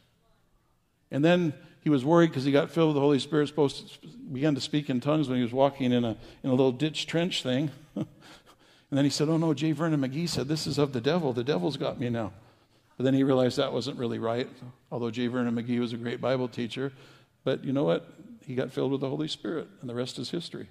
And 1.10 1.24
then 1.24 1.54
he 1.82 1.90
was 1.90 2.04
worried 2.04 2.28
because 2.28 2.44
he 2.44 2.52
got 2.52 2.70
filled 2.70 2.88
with 2.88 2.94
the 2.96 3.00
Holy 3.00 3.18
Spirit, 3.18 3.46
supposed 3.48 4.02
to 4.02 4.08
began 4.32 4.54
to 4.54 4.60
speak 4.60 4.90
in 4.90 5.00
tongues 5.00 5.28
when 5.28 5.36
he 5.38 5.44
was 5.44 5.52
walking 5.52 5.92
in 5.92 6.04
a, 6.04 6.16
in 6.42 6.50
a 6.50 6.54
little 6.54 6.72
ditch 6.72 7.06
trench 7.06 7.42
thing. 7.42 7.70
and 7.94 8.06
then 8.90 9.04
he 9.04 9.10
said, 9.10 9.28
Oh 9.28 9.36
no, 9.36 9.54
J. 9.54 9.72
Vernon 9.72 10.00
McGee 10.00 10.28
said, 10.28 10.48
This 10.48 10.66
is 10.66 10.78
of 10.78 10.92
the 10.92 11.00
devil. 11.00 11.32
The 11.32 11.44
devil's 11.44 11.76
got 11.76 12.00
me 12.00 12.10
now. 12.10 12.32
But 12.96 13.04
then 13.04 13.14
he 13.14 13.22
realized 13.22 13.58
that 13.58 13.72
wasn't 13.72 13.98
really 13.98 14.18
right, 14.18 14.48
although 14.90 15.10
J. 15.10 15.26
Vernon 15.26 15.54
McGee 15.54 15.78
was 15.78 15.92
a 15.92 15.96
great 15.96 16.20
Bible 16.20 16.48
teacher. 16.48 16.92
But 17.44 17.62
you 17.62 17.72
know 17.72 17.84
what? 17.84 18.10
He 18.44 18.54
got 18.54 18.72
filled 18.72 18.90
with 18.90 19.00
the 19.00 19.08
Holy 19.08 19.28
Spirit, 19.28 19.68
and 19.80 19.90
the 19.90 19.94
rest 19.94 20.18
is 20.18 20.30
history. 20.30 20.68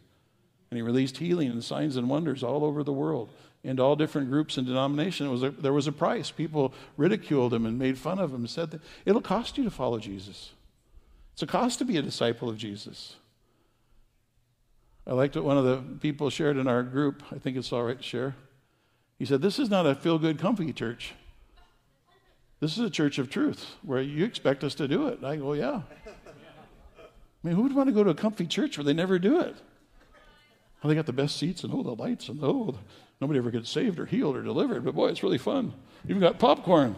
And 0.72 0.78
he 0.78 0.82
released 0.82 1.18
healing 1.18 1.50
and 1.50 1.64
signs 1.64 1.96
and 1.96 2.10
wonders 2.10 2.44
all 2.44 2.66
over 2.66 2.84
the 2.84 2.92
world 2.92 3.30
into 3.66 3.82
all 3.82 3.96
different 3.96 4.30
groups 4.30 4.58
and 4.58 4.68
denominations. 4.68 5.44
There 5.60 5.74
was 5.74 5.88
a 5.88 5.92
price. 5.92 6.32
People 6.32 6.74
ridiculed 6.98 7.54
him 7.54 7.66
and 7.66 7.80
made 7.80 7.98
fun 7.98 8.20
of 8.20 8.32
him 8.32 8.42
and 8.42 8.50
said 8.50 8.72
that 8.72 8.82
it'll 9.06 9.22
cost 9.22 9.58
you 9.58 9.64
to 9.64 9.72
follow 9.72 9.98
Jesus. 9.98 10.52
It's 11.34 11.42
a 11.42 11.48
cost 11.48 11.80
to 11.80 11.86
be 11.86 11.98
a 11.98 12.02
disciple 12.02 12.48
of 12.48 12.58
Jesus. 12.58 13.16
I 15.08 15.14
liked 15.14 15.36
what 15.36 15.46
one 15.46 15.58
of 15.58 15.66
the 15.66 15.78
people 16.00 16.30
shared 16.30 16.58
in 16.58 16.68
our 16.68 16.84
group. 16.84 17.24
I 17.32 17.40
think 17.40 17.58
it's 17.58 17.74
all 17.74 17.84
right 17.84 17.98
to 17.98 18.04
share. 18.04 18.36
He 19.20 19.26
said, 19.26 19.42
This 19.42 19.60
is 19.60 19.70
not 19.70 19.86
a 19.86 19.96
feel 19.96 20.18
good, 20.18 20.40
comfy 20.40 20.72
church. 20.72 21.14
This 22.60 22.78
is 22.78 22.86
a 22.86 22.90
church 22.90 23.18
of 23.18 23.30
truth 23.30 23.76
where 23.84 24.02
you 24.02 24.26
expect 24.26 24.64
us 24.64 24.76
to 24.76 24.88
do 24.88 25.08
it. 25.08 25.24
I 25.24 25.36
go, 25.36 25.54
Yeah. 25.54 25.82
I 26.08 27.48
mean, 27.48 27.56
who 27.56 27.64
would 27.64 27.76
want 27.76 27.90
to 27.90 27.94
go 27.94 28.04
to 28.04 28.10
a 28.10 28.16
comfy 28.16 28.48
church 28.48 28.78
where 28.78 28.86
they 28.86 28.94
never 28.94 29.20
do 29.20 29.40
it? 29.40 29.56
Oh, 30.84 30.88
they 30.88 30.96
got 30.96 31.06
the 31.06 31.14
best 31.14 31.38
seats 31.38 31.64
and 31.64 31.74
oh, 31.74 31.84
the 31.84 31.96
lights 31.96 32.30
and 32.30 32.44
oh, 32.44 32.76
nobody 33.22 33.40
ever 33.40 33.52
gets 33.52 33.70
saved 33.70 34.00
or 34.00 34.06
healed 34.06 34.36
or 34.36 34.44
delivered. 34.44 34.84
But 34.84 34.96
boy, 34.96 35.08
it's 35.08 35.24
really 35.24 35.38
fun. 35.38 35.74
You've 36.08 36.20
got 36.20 36.40
popcorn. 36.40 36.96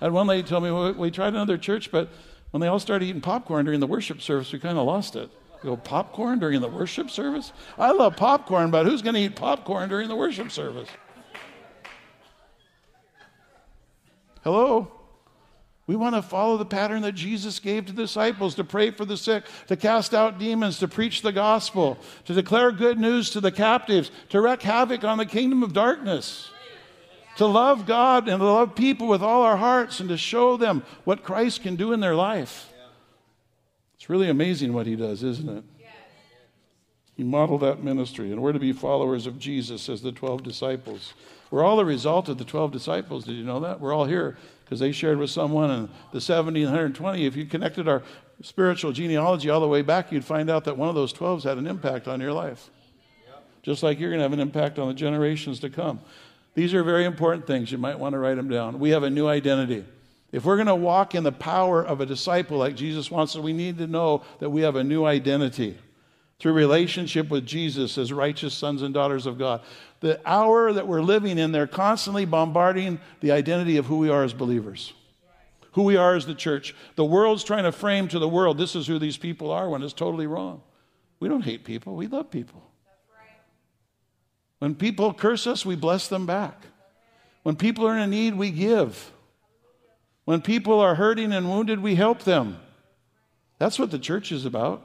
I 0.00 0.06
had 0.06 0.12
one 0.12 0.26
lady 0.26 0.46
tell 0.46 0.60
me, 0.60 0.70
well, 0.70 0.92
we 0.94 1.10
tried 1.10 1.28
another 1.28 1.58
church, 1.58 1.90
but 1.90 2.08
when 2.50 2.60
they 2.60 2.66
all 2.66 2.78
started 2.78 3.04
eating 3.04 3.20
popcorn 3.20 3.64
during 3.64 3.80
the 3.80 3.86
worship 3.86 4.20
service, 4.22 4.52
we 4.52 4.58
kind 4.58 4.78
of 4.78 4.86
lost 4.86 5.14
it. 5.16 5.30
You 5.62 5.70
go, 5.70 5.76
popcorn 5.76 6.38
during 6.38 6.60
the 6.60 6.68
worship 6.68 7.10
service? 7.10 7.52
I 7.78 7.92
love 7.92 8.16
popcorn, 8.16 8.70
but 8.70 8.86
who's 8.86 9.02
going 9.02 9.14
to 9.14 9.20
eat 9.20 9.36
popcorn 9.36 9.90
during 9.90 10.08
the 10.08 10.16
worship 10.16 10.50
service? 10.50 10.88
Hello? 14.42 14.99
We 15.90 15.96
want 15.96 16.14
to 16.14 16.22
follow 16.22 16.56
the 16.56 16.64
pattern 16.64 17.02
that 17.02 17.16
Jesus 17.16 17.58
gave 17.58 17.86
to 17.86 17.92
the 17.92 18.02
disciples 18.02 18.54
to 18.54 18.62
pray 18.62 18.92
for 18.92 19.04
the 19.04 19.16
sick, 19.16 19.42
to 19.66 19.74
cast 19.74 20.14
out 20.14 20.38
demons, 20.38 20.78
to 20.78 20.86
preach 20.86 21.20
the 21.20 21.32
gospel, 21.32 21.98
to 22.26 22.32
declare 22.32 22.70
good 22.70 22.96
news 22.96 23.30
to 23.30 23.40
the 23.40 23.50
captives, 23.50 24.12
to 24.28 24.40
wreak 24.40 24.62
havoc 24.62 25.02
on 25.02 25.18
the 25.18 25.26
kingdom 25.26 25.64
of 25.64 25.72
darkness 25.72 26.52
to 27.38 27.46
love 27.46 27.86
God 27.86 28.28
and 28.28 28.38
to 28.38 28.44
love 28.44 28.76
people 28.76 29.08
with 29.08 29.20
all 29.20 29.42
our 29.42 29.56
hearts 29.56 29.98
and 29.98 30.08
to 30.10 30.16
show 30.16 30.56
them 30.56 30.84
what 31.02 31.24
Christ 31.24 31.62
can 31.62 31.74
do 31.74 31.92
in 31.92 31.98
their 31.98 32.14
life. 32.14 32.72
It's 33.96 34.08
really 34.08 34.28
amazing 34.28 34.72
what 34.72 34.86
he 34.86 34.94
does, 34.94 35.24
isn't 35.24 35.48
it? 35.48 35.64
He 37.16 37.24
modeled 37.24 37.62
that 37.62 37.82
ministry, 37.82 38.30
and 38.30 38.40
we're 38.40 38.52
to 38.52 38.60
be 38.60 38.72
followers 38.72 39.26
of 39.26 39.40
Jesus 39.40 39.88
as 39.88 40.02
the 40.02 40.12
12 40.12 40.44
disciples. 40.44 41.14
We're 41.50 41.64
all 41.64 41.76
the 41.76 41.84
result 41.84 42.28
of 42.28 42.38
the 42.38 42.44
12 42.44 42.70
disciples. 42.70 43.24
Did 43.24 43.34
you 43.34 43.44
know 43.44 43.60
that? 43.60 43.80
We're 43.80 43.92
all 43.92 44.04
here 44.04 44.38
because 44.70 44.78
they 44.78 44.92
shared 44.92 45.18
with 45.18 45.30
someone, 45.30 45.68
and 45.68 45.88
the 46.12 46.20
70 46.20 46.60
and 46.60 46.70
120. 46.70 47.26
If 47.26 47.34
you 47.34 47.44
connected 47.44 47.88
our 47.88 48.04
spiritual 48.40 48.92
genealogy 48.92 49.50
all 49.50 49.58
the 49.58 49.66
way 49.66 49.82
back, 49.82 50.12
you'd 50.12 50.24
find 50.24 50.48
out 50.48 50.62
that 50.66 50.76
one 50.78 50.88
of 50.88 50.94
those 50.94 51.12
12s 51.12 51.42
had 51.42 51.58
an 51.58 51.66
impact 51.66 52.06
on 52.06 52.20
your 52.20 52.32
life. 52.32 52.70
Just 53.64 53.82
like 53.82 53.98
you're 53.98 54.10
going 54.10 54.20
to 54.20 54.22
have 54.22 54.32
an 54.32 54.38
impact 54.38 54.78
on 54.78 54.86
the 54.86 54.94
generations 54.94 55.58
to 55.58 55.70
come. 55.70 55.98
These 56.54 56.72
are 56.72 56.84
very 56.84 57.04
important 57.04 57.48
things. 57.48 57.72
You 57.72 57.78
might 57.78 57.98
want 57.98 58.12
to 58.12 58.20
write 58.20 58.36
them 58.36 58.48
down. 58.48 58.78
We 58.78 58.90
have 58.90 59.02
a 59.02 59.10
new 59.10 59.26
identity. 59.26 59.84
If 60.30 60.44
we're 60.44 60.54
going 60.54 60.68
to 60.68 60.76
walk 60.76 61.16
in 61.16 61.24
the 61.24 61.32
power 61.32 61.84
of 61.84 62.00
a 62.00 62.06
disciple 62.06 62.58
like 62.58 62.76
Jesus 62.76 63.10
wants 63.10 63.34
us, 63.34 63.42
we 63.42 63.52
need 63.52 63.76
to 63.78 63.88
know 63.88 64.22
that 64.38 64.50
we 64.50 64.60
have 64.60 64.76
a 64.76 64.84
new 64.84 65.04
identity 65.04 65.76
through 66.38 66.52
relationship 66.52 67.28
with 67.28 67.44
Jesus 67.44 67.98
as 67.98 68.12
righteous 68.12 68.54
sons 68.54 68.82
and 68.82 68.94
daughters 68.94 69.26
of 69.26 69.36
God. 69.36 69.62
The 70.00 70.20
hour 70.28 70.72
that 70.72 70.86
we're 70.86 71.02
living 71.02 71.38
in, 71.38 71.52
they're 71.52 71.66
constantly 71.66 72.24
bombarding 72.24 73.00
the 73.20 73.32
identity 73.32 73.76
of 73.76 73.86
who 73.86 73.98
we 73.98 74.08
are 74.08 74.24
as 74.24 74.32
believers, 74.32 74.92
who 75.72 75.82
we 75.82 75.96
are 75.96 76.14
as 76.14 76.26
the 76.26 76.34
church. 76.34 76.74
The 76.96 77.04
world's 77.04 77.44
trying 77.44 77.64
to 77.64 77.72
frame 77.72 78.08
to 78.08 78.18
the 78.18 78.28
world 78.28 78.56
this 78.56 78.74
is 78.74 78.86
who 78.86 78.98
these 78.98 79.18
people 79.18 79.50
are 79.50 79.68
when 79.68 79.82
it's 79.82 79.92
totally 79.92 80.26
wrong. 80.26 80.62
We 81.20 81.28
don't 81.28 81.42
hate 81.42 81.64
people, 81.64 81.96
we 81.96 82.06
love 82.06 82.30
people. 82.30 82.62
When 84.58 84.74
people 84.74 85.14
curse 85.14 85.46
us, 85.46 85.64
we 85.64 85.74
bless 85.74 86.08
them 86.08 86.26
back. 86.26 86.66
When 87.42 87.56
people 87.56 87.86
are 87.86 87.96
in 87.96 88.10
need, 88.10 88.34
we 88.34 88.50
give. 88.50 89.10
When 90.24 90.42
people 90.42 90.80
are 90.80 90.94
hurting 90.94 91.32
and 91.32 91.48
wounded, 91.48 91.80
we 91.80 91.94
help 91.94 92.22
them. 92.22 92.58
That's 93.58 93.78
what 93.78 93.90
the 93.90 93.98
church 93.98 94.32
is 94.32 94.44
about. 94.44 94.82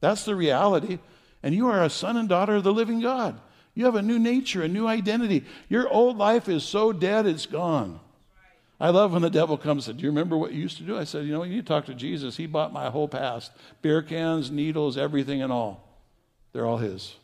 That's 0.00 0.24
the 0.24 0.34
reality. 0.34 0.98
And 1.42 1.54
you 1.54 1.68
are 1.68 1.82
a 1.82 1.90
son 1.90 2.16
and 2.16 2.28
daughter 2.28 2.56
of 2.56 2.64
the 2.64 2.72
living 2.72 3.00
God. 3.00 3.38
You 3.78 3.84
have 3.84 3.94
a 3.94 4.02
new 4.02 4.18
nature, 4.18 4.64
a 4.64 4.68
new 4.68 4.88
identity. 4.88 5.44
Your 5.68 5.88
old 5.88 6.18
life 6.18 6.48
is 6.48 6.64
so 6.64 6.92
dead, 6.92 7.26
it's 7.26 7.46
gone. 7.46 8.00
I 8.80 8.90
love 8.90 9.12
when 9.12 9.22
the 9.22 9.30
devil 9.30 9.56
comes 9.56 9.86
and 9.86 9.96
Do 9.96 10.02
you 10.02 10.10
remember 10.10 10.36
what 10.36 10.52
you 10.52 10.60
used 10.60 10.78
to 10.78 10.82
do? 10.82 10.98
I 10.98 11.04
said, 11.04 11.24
You 11.24 11.32
know, 11.32 11.44
you 11.44 11.54
need 11.54 11.66
to 11.66 11.72
talk 11.72 11.86
to 11.86 11.94
Jesus. 11.94 12.36
He 12.36 12.46
bought 12.46 12.72
my 12.72 12.90
whole 12.90 13.06
past 13.06 13.52
beer 13.80 14.02
cans, 14.02 14.50
needles, 14.50 14.98
everything, 14.98 15.42
and 15.42 15.52
all. 15.52 15.96
They're 16.52 16.66
all 16.66 16.78
his. 16.78 17.14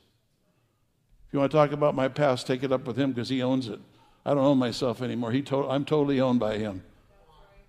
If 1.27 1.33
you 1.33 1.40
want 1.40 1.51
to 1.51 1.57
talk 1.57 1.73
about 1.73 1.97
my 1.97 2.07
past, 2.07 2.47
take 2.47 2.62
it 2.62 2.71
up 2.71 2.87
with 2.87 2.97
him 2.97 3.11
because 3.11 3.31
he 3.31 3.43
owns 3.43 3.67
it. 3.67 3.81
I 4.25 4.31
don't 4.31 4.45
own 4.45 4.59
myself 4.59 5.03
anymore. 5.03 5.33
He 5.33 5.43
to- 5.43 5.69
I'm 5.69 5.85
totally 5.85 6.21
owned 6.21 6.38
by 6.38 6.59
him. 6.59 6.85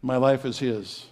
My 0.03 0.17
life 0.17 0.45
is 0.45 0.59
his. 0.59 1.07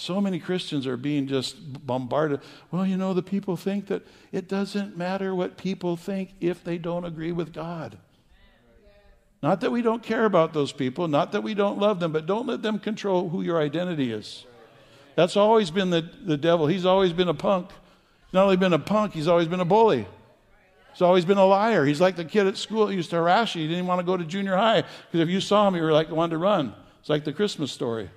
So 0.00 0.18
many 0.18 0.38
Christians 0.38 0.86
are 0.86 0.96
being 0.96 1.26
just 1.26 1.86
bombarded. 1.86 2.40
Well, 2.70 2.86
you 2.86 2.96
know, 2.96 3.12
the 3.12 3.22
people 3.22 3.54
think 3.54 3.88
that 3.88 4.00
it 4.32 4.48
doesn't 4.48 4.96
matter 4.96 5.34
what 5.34 5.58
people 5.58 5.94
think 5.94 6.32
if 6.40 6.64
they 6.64 6.78
don't 6.78 7.04
agree 7.04 7.32
with 7.32 7.52
God. 7.52 7.98
Not 9.42 9.60
that 9.60 9.70
we 9.70 9.82
don't 9.82 10.02
care 10.02 10.24
about 10.24 10.54
those 10.54 10.72
people, 10.72 11.06
not 11.06 11.32
that 11.32 11.42
we 11.42 11.52
don't 11.52 11.78
love 11.78 12.00
them, 12.00 12.12
but 12.12 12.24
don't 12.24 12.46
let 12.46 12.62
them 12.62 12.78
control 12.78 13.28
who 13.28 13.42
your 13.42 13.60
identity 13.60 14.10
is. 14.10 14.46
That's 15.16 15.36
always 15.36 15.70
been 15.70 15.90
the, 15.90 16.08
the 16.24 16.38
devil. 16.38 16.66
He's 16.66 16.86
always 16.86 17.12
been 17.12 17.28
a 17.28 17.34
punk. 17.34 17.68
He's 17.68 18.32
not 18.32 18.44
only 18.44 18.56
been 18.56 18.72
a 18.72 18.78
punk, 18.78 19.12
he's 19.12 19.28
always 19.28 19.48
been 19.48 19.60
a 19.60 19.66
bully. 19.66 20.06
He's 20.94 21.02
always 21.02 21.26
been 21.26 21.36
a 21.36 21.44
liar. 21.44 21.84
He's 21.84 22.00
like 22.00 22.16
the 22.16 22.24
kid 22.24 22.46
at 22.46 22.56
school 22.56 22.86
that 22.86 22.94
used 22.94 23.10
to 23.10 23.16
harass 23.16 23.54
you. 23.54 23.60
He 23.60 23.68
didn't 23.68 23.86
want 23.86 24.00
to 24.00 24.06
go 24.06 24.16
to 24.16 24.24
junior 24.24 24.56
high 24.56 24.80
because 24.80 25.20
if 25.20 25.28
you 25.28 25.42
saw 25.42 25.68
him, 25.68 25.76
you 25.76 25.82
were 25.82 25.92
like 25.92 26.10
wanted 26.10 26.30
to 26.30 26.38
run. 26.38 26.74
It's 27.00 27.10
like 27.10 27.24
the 27.24 27.34
Christmas 27.34 27.70
story. 27.70 28.08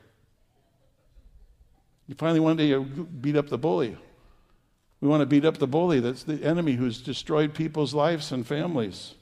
You 2.08 2.16
finally 2.16 2.39
one 2.39 2.58
day 2.58 2.68
you 2.68 2.82
beat 2.84 3.36
up 3.36 3.50
the 3.50 3.58
bully. 3.58 3.98
We 5.00 5.08
want 5.08 5.22
to 5.22 5.26
beat 5.26 5.46
up 5.46 5.58
the 5.58 5.68
bully. 5.68 6.00
That's 6.00 6.24
the 6.24 6.44
enemy 6.44 6.74
who's 6.74 7.02
destroyed 7.02 7.54
people's 7.54 7.94
lives 7.94 8.32
and 8.32 8.46
families. 8.46 9.16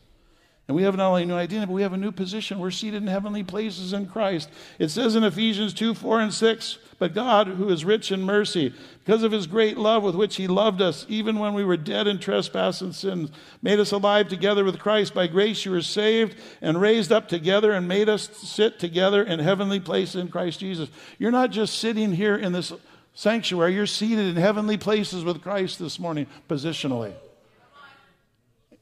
And 0.68 0.76
we 0.76 0.84
have 0.84 0.96
not 0.96 1.10
only 1.10 1.24
a 1.24 1.26
new 1.26 1.36
identity, 1.36 1.66
but 1.66 1.74
we 1.74 1.82
have 1.82 1.94
a 1.94 1.98
new 1.98 2.12
position. 2.12 2.60
We're 2.60 2.72
seated 2.72 3.02
in 3.02 3.08
heavenly 3.08 3.44
places 3.44 3.92
in 3.94 4.06
Christ. 4.06 4.50
It 4.80 4.90
says 4.90 5.16
in 5.16 5.24
Ephesians 5.24 5.74
2 5.74 5.94
4 5.96 6.22
and 6.22 6.34
6, 6.34 6.78
But 7.02 7.16
God, 7.16 7.48
who 7.48 7.70
is 7.70 7.84
rich 7.84 8.12
in 8.12 8.22
mercy, 8.22 8.76
because 9.04 9.24
of 9.24 9.32
his 9.32 9.48
great 9.48 9.76
love 9.76 10.04
with 10.04 10.14
which 10.14 10.36
he 10.36 10.46
loved 10.46 10.84
us, 10.84 11.04
even 11.10 11.40
when 11.40 11.56
we 11.56 11.64
were 11.64 11.76
dead 11.76 12.06
in 12.06 12.20
trespass 12.20 12.80
and 12.80 12.94
sins, 12.94 13.32
made 13.60 13.80
us 13.80 13.92
alive 13.92 14.28
together 14.28 14.64
with 14.64 14.78
Christ. 14.78 15.16
By 15.16 15.26
grace 15.26 15.66
you 15.66 15.72
were 15.72 15.82
saved 15.82 16.36
and 16.62 16.80
raised 16.80 17.12
up 17.12 17.28
together 17.28 17.72
and 17.72 17.88
made 17.88 18.08
us 18.08 18.30
sit 18.38 18.78
together 18.78 19.24
in 19.24 19.40
heavenly 19.40 19.80
places 19.80 20.18
in 20.18 20.28
Christ 20.28 20.60
Jesus. 20.60 20.90
You're 21.18 21.32
not 21.32 21.50
just 21.50 21.80
sitting 21.80 22.12
here 22.12 22.36
in 22.36 22.54
this 22.54 22.72
sanctuary, 23.16 23.74
you're 23.74 23.88
seated 23.88 24.28
in 24.28 24.36
heavenly 24.36 24.78
places 24.78 25.24
with 25.24 25.42
Christ 25.42 25.80
this 25.80 25.98
morning, 25.98 26.28
positionally. 26.48 27.14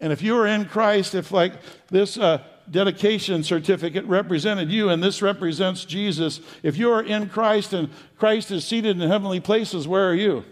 And 0.02 0.12
if 0.12 0.22
you 0.22 0.36
are 0.36 0.46
in 0.46 0.66
Christ, 0.66 1.16
if 1.16 1.32
like 1.32 1.54
this 1.88 2.18
uh, 2.18 2.44
dedication 2.72 3.44
certificate 3.44 4.06
represented 4.06 4.72
you 4.72 4.90
and 4.90 5.02
this 5.02 5.22
represents 5.22 5.86
Jesus, 5.86 6.40
if 6.64 6.78
you 6.78 6.92
are 6.92 7.02
in 7.02 7.30
Christ 7.30 7.74
and 7.74 7.90
Christ 8.18 8.52
is 8.52 8.66
seated 8.66 9.02
in 9.02 9.10
heavenly 9.10 9.40
places, 9.40 9.88
where 9.88 10.10
are 10.10 10.16
you? 10.16 10.44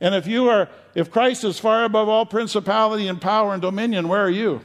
And 0.00 0.14
if 0.14 0.26
you 0.26 0.48
are, 0.48 0.68
if 0.94 1.10
Christ 1.10 1.44
is 1.44 1.58
far 1.58 1.84
above 1.84 2.08
all 2.08 2.24
principality 2.24 3.08
and 3.08 3.20
power 3.20 3.52
and 3.52 3.62
dominion, 3.62 4.08
where 4.08 4.24
are 4.24 4.30
you? 4.30 4.60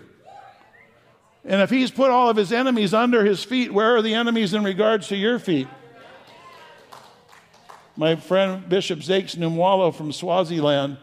And 1.46 1.62
if 1.62 1.70
he's 1.70 1.92
put 1.92 2.12
all 2.12 2.30
of 2.30 2.38
his 2.38 2.54
enemies 2.54 2.94
under 2.94 3.26
his 3.26 3.44
feet, 3.44 3.74
where 3.74 3.96
are 3.96 4.02
the 4.02 4.14
enemies 4.14 4.54
in 4.54 4.64
regards 4.64 5.08
to 5.10 5.18
your 5.18 5.40
feet? 5.40 5.68
My 7.96 8.16
friend 8.16 8.68
Bishop 8.68 9.00
Zakes 9.00 9.36
Numwalo 9.36 9.94
from 9.94 10.12
Swaziland 10.12 10.98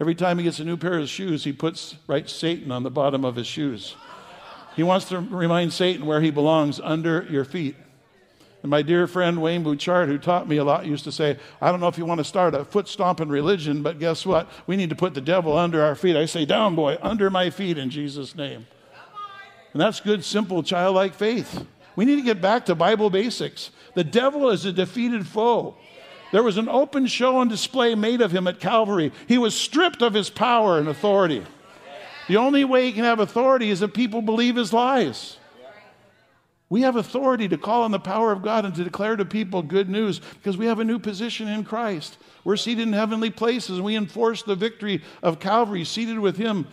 Every 0.00 0.14
time 0.14 0.38
he 0.38 0.44
gets 0.44 0.58
a 0.58 0.64
new 0.64 0.76
pair 0.76 0.98
of 0.98 1.08
shoes, 1.08 1.44
he 1.44 1.52
puts 1.52 1.96
right 2.06 2.28
Satan 2.28 2.72
on 2.72 2.82
the 2.82 2.90
bottom 2.90 3.24
of 3.24 3.36
his 3.36 3.46
shoes. 3.46 3.94
He 4.74 4.82
wants 4.82 5.08
to 5.10 5.20
remind 5.20 5.72
Satan 5.72 6.04
where 6.04 6.20
he 6.20 6.30
belongs 6.30 6.80
under 6.80 7.26
your 7.30 7.44
feet. 7.44 7.76
And 8.62 8.70
my 8.70 8.82
dear 8.82 9.06
friend 9.06 9.40
Wayne 9.40 9.62
Bouchard, 9.62 10.08
who 10.08 10.18
taught 10.18 10.48
me 10.48 10.56
a 10.56 10.64
lot, 10.64 10.86
used 10.86 11.04
to 11.04 11.12
say, 11.12 11.38
I 11.60 11.70
don't 11.70 11.80
know 11.80 11.88
if 11.88 11.98
you 11.98 12.06
want 12.06 12.18
to 12.18 12.24
start 12.24 12.54
a 12.54 12.64
foot 12.64 12.88
stomping 12.88 13.28
religion, 13.28 13.82
but 13.82 14.00
guess 14.00 14.26
what? 14.26 14.50
We 14.66 14.76
need 14.76 14.90
to 14.90 14.96
put 14.96 15.14
the 15.14 15.20
devil 15.20 15.56
under 15.56 15.82
our 15.82 15.94
feet. 15.94 16.16
I 16.16 16.24
say, 16.24 16.44
down, 16.44 16.74
boy, 16.74 16.98
under 17.02 17.30
my 17.30 17.50
feet 17.50 17.78
in 17.78 17.90
Jesus' 17.90 18.34
name. 18.34 18.66
And 19.74 19.80
that's 19.80 20.00
good, 20.00 20.24
simple, 20.24 20.62
childlike 20.62 21.14
faith. 21.14 21.66
We 21.94 22.04
need 22.04 22.16
to 22.16 22.22
get 22.22 22.40
back 22.40 22.66
to 22.66 22.74
Bible 22.74 23.10
basics. 23.10 23.70
The 23.94 24.02
devil 24.02 24.50
is 24.50 24.64
a 24.64 24.72
defeated 24.72 25.26
foe. 25.26 25.76
There 26.34 26.42
was 26.42 26.56
an 26.56 26.68
open 26.68 27.06
show 27.06 27.40
and 27.40 27.48
display 27.48 27.94
made 27.94 28.20
of 28.20 28.32
him 28.32 28.48
at 28.48 28.58
Calvary. 28.58 29.12
He 29.28 29.38
was 29.38 29.54
stripped 29.54 30.02
of 30.02 30.14
his 30.14 30.30
power 30.30 30.80
and 30.80 30.88
authority. 30.88 31.44
The 32.26 32.38
only 32.38 32.64
way 32.64 32.86
he 32.86 32.92
can 32.92 33.04
have 33.04 33.20
authority 33.20 33.70
is 33.70 33.82
if 33.82 33.92
people 33.92 34.20
believe 34.20 34.56
his 34.56 34.72
lies. 34.72 35.36
We 36.68 36.80
have 36.80 36.96
authority 36.96 37.46
to 37.50 37.56
call 37.56 37.84
on 37.84 37.92
the 37.92 38.00
power 38.00 38.32
of 38.32 38.42
God 38.42 38.64
and 38.64 38.74
to 38.74 38.82
declare 38.82 39.14
to 39.14 39.24
people 39.24 39.62
good 39.62 39.88
news 39.88 40.18
because 40.18 40.56
we 40.56 40.66
have 40.66 40.80
a 40.80 40.84
new 40.84 40.98
position 40.98 41.46
in 41.46 41.62
Christ. 41.62 42.18
We're 42.42 42.56
seated 42.56 42.82
in 42.82 42.94
heavenly 42.94 43.30
places 43.30 43.76
and 43.76 43.84
we 43.84 43.94
enforce 43.94 44.42
the 44.42 44.56
victory 44.56 45.02
of 45.22 45.38
Calvary, 45.38 45.84
seated 45.84 46.18
with 46.18 46.36
him 46.36 46.66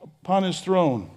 upon 0.00 0.44
his 0.44 0.60
throne. 0.60 1.10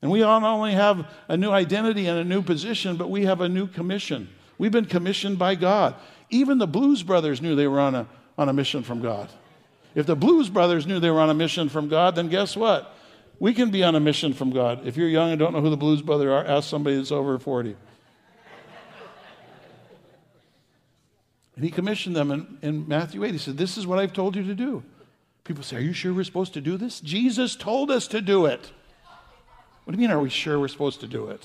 And 0.00 0.10
we 0.10 0.20
not 0.20 0.42
only 0.42 0.72
have 0.72 1.06
a 1.28 1.36
new 1.36 1.50
identity 1.50 2.06
and 2.06 2.18
a 2.18 2.24
new 2.24 2.40
position, 2.40 2.96
but 2.96 3.10
we 3.10 3.26
have 3.26 3.42
a 3.42 3.48
new 3.50 3.66
commission. 3.66 4.30
We've 4.56 4.72
been 4.72 4.86
commissioned 4.86 5.38
by 5.38 5.54
God. 5.56 5.96
Even 6.30 6.58
the 6.58 6.66
Blues 6.66 7.02
Brothers 7.02 7.42
knew 7.42 7.54
they 7.54 7.68
were 7.68 7.80
on 7.80 7.94
a, 7.94 8.06
on 8.38 8.48
a 8.48 8.52
mission 8.52 8.82
from 8.82 9.02
God. 9.02 9.28
If 9.94 10.06
the 10.06 10.16
Blues 10.16 10.48
Brothers 10.48 10.86
knew 10.86 11.00
they 11.00 11.10
were 11.10 11.20
on 11.20 11.30
a 11.30 11.34
mission 11.34 11.68
from 11.68 11.88
God, 11.88 12.14
then 12.14 12.28
guess 12.28 12.56
what? 12.56 12.94
We 13.40 13.54
can 13.54 13.70
be 13.70 13.82
on 13.82 13.94
a 13.94 14.00
mission 14.00 14.32
from 14.32 14.50
God. 14.50 14.86
If 14.86 14.96
you're 14.96 15.08
young 15.08 15.30
and 15.30 15.38
don't 15.38 15.52
know 15.52 15.60
who 15.60 15.70
the 15.70 15.76
Blues 15.76 16.02
Brothers 16.02 16.28
are, 16.28 16.44
ask 16.44 16.68
somebody 16.68 16.96
that's 16.96 17.10
over 17.10 17.38
40. 17.38 17.74
And 21.56 21.64
he 21.64 21.70
commissioned 21.70 22.16
them 22.16 22.30
in, 22.30 22.58
in 22.62 22.88
Matthew 22.88 23.22
8. 23.22 23.32
He 23.32 23.38
said, 23.38 23.58
This 23.58 23.76
is 23.76 23.86
what 23.86 23.98
I've 23.98 24.12
told 24.12 24.36
you 24.36 24.44
to 24.44 24.54
do. 24.54 24.82
People 25.44 25.62
say, 25.62 25.76
Are 25.76 25.80
you 25.80 25.92
sure 25.92 26.14
we're 26.14 26.24
supposed 26.24 26.54
to 26.54 26.60
do 26.60 26.76
this? 26.76 27.00
Jesus 27.00 27.56
told 27.56 27.90
us 27.90 28.06
to 28.08 28.20
do 28.20 28.46
it. 28.46 28.70
What 29.84 29.94
do 29.94 30.00
you 30.00 30.08
mean, 30.08 30.10
are 30.16 30.20
we 30.20 30.30
sure 30.30 30.58
we're 30.58 30.68
supposed 30.68 31.00
to 31.00 31.06
do 31.06 31.28
it? 31.28 31.42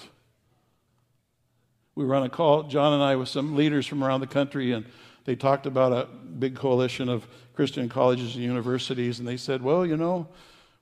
We 1.95 2.05
were 2.05 2.15
on 2.15 2.23
a 2.23 2.29
call, 2.29 2.63
John 2.63 2.93
and 2.93 3.01
I, 3.01 3.15
with 3.15 3.29
some 3.29 3.55
leaders 3.55 3.87
from 3.87 4.03
around 4.03 4.19
the 4.19 4.27
country, 4.27 4.73
and 4.73 4.85
they 5.23 5.35
talked 5.35 5.65
about 5.65 5.91
a 5.93 6.05
big 6.05 6.55
coalition 6.55 7.07
of 7.07 7.25
Christian 7.53 7.87
colleges 7.87 8.35
and 8.35 8.43
universities, 8.43 9.19
and 9.19 9.27
they 9.27 9.37
said, 9.37 9.61
well, 9.61 9.85
you 9.85 9.95
know, 9.95 10.27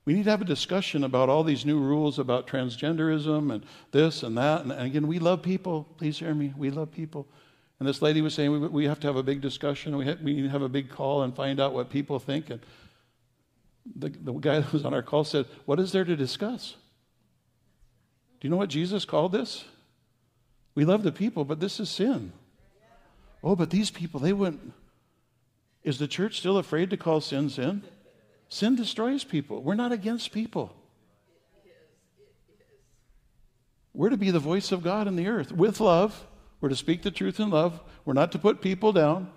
we 0.04 0.12
need 0.12 0.24
to 0.24 0.30
have 0.30 0.42
a 0.42 0.46
discussion 0.46 1.04
about 1.04 1.28
all 1.28 1.44
these 1.44 1.64
new 1.64 1.78
rules 1.78 2.18
about 2.18 2.46
transgenderism 2.46 3.54
and 3.54 3.64
this 3.90 4.22
and 4.22 4.36
that. 4.36 4.62
And, 4.62 4.72
again, 4.72 5.06
we 5.06 5.18
love 5.18 5.40
people. 5.40 5.88
Please 5.96 6.18
hear 6.18 6.34
me. 6.34 6.52
We 6.56 6.70
love 6.70 6.90
people. 6.90 7.26
And 7.78 7.88
this 7.88 8.02
lady 8.02 8.20
was 8.20 8.34
saying, 8.34 8.50
we, 8.50 8.58
we 8.58 8.84
have 8.84 9.00
to 9.00 9.06
have 9.06 9.16
a 9.16 9.22
big 9.22 9.40
discussion. 9.40 9.96
We, 9.96 10.04
have, 10.06 10.20
we 10.20 10.34
need 10.34 10.42
to 10.42 10.50
have 10.50 10.62
a 10.62 10.68
big 10.68 10.90
call 10.90 11.22
and 11.22 11.34
find 11.34 11.58
out 11.58 11.72
what 11.72 11.88
people 11.88 12.18
think. 12.18 12.50
And 12.50 12.60
the, 13.96 14.10
the 14.10 14.32
guy 14.32 14.58
that 14.60 14.72
was 14.72 14.84
on 14.84 14.92
our 14.92 15.02
call 15.02 15.24
said, 15.24 15.46
What 15.64 15.80
is 15.80 15.92
there 15.92 16.04
to 16.04 16.16
discuss? 16.16 16.76
Do 18.40 18.46
you 18.46 18.50
know 18.50 18.58
what 18.58 18.68
Jesus 18.68 19.06
called 19.06 19.32
this? 19.32 19.64
We 20.74 20.84
love 20.84 21.02
the 21.02 21.12
people, 21.12 21.44
but 21.44 21.60
this 21.60 21.78
is 21.78 21.88
sin. 21.88 22.32
Oh, 23.42 23.54
but 23.54 23.70
these 23.70 23.90
people, 23.90 24.20
they 24.20 24.32
wouldn't. 24.32 24.72
Is 25.82 25.98
the 25.98 26.08
church 26.08 26.38
still 26.38 26.56
afraid 26.56 26.90
to 26.90 26.96
call 26.96 27.20
sin 27.20 27.50
sin? 27.50 27.82
Sin 28.48 28.74
destroys 28.74 29.24
people. 29.24 29.62
We're 29.62 29.74
not 29.74 29.92
against 29.92 30.32
people. 30.32 30.74
We're 33.92 34.10
to 34.10 34.16
be 34.16 34.30
the 34.30 34.40
voice 34.40 34.72
of 34.72 34.82
God 34.82 35.06
in 35.06 35.14
the 35.16 35.28
earth 35.28 35.52
with 35.52 35.78
love. 35.78 36.26
We're 36.60 36.70
to 36.70 36.76
speak 36.76 37.02
the 37.02 37.10
truth 37.10 37.38
in 37.38 37.50
love. 37.50 37.80
We're 38.04 38.14
not 38.14 38.32
to 38.32 38.38
put 38.38 38.60
people 38.60 38.92
down. 38.92 39.30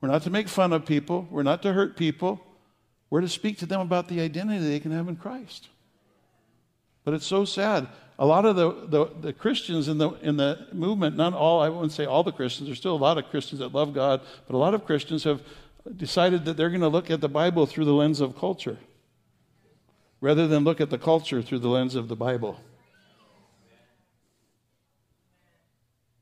We're 0.00 0.10
not 0.10 0.22
to 0.24 0.30
make 0.30 0.48
fun 0.48 0.72
of 0.72 0.84
people. 0.84 1.26
We're 1.30 1.42
not 1.42 1.62
to 1.62 1.72
hurt 1.72 1.96
people. 1.96 2.40
We're 3.10 3.22
to 3.22 3.28
speak 3.28 3.58
to 3.58 3.66
them 3.66 3.80
about 3.80 4.08
the 4.08 4.20
identity 4.20 4.64
they 4.64 4.80
can 4.80 4.92
have 4.92 5.08
in 5.08 5.16
Christ. 5.16 5.68
But 7.04 7.14
it's 7.14 7.26
so 7.26 7.44
sad. 7.44 7.88
A 8.18 8.26
lot 8.26 8.44
of 8.44 8.56
the, 8.56 8.72
the, 8.88 9.10
the, 9.20 9.32
Christians 9.32 9.86
in 9.86 9.98
the, 9.98 10.10
in 10.22 10.36
the 10.36 10.66
movement, 10.72 11.16
not 11.16 11.34
all, 11.34 11.62
I 11.62 11.68
wouldn't 11.68 11.92
say 11.92 12.04
all 12.04 12.24
the 12.24 12.32
Christians, 12.32 12.68
there's 12.68 12.78
still 12.78 12.96
a 12.96 12.96
lot 12.96 13.16
of 13.16 13.30
Christians 13.30 13.60
that 13.60 13.72
love 13.72 13.94
God, 13.94 14.20
but 14.46 14.56
a 14.56 14.58
lot 14.58 14.74
of 14.74 14.84
Christians 14.84 15.22
have 15.22 15.40
decided 15.96 16.44
that 16.44 16.56
they're 16.56 16.70
going 16.70 16.80
to 16.80 16.88
look 16.88 17.10
at 17.10 17.20
the 17.20 17.28
Bible 17.28 17.64
through 17.64 17.84
the 17.84 17.92
lens 17.92 18.20
of 18.20 18.36
culture 18.36 18.78
rather 20.20 20.48
than 20.48 20.64
look 20.64 20.80
at 20.80 20.90
the 20.90 20.98
culture 20.98 21.42
through 21.42 21.60
the 21.60 21.68
lens 21.68 21.94
of 21.94 22.08
the 22.08 22.16
Bible. 22.16 22.60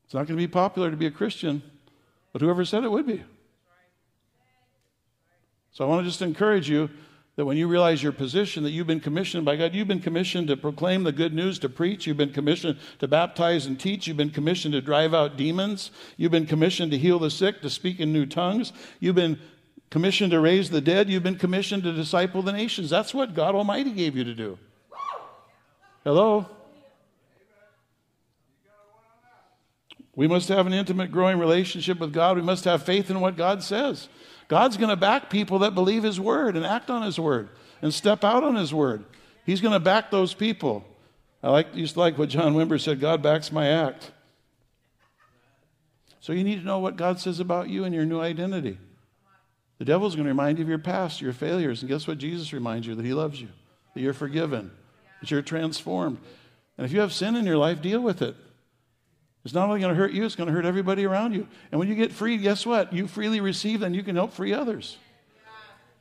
It's 0.05 0.13
not 0.13 0.27
going 0.27 0.37
to 0.39 0.47
be 0.47 0.47
popular 0.47 0.91
to 0.91 0.97
be 0.97 1.07
a 1.07 1.11
Christian, 1.11 1.63
but 2.31 2.41
whoever 2.41 2.63
said 2.63 2.83
it 2.83 2.91
would 2.91 3.07
be. 3.07 3.23
So 5.71 5.83
I 5.83 5.87
want 5.87 6.05
to 6.05 6.09
just 6.09 6.21
encourage 6.21 6.69
you 6.69 6.89
that 7.37 7.45
when 7.45 7.55
you 7.55 7.67
realize 7.67 8.01
your 8.01 8.11
position, 8.11 8.63
that 8.63 8.71
you've 8.71 8.87
been 8.87 8.99
commissioned 8.99 9.45
by 9.45 9.55
God, 9.55 9.75
you've 9.75 9.87
been 9.87 10.01
commissioned 10.01 10.47
to 10.47 10.57
proclaim 10.57 11.03
the 11.03 11.11
good 11.11 11.35
news, 11.35 11.59
to 11.59 11.69
preach, 11.69 12.07
you've 12.07 12.17
been 12.17 12.33
commissioned 12.33 12.79
to 12.97 13.07
baptize 13.07 13.67
and 13.67 13.79
teach, 13.79 14.07
you've 14.07 14.17
been 14.17 14.31
commissioned 14.31 14.73
to 14.73 14.81
drive 14.81 15.13
out 15.13 15.37
demons, 15.37 15.91
you've 16.17 16.31
been 16.31 16.47
commissioned 16.47 16.91
to 16.91 16.97
heal 16.97 17.19
the 17.19 17.29
sick, 17.29 17.61
to 17.61 17.69
speak 17.69 17.99
in 17.99 18.11
new 18.11 18.25
tongues, 18.25 18.73
you've 18.99 19.15
been 19.15 19.39
commissioned 19.91 20.31
to 20.31 20.39
raise 20.39 20.71
the 20.71 20.81
dead, 20.81 21.09
you've 21.09 21.21
been 21.21 21.37
commissioned 21.37 21.83
to 21.83 21.93
disciple 21.93 22.41
the 22.41 22.51
nations. 22.51 22.89
That's 22.89 23.13
what 23.13 23.35
God 23.35 23.53
Almighty 23.53 23.91
gave 23.91 24.17
you 24.17 24.23
to 24.23 24.33
do. 24.33 24.57
Hello? 26.03 26.47
We 30.15 30.27
must 30.27 30.49
have 30.49 30.65
an 30.65 30.73
intimate, 30.73 31.11
growing 31.11 31.37
relationship 31.37 31.99
with 31.99 32.11
God. 32.11 32.35
We 32.35 32.41
must 32.41 32.65
have 32.65 32.81
faith 32.81 33.11
in 33.11 33.19
what 33.19 33.37
God 33.37 33.61
says. 33.61 34.09
God's 34.47 34.77
going 34.77 34.89
to 34.89 34.95
back 34.95 35.29
people 35.29 35.59
that 35.59 35.75
believe 35.75 36.03
His 36.03 36.19
word 36.19 36.55
and 36.55 36.65
act 36.65 36.89
on 36.89 37.01
His 37.01 37.19
word 37.19 37.49
and 37.81 37.93
step 37.93 38.23
out 38.23 38.43
on 38.43 38.55
His 38.55 38.73
word. 38.73 39.03
He's 39.45 39.61
going 39.61 39.73
to 39.73 39.79
back 39.79 40.11
those 40.11 40.33
people. 40.33 40.85
I 41.43 41.49
like, 41.49 41.75
used 41.75 41.93
to 41.93 41.99
like 41.99 42.17
what 42.17 42.29
John 42.29 42.55
Wimber 42.55 42.79
said 42.79 42.99
God 42.99 43.21
backs 43.21 43.51
my 43.51 43.67
act. 43.67 44.11
So 46.19 46.33
you 46.33 46.43
need 46.43 46.59
to 46.59 46.65
know 46.65 46.79
what 46.79 46.97
God 46.97 47.19
says 47.19 47.39
about 47.39 47.69
you 47.69 47.83
and 47.83 47.93
your 47.93 48.05
new 48.05 48.19
identity. 48.19 48.77
The 49.77 49.85
devil's 49.85 50.15
going 50.15 50.25
to 50.25 50.31
remind 50.31 50.57
you 50.57 50.63
of 50.63 50.69
your 50.69 50.79
past, 50.79 51.21
your 51.21 51.33
failures. 51.33 51.81
And 51.81 51.89
guess 51.89 52.07
what 52.07 52.17
Jesus 52.17 52.51
reminds 52.51 52.87
you? 52.87 52.95
That 52.95 53.05
He 53.05 53.13
loves 53.13 53.39
you, 53.39 53.49
that 53.93 54.01
you're 54.01 54.13
forgiven, 54.13 54.71
that 55.21 55.29
you're 55.29 55.41
transformed. 55.41 56.17
And 56.77 56.85
if 56.85 56.91
you 56.91 56.99
have 56.99 57.13
sin 57.13 57.35
in 57.35 57.45
your 57.45 57.57
life, 57.57 57.81
deal 57.81 58.01
with 58.01 58.21
it. 58.21 58.35
It's 59.47 59.53
not 59.53 59.69
only 59.69 59.79
going 59.79 59.95
to 59.95 59.97
hurt 59.97 60.11
you, 60.11 60.25
it's 60.25 60.35
going 60.35 60.47
to 60.47 60.53
hurt 60.53 60.65
everybody 60.65 61.05
around 61.05 61.31
you. 61.31 61.47
And 61.71 61.79
when 61.79 61.87
you 61.87 61.95
get 61.95 62.11
free, 62.11 62.35
guess 62.35 62.65
what? 62.65 62.91
You 62.91 63.07
freely 63.07 63.39
receive, 63.39 63.79
then 63.79 63.93
you 63.93 64.03
can 64.03 64.17
help 64.17 64.33
free 64.33 64.51
others. 64.51 64.97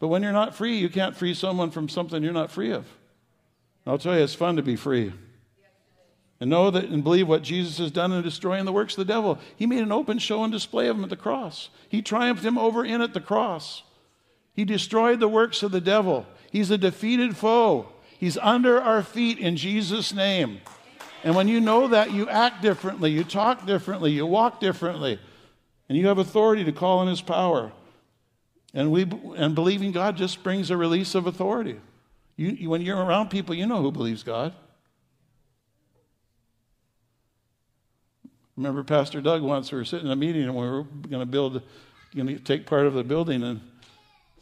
But 0.01 0.09
when 0.09 0.25
you're 0.25 0.33
not 0.33 0.57
free, 0.57 0.79
you 0.79 0.89
can't 0.89 1.17
free 1.17 1.33
someone 1.33 1.71
from 1.71 1.89
something 1.89 2.25
you're 2.25 2.33
not 2.33 2.51
free 2.51 2.73
of. 2.73 2.87
I'll 3.87 3.99
tell 3.99 4.17
you, 4.17 4.25
it's 4.25 4.35
fun 4.35 4.57
to 4.57 4.63
be 4.63 4.75
free. 4.75 5.13
And 6.41 6.51
know 6.51 6.73
that 6.73 6.87
and 6.87 7.05
believe 7.05 7.29
what 7.29 7.43
Jesus 7.43 7.79
has 7.79 7.93
done 7.93 8.11
in 8.11 8.21
destroying 8.25 8.65
the 8.65 8.73
works 8.73 8.95
of 8.95 9.07
the 9.07 9.13
devil. 9.13 9.39
He 9.55 9.65
made 9.65 9.85
an 9.85 9.93
open 9.93 10.19
show 10.19 10.43
and 10.43 10.53
display 10.53 10.89
of 10.89 10.97
him 10.97 11.05
at 11.05 11.11
the 11.11 11.15
cross. 11.15 11.69
He 11.89 12.03
triumphed 12.03 12.45
him 12.45 12.59
over 12.59 12.85
in 12.85 13.01
at 13.01 13.15
the 13.15 13.21
cross. 13.21 13.85
He 14.55 14.65
destroyed 14.65 15.21
the 15.21 15.29
works 15.29 15.63
of 15.63 15.71
the 15.71 15.81
devil. 15.81 16.27
He's 16.51 16.73
a 16.73 16.79
defeated 16.79 17.37
foe. 17.37 17.93
He's 18.19 18.39
under 18.39 18.83
our 18.83 19.05
feet 19.05 19.39
in 19.39 19.57
Jesus' 19.57 20.13
name. 20.13 20.63
And 21.27 21.35
when 21.35 21.49
you 21.49 21.61
know 21.61 21.89
that, 21.89 22.13
you 22.13 22.29
act 22.29 22.63
differently, 22.63 23.11
you 23.11 23.25
talk 23.25 23.67
differently, 23.67 24.13
you 24.13 24.25
walk 24.25 24.61
differently, 24.61 25.19
and 25.89 25.99
you 25.99 26.07
have 26.07 26.19
authority 26.19 26.63
to 26.63 26.71
call 26.71 27.01
on 27.01 27.09
His 27.09 27.21
power. 27.21 27.73
And, 28.73 28.93
we, 28.93 29.11
and 29.37 29.53
believing 29.53 29.91
God 29.91 30.17
just 30.17 30.45
brings 30.45 30.71
a 30.71 30.77
release 30.77 31.17
of 31.17 31.27
authority. 31.27 31.81
You, 32.37 32.51
you, 32.51 32.71
when 32.71 32.81
you're 32.81 33.05
around 33.05 33.31
people, 33.31 33.57
you 33.57 33.67
know 33.67 33.83
who 33.83 33.91
believes 33.91 34.23
God. 34.23 34.55
Remember, 38.57 38.85
Pastor 38.85 39.21
Doug 39.21 39.43
once, 39.43 39.73
we 39.73 39.79
were 39.79 39.85
sitting 39.85 40.07
in 40.07 40.13
a 40.13 40.17
meeting 40.17 40.45
and 40.45 40.55
we 40.55 40.65
were 40.65 40.85
going 40.85 41.23
to 41.23 41.27
build, 41.27 41.61
going 42.15 42.29
to 42.29 42.39
take 42.39 42.67
part 42.67 42.87
of 42.87 42.95
the 42.95 43.03
building, 43.03 43.43
and 43.43 43.61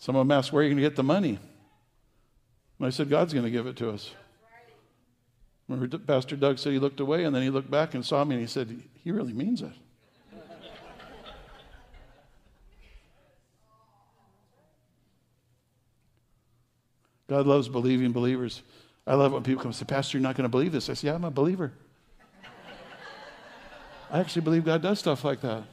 someone 0.00 0.30
asked, 0.30 0.52
Where 0.52 0.60
are 0.60 0.64
you 0.64 0.74
going 0.74 0.82
to 0.82 0.86
get 0.86 0.96
the 0.96 1.02
money? 1.02 1.38
And 2.78 2.86
I 2.86 2.90
said, 2.90 3.08
God's 3.08 3.32
going 3.32 3.46
to 3.46 3.50
give 3.50 3.66
it 3.66 3.76
to 3.76 3.88
us. 3.88 4.10
Remember, 5.68 5.98
Pastor 5.98 6.36
Doug 6.36 6.58
said 6.58 6.72
he 6.72 6.78
looked 6.78 7.00
away 7.00 7.24
and 7.24 7.34
then 7.34 7.42
he 7.42 7.50
looked 7.50 7.70
back 7.70 7.94
and 7.94 8.04
saw 8.04 8.22
me 8.24 8.34
and 8.34 8.42
he 8.42 8.48
said, 8.48 8.82
He 9.02 9.10
really 9.10 9.32
means 9.32 9.62
it. 9.62 9.72
God 17.26 17.46
loves 17.46 17.68
believing 17.68 18.12
believers. 18.12 18.62
I 19.06 19.14
love 19.14 19.32
when 19.32 19.42
people 19.42 19.62
come 19.62 19.70
and 19.70 19.76
say, 19.76 19.86
Pastor, 19.86 20.18
you're 20.18 20.22
not 20.22 20.36
going 20.36 20.44
to 20.44 20.50
believe 20.50 20.72
this. 20.72 20.90
I 20.90 20.94
say, 20.94 21.08
Yeah, 21.08 21.14
I'm 21.14 21.24
a 21.24 21.30
believer. 21.30 21.72
I 24.10 24.20
actually 24.20 24.42
believe 24.42 24.66
God 24.66 24.82
does 24.82 24.98
stuff 24.98 25.24
like 25.24 25.40
that. 25.40 25.64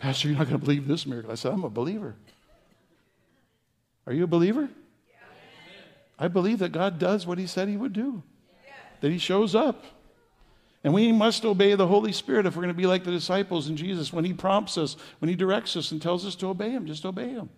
Pastor, 0.00 0.28
you're 0.28 0.36
not 0.36 0.48
going 0.48 0.58
to 0.58 0.64
believe 0.64 0.88
this 0.88 1.06
miracle. 1.06 1.30
I 1.30 1.36
said, 1.36 1.52
I'm 1.52 1.64
a 1.64 1.70
believer. 1.70 2.16
Are 4.06 4.12
you 4.12 4.24
a 4.24 4.26
believer? 4.26 4.68
I 6.18 6.28
believe 6.28 6.58
that 6.58 6.72
God 6.72 6.98
does 6.98 7.26
what 7.26 7.38
he 7.38 7.46
said 7.46 7.68
he 7.68 7.76
would 7.76 7.92
do 7.92 8.22
that 9.00 9.10
he 9.10 9.18
shows 9.18 9.54
up. 9.54 9.84
And 10.82 10.94
we 10.94 11.12
must 11.12 11.44
obey 11.44 11.74
the 11.74 11.86
Holy 11.86 12.12
Spirit 12.12 12.46
if 12.46 12.56
we're 12.56 12.62
going 12.62 12.74
to 12.74 12.78
be 12.78 12.86
like 12.86 13.04
the 13.04 13.10
disciples 13.10 13.68
in 13.68 13.76
Jesus. 13.76 14.12
When 14.12 14.24
he 14.24 14.32
prompts 14.32 14.78
us, 14.78 14.96
when 15.18 15.28
he 15.28 15.34
directs 15.34 15.76
us 15.76 15.92
and 15.92 16.00
tells 16.00 16.24
us 16.24 16.34
to 16.36 16.46
obey 16.46 16.70
him, 16.70 16.86
just 16.86 17.04
obey 17.04 17.28
him. 17.28 17.50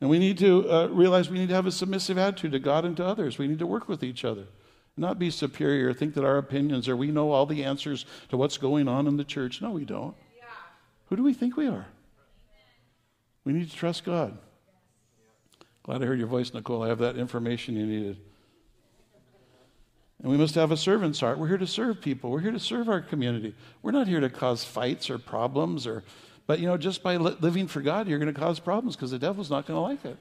And 0.00 0.08
we 0.08 0.18
need 0.18 0.38
to 0.38 0.68
uh, 0.70 0.86
realize 0.88 1.30
we 1.30 1.38
need 1.38 1.50
to 1.50 1.54
have 1.54 1.66
a 1.66 1.72
submissive 1.72 2.16
attitude 2.18 2.52
to 2.52 2.58
God 2.58 2.84
and 2.84 2.96
to 2.96 3.04
others. 3.04 3.38
We 3.38 3.46
need 3.46 3.58
to 3.58 3.66
work 3.66 3.88
with 3.88 4.02
each 4.02 4.24
other, 4.24 4.46
not 4.96 5.18
be 5.18 5.30
superior, 5.30 5.92
think 5.92 6.14
that 6.14 6.24
our 6.24 6.38
opinions 6.38 6.88
are, 6.88 6.96
we 6.96 7.10
know 7.10 7.30
all 7.30 7.46
the 7.46 7.64
answers 7.64 8.06
to 8.30 8.36
what's 8.36 8.56
going 8.56 8.88
on 8.88 9.06
in 9.06 9.16
the 9.16 9.24
church. 9.24 9.60
No, 9.60 9.70
we 9.72 9.84
don't. 9.84 10.16
Who 11.10 11.16
do 11.16 11.22
we 11.22 11.34
think 11.34 11.56
we 11.56 11.66
are? 11.66 11.86
We 13.44 13.52
need 13.52 13.70
to 13.70 13.76
trust 13.76 14.04
God. 14.04 14.38
Glad 15.82 16.02
I 16.02 16.06
heard 16.06 16.18
your 16.18 16.28
voice, 16.28 16.54
Nicole. 16.54 16.82
I 16.82 16.88
have 16.88 16.98
that 16.98 17.16
information 17.16 17.76
you 17.76 17.86
needed. 17.86 18.18
And 20.22 20.30
we 20.30 20.36
must 20.36 20.54
have 20.54 20.70
a 20.70 20.76
servant's 20.76 21.20
heart. 21.20 21.38
We're 21.38 21.48
here 21.48 21.58
to 21.58 21.66
serve 21.66 22.00
people. 22.00 22.30
We're 22.30 22.40
here 22.40 22.52
to 22.52 22.60
serve 22.60 22.88
our 22.88 23.00
community. 23.00 23.54
We're 23.82 23.92
not 23.92 24.06
here 24.06 24.20
to 24.20 24.28
cause 24.28 24.64
fights 24.64 25.08
or 25.08 25.18
problems 25.18 25.86
or 25.86 26.04
but 26.46 26.58
you 26.58 26.66
know 26.66 26.76
just 26.76 27.02
by 27.02 27.16
li- 27.16 27.36
living 27.40 27.68
for 27.68 27.80
God 27.80 28.08
you're 28.08 28.18
going 28.18 28.32
to 28.32 28.38
cause 28.38 28.58
problems 28.58 28.96
because 28.96 29.12
the 29.12 29.18
devil's 29.18 29.50
not 29.50 29.66
going 29.66 29.76
to 29.76 29.80
like 29.80 30.04
it. 30.04 30.18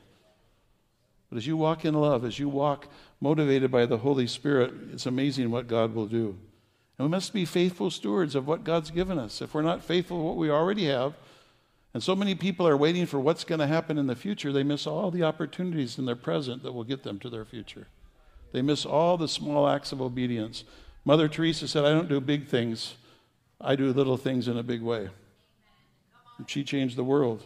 But 1.30 1.38
as 1.38 1.48
you 1.48 1.58
walk 1.58 1.86
in 1.86 1.94
love, 1.94 2.26
as 2.26 2.40
you 2.40 2.50
walk 2.50 2.88
motivated 3.22 3.72
by 3.72 3.86
the 3.86 3.98
Holy 3.98 4.28
Spirit, 4.28 4.74
it's 4.92 5.06
amazing 5.06 5.52
what 5.52 5.68
God 5.68 5.94
will 5.94 6.08
do. 6.08 6.38
And 6.98 7.08
we 7.08 7.10
must 7.10 7.34
be 7.34 7.46
faithful 7.46 7.92
stewards 7.92 8.36
of 8.36 8.48
what 8.48 8.64
God's 8.64 8.92
given 8.92 9.20
us. 9.20 9.42
If 9.42 9.54
we're 9.54 9.62
not 9.62 9.84
faithful 9.84 10.18
to 10.18 10.24
what 10.24 10.38
we 10.38 10.50
already 10.50 10.86
have, 10.86 11.14
and 11.94 12.04
so 12.04 12.16
many 12.16 12.36
people 12.36 12.68
are 12.68 12.78
waiting 12.78 13.06
for 13.06 13.20
what's 13.20 13.44
going 13.44 13.60
to 13.60 13.68
happen 13.68 13.98
in 13.98 14.08
the 14.08 14.16
future, 14.16 14.52
they 14.52 14.64
miss 14.64 14.86
all 14.86 15.12
the 15.12 15.24
opportunities 15.24 15.98
in 15.98 16.06
their 16.06 16.16
present 16.16 16.64
that 16.64 16.74
will 16.74 16.84
get 16.84 17.04
them 17.04 17.20
to 17.20 17.30
their 17.30 17.46
future. 17.46 17.88
They 18.52 18.62
miss 18.62 18.86
all 18.86 19.18
the 19.18 19.28
small 19.28 19.68
acts 19.68 19.92
of 19.92 20.02
obedience. 20.02 20.64
Mother 21.06 21.28
Teresa 21.28 21.68
said, 21.68 21.86
I 21.86 21.92
don't 21.92 22.10
do 22.10 22.20
big 22.20 22.48
things, 22.48 22.96
I 23.62 23.76
do 23.76 23.92
little 23.92 24.18
things 24.18 24.48
in 24.48 24.58
a 24.58 24.64
big 24.64 24.82
way. 24.82 25.10
And 26.38 26.50
she 26.50 26.64
changed 26.64 26.96
the 26.96 27.04
world. 27.04 27.44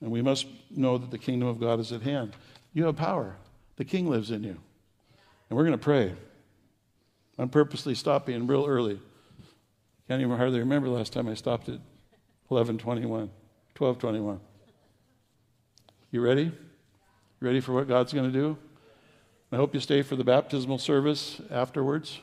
And 0.00 0.10
we 0.10 0.22
must 0.22 0.46
know 0.70 0.98
that 0.98 1.10
the 1.10 1.18
kingdom 1.18 1.48
of 1.48 1.60
God 1.60 1.80
is 1.80 1.92
at 1.92 2.02
hand. 2.02 2.34
You 2.72 2.84
have 2.84 2.96
power, 2.96 3.36
the 3.76 3.84
king 3.84 4.08
lives 4.08 4.30
in 4.30 4.44
you. 4.44 4.56
And 5.48 5.56
we're 5.56 5.64
going 5.64 5.72
to 5.72 5.78
pray. 5.78 6.14
I'm 7.38 7.48
purposely 7.48 7.94
stopping 7.94 8.46
real 8.46 8.66
early. 8.66 9.00
Can't 10.08 10.20
even 10.20 10.36
hardly 10.36 10.58
remember 10.58 10.88
last 10.88 11.12
time 11.12 11.28
I 11.28 11.34
stopped 11.34 11.68
at 11.68 11.80
11:21, 12.50 13.28
12:21. 13.74 14.40
You 16.10 16.20
ready? 16.20 16.52
Ready 17.40 17.60
for 17.60 17.72
what 17.72 17.88
God's 17.88 18.12
going 18.12 18.30
to 18.30 18.36
do? 18.36 18.56
I 19.50 19.56
hope 19.56 19.74
you 19.74 19.80
stay 19.80 20.02
for 20.02 20.16
the 20.16 20.24
baptismal 20.24 20.78
service 20.78 21.40
afterwards. 21.50 22.20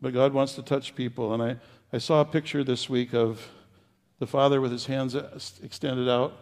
But 0.00 0.12
God 0.12 0.32
wants 0.32 0.54
to 0.54 0.62
touch 0.62 0.94
people. 0.94 1.32
And 1.34 1.42
I, 1.42 1.56
I 1.92 1.98
saw 1.98 2.20
a 2.20 2.24
picture 2.24 2.64
this 2.64 2.90
week 2.90 3.14
of 3.14 3.46
the 4.18 4.26
Father 4.26 4.60
with 4.60 4.72
his 4.72 4.86
hands 4.86 5.14
uh, 5.14 5.38
extended 5.62 6.08
out. 6.08 6.36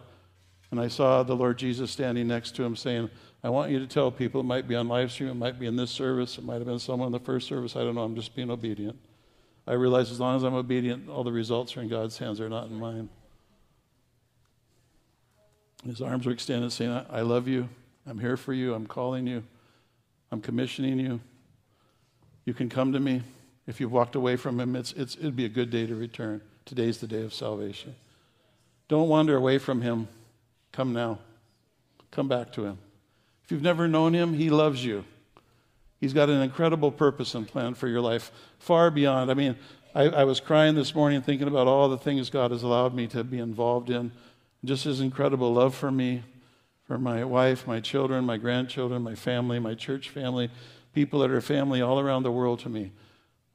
And 0.71 0.79
I 0.79 0.87
saw 0.87 1.21
the 1.21 1.35
Lord 1.35 1.57
Jesus 1.57 1.91
standing 1.91 2.27
next 2.27 2.55
to 2.55 2.63
him 2.63 2.75
saying, 2.75 3.09
I 3.43 3.49
want 3.49 3.71
you 3.71 3.79
to 3.79 3.87
tell 3.87 4.09
people, 4.09 4.41
it 4.41 4.45
might 4.45 4.67
be 4.67 4.75
on 4.75 4.87
live 4.87 5.11
stream, 5.11 5.29
it 5.29 5.35
might 5.35 5.59
be 5.59 5.67
in 5.67 5.75
this 5.75 5.91
service, 5.91 6.37
it 6.37 6.45
might 6.45 6.55
have 6.55 6.65
been 6.65 6.79
someone 6.79 7.07
in 7.07 7.11
the 7.11 7.19
first 7.19 7.47
service, 7.47 7.75
I 7.75 7.83
don't 7.83 7.93
know, 7.93 8.01
I'm 8.01 8.15
just 8.15 8.33
being 8.35 8.49
obedient. 8.49 8.97
I 9.67 9.73
realize 9.73 10.11
as 10.11 10.19
long 10.19 10.37
as 10.37 10.43
I'm 10.43 10.53
obedient, 10.53 11.09
all 11.09 11.23
the 11.23 11.31
results 11.31 11.75
are 11.75 11.81
in 11.81 11.89
God's 11.89 12.17
hands, 12.17 12.39
they're 12.39 12.49
not 12.49 12.67
in 12.67 12.79
mine. 12.79 13.09
His 15.85 16.01
arms 16.01 16.25
were 16.25 16.31
extended, 16.31 16.71
saying, 16.71 17.05
I 17.09 17.21
love 17.21 17.47
you. 17.47 17.69
I'm 18.07 18.19
here 18.19 18.37
for 18.37 18.53
you. 18.53 18.73
I'm 18.73 18.87
calling 18.87 19.27
you. 19.27 19.43
I'm 20.31 20.41
commissioning 20.41 20.99
you. 20.99 21.19
You 22.45 22.53
can 22.53 22.69
come 22.69 22.93
to 22.93 22.99
me. 22.99 23.21
If 23.67 23.79
you've 23.79 23.91
walked 23.91 24.15
away 24.15 24.35
from 24.35 24.59
him, 24.59 24.75
it's, 24.75 24.91
it's, 24.93 25.15
it'd 25.15 25.35
be 25.35 25.45
a 25.45 25.49
good 25.49 25.69
day 25.69 25.85
to 25.85 25.95
return. 25.95 26.41
Today's 26.65 26.97
the 26.97 27.07
day 27.07 27.21
of 27.21 27.33
salvation. 27.33 27.95
Don't 28.87 29.07
wander 29.07 29.37
away 29.37 29.57
from 29.57 29.81
him. 29.81 30.07
Come 30.71 30.93
now. 30.93 31.19
Come 32.11 32.27
back 32.27 32.51
to 32.53 32.65
him. 32.65 32.77
If 33.43 33.51
you've 33.51 33.61
never 33.61 33.87
known 33.87 34.13
him, 34.13 34.33
he 34.33 34.49
loves 34.49 34.83
you. 34.83 35.05
He's 35.99 36.13
got 36.13 36.29
an 36.29 36.41
incredible 36.41 36.91
purpose 36.91 37.33
and 37.35 37.47
plan 37.47 37.73
for 37.73 37.87
your 37.87 38.01
life, 38.01 38.31
far 38.59 38.91
beyond. 38.91 39.31
I 39.31 39.35
mean, 39.35 39.55
I, 39.95 40.03
I 40.03 40.23
was 40.25 40.39
crying 40.39 40.75
this 40.75 40.93
morning 40.93 41.21
thinking 41.21 41.47
about 41.47 41.67
all 41.67 41.87
the 41.87 41.97
things 41.97 42.29
God 42.29 42.51
has 42.51 42.63
allowed 42.63 42.93
me 42.93 43.07
to 43.07 43.23
be 43.23 43.39
involved 43.39 43.89
in. 43.89 44.11
Just 44.65 44.85
his 44.85 45.01
incredible 45.01 45.53
love 45.53 45.75
for 45.75 45.91
me, 45.91 46.23
for 46.87 46.97
my 46.97 47.23
wife, 47.23 47.67
my 47.67 47.79
children, 47.79 48.25
my 48.25 48.37
grandchildren, 48.37 49.01
my 49.01 49.15
family, 49.15 49.59
my 49.59 49.73
church 49.73 50.09
family, 50.09 50.49
people 50.93 51.19
that 51.19 51.31
are 51.31 51.41
family 51.41 51.81
all 51.81 51.99
around 51.99 52.23
the 52.23 52.31
world 52.31 52.59
to 52.59 52.69
me. 52.69 52.91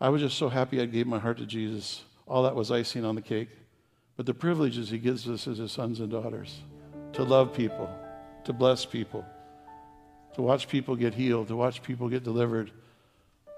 I 0.01 0.11
was 0.11 0.23
just 0.23 0.37
so 0.37 0.49
happy 0.49 0.81
I 0.81 0.87
gave 0.87 1.07
my 1.07 1.19
heart 1.19 1.39
to 1.39 1.47
Jesus. 1.47 2.05
All 2.27 2.43
that 2.45 2.55
was 2.55 2.71
icing 2.71 3.05
on 3.05 3.15
the 3.15 3.23
cake. 3.23 3.49
But 4.17 4.27
the 4.27 4.35
privileges 4.35 4.91
he 4.91 4.99
gives 4.99 5.29
us 5.29 5.47
as 5.47 5.59
his 5.59 5.73
sons 5.73 6.01
and 6.01 6.11
daughters 6.11 6.63
to 7.15 7.23
love 7.23 7.55
people, 7.55 7.89
to 8.45 8.53
bless 8.53 8.85
people, 8.85 9.25
to 10.35 10.43
watch 10.43 10.69
people 10.69 10.95
get 10.95 11.15
healed, 11.15 11.49
to 11.49 11.57
watch 11.57 11.83
people 11.83 12.09
get 12.09 12.23
delivered. 12.23 12.71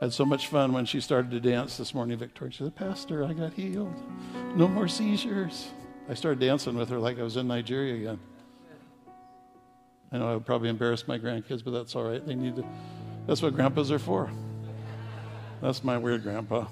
I 0.01 0.07
had 0.07 0.13
so 0.13 0.25
much 0.25 0.47
fun 0.47 0.73
when 0.73 0.87
she 0.87 1.01
started 1.01 1.31
to 1.33 1.41
dance 1.41 1.77
this 1.77 1.95
morning, 1.95 2.17
Victoria. 2.19 2.53
She 2.53 2.65
said, 2.65 2.77
Pastor, 2.77 3.25
I 3.25 3.33
got 3.33 3.53
healed. 3.53 3.95
No 4.55 4.67
more 4.69 4.89
seizures. 4.89 5.69
I 6.11 6.15
started 6.15 6.41
dancing 6.41 6.77
with 6.77 6.89
her 6.89 6.99
like 6.99 7.21
I 7.21 7.23
was 7.23 7.37
in 7.37 7.47
Nigeria 7.47 7.95
again. 7.95 8.19
I 10.11 10.19
know 10.19 10.29
I 10.29 10.35
would 10.35 10.45
probably 10.45 10.69
embarrass 10.69 11.07
my 11.07 11.21
grandkids, 11.21 11.63
but 11.63 11.71
that's 11.71 11.95
all 11.95 12.03
right. 12.03 12.27
They 12.27 12.35
need 12.35 12.57
to, 12.57 12.65
that's 13.29 13.41
what 13.43 13.55
grandpas 13.55 13.93
are 13.93 14.01
for. 14.01 14.29
That's 15.63 15.85
my 15.85 15.97
weird 15.99 16.25
grandpa. 16.25 16.67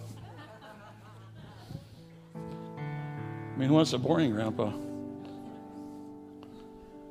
I 2.34 2.40
mean, 3.56 3.68
who 3.68 3.74
wants 3.74 3.92
a 3.92 3.98
boring 3.98 4.32
grandpa? 4.32 4.72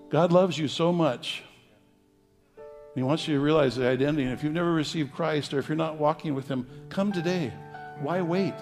God 0.10 0.34
loves 0.34 0.58
you 0.58 0.68
so 0.68 0.92
much. 0.92 1.44
He 2.94 3.04
wants 3.04 3.26
you 3.26 3.36
to 3.36 3.40
realize 3.40 3.78
the 3.78 3.88
identity. 3.88 4.24
And 4.24 4.34
if 4.34 4.44
you've 4.44 4.52
never 4.52 4.74
received 4.74 5.14
Christ 5.14 5.54
or 5.54 5.60
if 5.60 5.70
you're 5.70 5.78
not 5.78 5.98
walking 5.98 6.36
with 6.36 6.50
Him, 6.50 6.68
come 6.90 7.14
today. 7.14 7.54
Why 8.02 8.22
wait? 8.22 8.56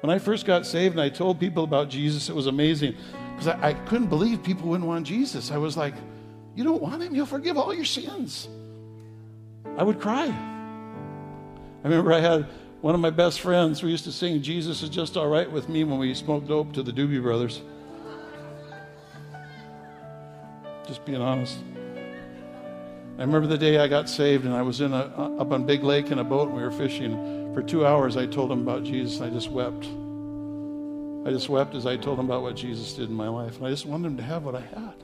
When 0.00 0.10
I 0.10 0.18
first 0.18 0.46
got 0.46 0.64
saved 0.64 0.94
and 0.94 1.00
I 1.00 1.08
told 1.08 1.40
people 1.40 1.64
about 1.64 1.88
Jesus, 1.88 2.28
it 2.28 2.34
was 2.34 2.46
amazing 2.46 2.94
because 3.32 3.48
I, 3.48 3.68
I 3.68 3.72
couldn't 3.74 4.06
believe 4.08 4.42
people 4.42 4.68
wouldn't 4.68 4.88
want 4.88 5.06
Jesus. 5.06 5.50
I 5.50 5.58
was 5.58 5.76
like, 5.76 5.94
You 6.54 6.64
don't 6.64 6.80
want 6.80 7.02
Him? 7.02 7.14
He'll 7.14 7.26
forgive 7.26 7.56
all 7.56 7.74
your 7.74 7.84
sins. 7.84 8.48
I 9.76 9.82
would 9.82 10.00
cry. 10.00 10.26
I 10.26 11.88
remember 11.88 12.12
I 12.12 12.20
had 12.20 12.46
one 12.80 12.94
of 12.94 13.00
my 13.00 13.10
best 13.10 13.40
friends, 13.40 13.82
we 13.82 13.90
used 13.90 14.04
to 14.04 14.12
sing 14.12 14.40
Jesus 14.40 14.82
is 14.82 14.88
just 14.88 15.16
all 15.16 15.28
right 15.28 15.50
with 15.50 15.68
me 15.68 15.82
when 15.82 15.98
we 15.98 16.14
smoked 16.14 16.46
dope 16.46 16.72
to 16.74 16.82
the 16.82 16.92
Doobie 16.92 17.20
Brothers. 17.20 17.60
Just 20.86 21.04
being 21.04 21.20
honest. 21.20 21.58
I 23.18 23.22
remember 23.22 23.48
the 23.48 23.58
day 23.58 23.78
I 23.78 23.88
got 23.88 24.08
saved 24.08 24.44
and 24.44 24.54
I 24.54 24.62
was 24.62 24.80
in 24.80 24.92
a, 24.92 24.98
up 25.40 25.50
on 25.50 25.66
Big 25.66 25.82
Lake 25.82 26.12
in 26.12 26.20
a 26.20 26.24
boat 26.24 26.48
and 26.48 26.56
we 26.56 26.62
were 26.62 26.70
fishing. 26.70 27.37
For 27.58 27.64
two 27.64 27.84
hours, 27.84 28.16
I 28.16 28.24
told 28.24 28.52
him 28.52 28.60
about 28.60 28.84
Jesus 28.84 29.18
and 29.18 29.28
I 29.28 29.34
just 29.34 29.50
wept. 29.50 29.84
I 31.26 31.32
just 31.32 31.48
wept 31.48 31.74
as 31.74 31.86
I 31.86 31.96
told 31.96 32.20
him 32.20 32.26
about 32.26 32.42
what 32.42 32.54
Jesus 32.54 32.92
did 32.92 33.08
in 33.08 33.16
my 33.16 33.26
life. 33.26 33.56
And 33.56 33.66
I 33.66 33.70
just 33.70 33.84
wanted 33.84 34.06
him 34.06 34.16
to 34.18 34.22
have 34.22 34.44
what 34.44 34.54
I 34.54 34.60
had. 34.60 34.94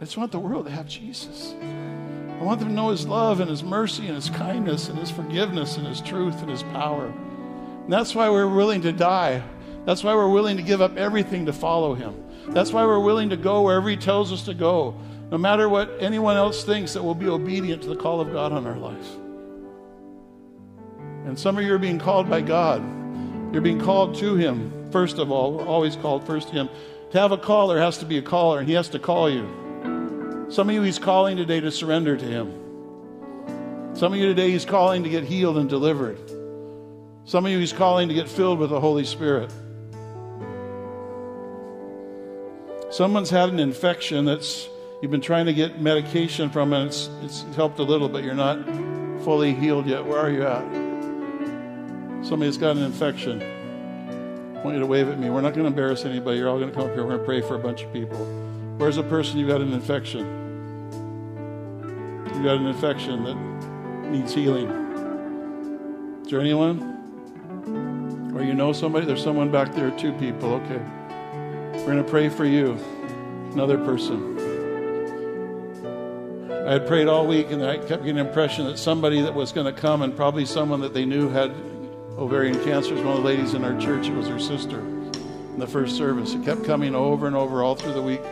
I 0.00 0.04
just 0.04 0.16
want 0.16 0.32
the 0.32 0.40
world 0.40 0.66
to 0.66 0.72
have 0.72 0.88
Jesus. 0.88 1.54
I 1.60 2.42
want 2.42 2.58
them 2.58 2.70
to 2.70 2.74
know 2.74 2.88
His 2.88 3.06
love 3.06 3.38
and 3.38 3.48
His 3.48 3.62
mercy 3.62 4.08
and 4.08 4.16
His 4.16 4.28
kindness 4.28 4.88
and 4.88 4.98
His 4.98 5.12
forgiveness 5.12 5.76
and 5.76 5.86
His 5.86 6.00
truth 6.00 6.40
and 6.40 6.50
His 6.50 6.64
power. 6.64 7.06
And 7.06 7.92
that's 7.92 8.12
why 8.12 8.28
we're 8.28 8.52
willing 8.52 8.82
to 8.82 8.90
die. 8.90 9.40
That's 9.84 10.02
why 10.02 10.16
we're 10.16 10.30
willing 10.30 10.56
to 10.56 10.64
give 10.64 10.80
up 10.80 10.96
everything 10.96 11.46
to 11.46 11.52
follow 11.52 11.94
Him. 11.94 12.24
That's 12.48 12.72
why 12.72 12.84
we're 12.84 12.98
willing 12.98 13.30
to 13.30 13.36
go 13.36 13.62
wherever 13.62 13.88
He 13.88 13.96
tells 13.96 14.32
us 14.32 14.42
to 14.46 14.54
go, 14.54 14.96
no 15.30 15.38
matter 15.38 15.68
what 15.68 15.92
anyone 16.00 16.36
else 16.36 16.64
thinks, 16.64 16.92
that 16.94 17.04
we'll 17.04 17.14
be 17.14 17.28
obedient 17.28 17.82
to 17.82 17.88
the 17.88 17.94
call 17.94 18.20
of 18.20 18.32
God 18.32 18.50
on 18.50 18.66
our 18.66 18.78
life. 18.78 19.16
And 21.32 21.38
some 21.38 21.56
of 21.56 21.64
you 21.64 21.72
are 21.72 21.78
being 21.78 21.98
called 21.98 22.28
by 22.28 22.42
God. 22.42 22.82
You're 23.54 23.62
being 23.62 23.80
called 23.80 24.16
to 24.16 24.34
Him, 24.34 24.90
first 24.90 25.16
of 25.16 25.30
all. 25.30 25.54
We're 25.54 25.66
always 25.66 25.96
called 25.96 26.26
first 26.26 26.48
to 26.48 26.52
Him. 26.52 26.68
To 27.12 27.18
have 27.18 27.32
a 27.32 27.38
call, 27.38 27.68
there 27.68 27.80
has 27.80 27.96
to 27.98 28.04
be 28.04 28.18
a 28.18 28.22
caller, 28.22 28.58
and 28.58 28.68
He 28.68 28.74
has 28.74 28.90
to 28.90 28.98
call 28.98 29.30
you. 29.30 29.48
Some 30.50 30.68
of 30.68 30.74
you, 30.74 30.82
He's 30.82 30.98
calling 30.98 31.38
today 31.38 31.58
to 31.60 31.70
surrender 31.70 32.18
to 32.18 32.24
Him. 32.26 33.96
Some 33.96 34.12
of 34.12 34.18
you 34.18 34.26
today, 34.26 34.50
He's 34.50 34.66
calling 34.66 35.04
to 35.04 35.08
get 35.08 35.24
healed 35.24 35.56
and 35.56 35.70
delivered. 35.70 36.18
Some 37.24 37.46
of 37.46 37.50
you, 37.50 37.58
He's 37.58 37.72
calling 37.72 38.08
to 38.08 38.14
get 38.14 38.28
filled 38.28 38.58
with 38.58 38.68
the 38.68 38.80
Holy 38.80 39.06
Spirit. 39.06 39.50
Someone's 42.90 43.30
had 43.30 43.48
an 43.48 43.58
infection 43.58 44.26
that's 44.26 44.68
you've 45.00 45.10
been 45.10 45.22
trying 45.22 45.46
to 45.46 45.54
get 45.54 45.80
medication 45.80 46.50
from, 46.50 46.74
and 46.74 46.88
it's, 46.88 47.08
it's 47.22 47.40
helped 47.56 47.78
a 47.78 47.84
little, 47.84 48.10
but 48.10 48.22
you're 48.22 48.34
not 48.34 48.62
fully 49.24 49.54
healed 49.54 49.86
yet. 49.86 50.04
Where 50.04 50.18
are 50.18 50.30
you 50.30 50.46
at? 50.46 50.81
Somebody's 52.22 52.56
got 52.56 52.76
an 52.76 52.84
infection. 52.84 53.42
I 53.42 54.62
want 54.62 54.74
you 54.74 54.80
to 54.80 54.86
wave 54.86 55.08
at 55.08 55.18
me. 55.18 55.28
We're 55.28 55.40
not 55.40 55.54
going 55.54 55.64
to 55.64 55.68
embarrass 55.68 56.04
anybody. 56.04 56.38
You're 56.38 56.48
all 56.48 56.58
going 56.58 56.70
to 56.70 56.74
come 56.74 56.86
up 56.86 56.94
here. 56.94 57.02
We're 57.02 57.16
going 57.16 57.20
to 57.20 57.24
pray 57.24 57.40
for 57.40 57.56
a 57.56 57.58
bunch 57.58 57.82
of 57.82 57.92
people. 57.92 58.24
Where's 58.76 58.96
a 58.96 59.02
person 59.02 59.38
you've 59.38 59.48
got 59.48 59.60
an 59.60 59.72
infection? 59.72 60.20
You've 62.26 62.44
got 62.44 62.58
an 62.58 62.66
infection 62.66 63.24
that 63.24 64.08
needs 64.08 64.32
healing. 64.32 64.68
Is 66.24 66.30
there 66.30 66.40
anyone? 66.40 68.32
Or 68.36 68.42
you 68.44 68.54
know 68.54 68.72
somebody? 68.72 69.04
There's 69.04 69.22
someone 69.22 69.50
back 69.50 69.74
there, 69.74 69.90
two 69.90 70.12
people. 70.12 70.54
Okay. 70.54 70.80
We're 71.80 71.86
going 71.86 72.04
to 72.04 72.08
pray 72.08 72.28
for 72.28 72.44
you. 72.44 72.78
Another 73.50 73.78
person. 73.78 74.38
I 76.68 76.74
had 76.74 76.86
prayed 76.86 77.08
all 77.08 77.26
week 77.26 77.50
and 77.50 77.66
I 77.66 77.78
kept 77.78 78.04
getting 78.04 78.14
the 78.14 78.20
impression 78.26 78.66
that 78.66 78.78
somebody 78.78 79.20
that 79.22 79.34
was 79.34 79.50
going 79.50 79.66
to 79.66 79.78
come 79.78 80.02
and 80.02 80.14
probably 80.14 80.46
someone 80.46 80.80
that 80.82 80.94
they 80.94 81.04
knew 81.04 81.28
had 81.28 81.52
ovarian 82.18 82.62
cancer 82.64 82.94
one 82.96 83.06
of 83.08 83.16
the 83.16 83.20
ladies 83.20 83.54
in 83.54 83.64
our 83.64 83.78
church. 83.80 84.08
It 84.08 84.14
was 84.14 84.28
her 84.28 84.38
sister 84.38 84.80
in 84.80 85.58
the 85.58 85.66
first 85.66 85.96
service. 85.96 86.34
It 86.34 86.44
kept 86.44 86.64
coming 86.64 86.94
over 86.94 87.26
and 87.26 87.36
over 87.36 87.62
all 87.62 87.74
through 87.74 87.94
the 87.94 88.02
week. 88.02 88.22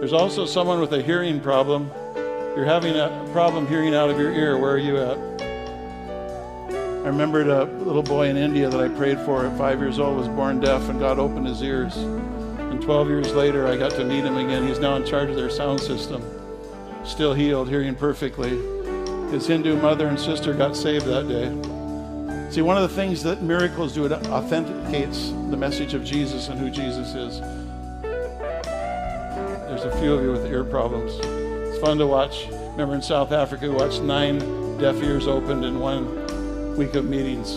There's 0.00 0.12
also 0.12 0.44
someone 0.44 0.80
with 0.80 0.92
a 0.92 1.02
hearing 1.02 1.40
problem. 1.40 1.90
You're 2.56 2.64
having 2.64 2.94
a 2.96 3.28
problem 3.32 3.66
hearing 3.66 3.94
out 3.94 4.10
of 4.10 4.18
your 4.18 4.32
ear. 4.32 4.58
Where 4.58 4.72
are 4.72 4.78
you 4.78 4.98
at? 4.98 5.18
I 6.70 7.08
remembered 7.08 7.48
a 7.48 7.64
little 7.64 8.02
boy 8.02 8.28
in 8.28 8.36
India 8.36 8.68
that 8.68 8.80
I 8.80 8.88
prayed 8.88 9.18
for 9.20 9.46
at 9.46 9.56
five 9.58 9.78
years 9.80 9.98
old 9.98 10.16
was 10.16 10.28
born 10.28 10.60
deaf 10.60 10.88
and 10.88 10.98
God 10.98 11.18
opened 11.18 11.46
his 11.46 11.62
ears. 11.62 11.96
And 11.96 12.82
12 12.82 13.08
years 13.08 13.32
later, 13.32 13.66
I 13.66 13.76
got 13.76 13.92
to 13.92 14.04
meet 14.04 14.24
him 14.24 14.36
again. 14.36 14.66
He's 14.66 14.78
now 14.78 14.96
in 14.96 15.04
charge 15.04 15.30
of 15.30 15.36
their 15.36 15.50
sound 15.50 15.80
system, 15.80 16.22
still 17.04 17.34
healed, 17.34 17.68
hearing 17.68 17.94
perfectly. 17.94 18.58
His 19.30 19.46
Hindu 19.46 19.80
mother 19.80 20.06
and 20.06 20.18
sister 20.18 20.54
got 20.54 20.76
saved 20.76 21.06
that 21.06 21.28
day. 21.28 21.73
See, 22.54 22.62
one 22.62 22.76
of 22.76 22.88
the 22.88 22.94
things 22.94 23.24
that 23.24 23.42
miracles 23.42 23.94
do, 23.94 24.06
it 24.06 24.12
authenticates 24.12 25.30
the 25.50 25.56
message 25.56 25.92
of 25.92 26.04
Jesus 26.04 26.46
and 26.46 26.56
who 26.56 26.70
Jesus 26.70 27.12
is. 27.12 27.40
There's 28.00 29.82
a 29.82 29.90
few 29.98 30.14
of 30.14 30.22
you 30.22 30.30
with 30.30 30.46
ear 30.46 30.62
problems. 30.62 31.18
It's 31.20 31.80
fun 31.80 31.98
to 31.98 32.06
watch. 32.06 32.46
Remember 32.46 32.94
in 32.94 33.02
South 33.02 33.32
Africa, 33.32 33.68
we 33.68 33.74
watched 33.74 34.02
nine 34.02 34.38
deaf 34.78 35.02
ears 35.02 35.26
opened 35.26 35.64
in 35.64 35.80
one 35.80 36.76
week 36.76 36.94
of 36.94 37.06
meetings. 37.06 37.54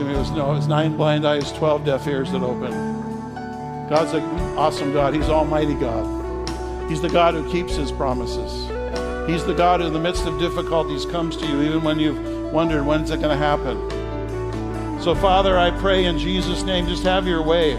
It 0.00 0.16
was 0.16 0.30
no, 0.30 0.52
it 0.52 0.56
was 0.56 0.66
nine 0.66 0.96
blind 0.96 1.26
eyes, 1.26 1.52
twelve 1.52 1.84
deaf 1.84 2.06
ears 2.06 2.32
that 2.32 2.42
opened. 2.42 2.72
God's 3.90 4.14
an 4.14 4.22
awesome 4.56 4.94
God. 4.94 5.12
He's 5.14 5.28
Almighty 5.28 5.74
God. 5.74 6.48
He's 6.88 7.02
the 7.02 7.10
God 7.10 7.34
who 7.34 7.52
keeps 7.52 7.74
His 7.76 7.92
promises. 7.92 8.50
He's 9.28 9.44
the 9.44 9.52
God 9.54 9.80
who, 9.80 9.88
in 9.88 9.92
the 9.92 10.00
midst 10.00 10.24
of 10.24 10.38
difficulties, 10.38 11.04
comes 11.04 11.36
to 11.36 11.46
you, 11.46 11.60
even 11.60 11.82
when 11.82 11.98
you've 11.98 12.35
wondered 12.56 12.86
when's 12.86 13.10
it 13.10 13.20
going 13.20 13.28
to 13.28 13.36
happen. 13.36 13.76
So, 15.02 15.14
Father, 15.14 15.58
I 15.58 15.70
pray 15.72 16.06
in 16.06 16.18
Jesus' 16.18 16.62
name, 16.62 16.86
just 16.86 17.02
have 17.02 17.26
your 17.26 17.42
way 17.42 17.76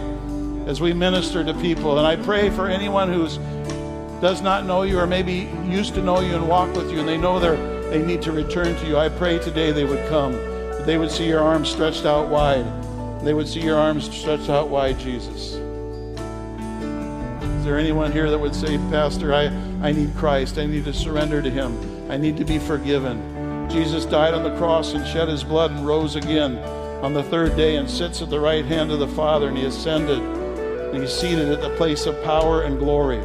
as 0.68 0.80
we 0.80 0.94
minister 0.94 1.44
to 1.44 1.56
people. 1.56 1.98
And 1.98 2.06
I 2.06 2.16
pray 2.16 2.52
for 2.52 2.68
anyone 2.68 3.12
who 3.12 3.28
does 4.22 4.44
not 4.44 4.68
know 4.68 4.84
you 4.84 5.00
or 5.00 5.08
maybe 5.08 5.50
used 5.66 5.96
to 5.96 6.04
know 6.04 6.20
you 6.20 6.36
and 6.36 6.48
walk 6.48 6.76
with 6.76 6.92
you 6.92 7.00
and 7.00 7.10
they 7.10 7.18
know 7.18 7.40
they 7.40 7.56
they 7.90 8.06
need 8.06 8.22
to 8.22 8.32
return 8.32 8.76
to 8.76 8.88
you. 8.88 9.00
I 9.00 9.10
pray 9.10 9.40
today 9.40 9.72
they 9.72 9.84
would 9.84 10.08
come. 10.10 10.34
They 10.86 11.00
would 11.00 11.10
see 11.10 11.28
your 11.28 11.42
arms 11.42 11.70
stretched 11.70 12.06
out 12.06 12.30
wide. 12.30 12.68
They 13.24 13.34
would 13.34 13.48
see 13.48 13.62
your 13.62 13.80
arms 13.80 14.16
stretched 14.16 14.52
out 14.52 14.70
wide, 14.70 15.00
Jesus. 15.00 15.54
Is 15.54 17.66
there 17.66 17.80
anyone 17.80 18.12
here 18.12 18.30
that 18.30 18.38
would 18.38 18.54
say, 18.54 18.78
Pastor, 18.92 19.34
I, 19.34 19.46
I 19.82 19.92
need 19.92 20.16
Christ. 20.16 20.60
I 20.60 20.68
need 20.68 20.86
to 20.86 20.94
surrender 20.94 21.42
to 21.42 21.50
Him. 21.50 22.12
I 22.12 22.18
need 22.18 22.38
to 22.38 22.46
be 22.46 22.60
forgiven. 22.60 23.37
Jesus 23.70 24.06
died 24.06 24.34
on 24.34 24.44
the 24.44 24.56
cross 24.58 24.94
and 24.94 25.06
shed 25.06 25.28
his 25.28 25.44
blood 25.44 25.72
and 25.72 25.86
rose 25.86 26.16
again 26.16 26.58
on 27.04 27.14
the 27.14 27.24
third 27.24 27.56
day 27.56 27.76
and 27.76 27.90
sits 27.90 28.22
at 28.22 28.30
the 28.30 28.40
right 28.40 28.66
hand 28.66 28.92
of 28.92 29.00
the 29.00 29.08
Father 29.08 29.50
and 29.50 29.58
he 29.58 29.66
ascended 29.66 30.20
and 30.20 31.02
he's 31.02 31.14
seated 31.14 31.50
at 31.50 31.62
the 31.62 31.76
place 31.76 32.06
of 32.06 32.22
power 32.24 32.64
and 32.64 32.80
glory. 32.80 33.22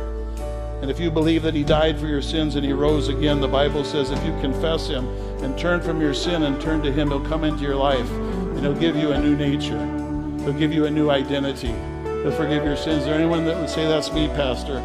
And 0.82 0.90
if 0.90 0.98
you 0.98 1.10
believe 1.12 1.42
that 1.42 1.54
he 1.54 1.62
died 1.62 1.98
for 1.98 2.06
your 2.08 2.20
sins 2.20 2.56
and 2.56 2.66
he 2.66 2.72
rose 2.72 3.08
again, 3.08 3.40
the 3.40 3.46
Bible 3.46 3.84
says 3.84 4.10
if 4.10 4.22
you 4.24 4.32
confess 4.40 4.88
him 4.88 5.06
and 5.42 5.56
turn 5.56 5.80
from 5.80 6.00
your 6.00 6.12
sin 6.12 6.42
and 6.42 6.60
turn 6.60 6.82
to 6.82 6.92
him, 6.92 7.08
he'll 7.08 7.24
come 7.24 7.44
into 7.44 7.62
your 7.62 7.76
life 7.76 8.10
and 8.10 8.60
he'll 8.60 8.74
give 8.74 8.96
you 8.96 9.12
a 9.12 9.18
new 9.18 9.36
nature. 9.36 9.78
He'll 10.42 10.58
give 10.58 10.72
you 10.72 10.86
a 10.86 10.90
new 10.90 11.08
identity. 11.10 11.74
He'll 12.22 12.32
forgive 12.32 12.64
your 12.64 12.76
sins. 12.76 13.00
Is 13.00 13.04
there 13.04 13.14
anyone 13.14 13.44
that 13.46 13.56
would 13.56 13.70
say, 13.70 13.86
That's 13.86 14.12
me, 14.12 14.26
Pastor? 14.28 14.78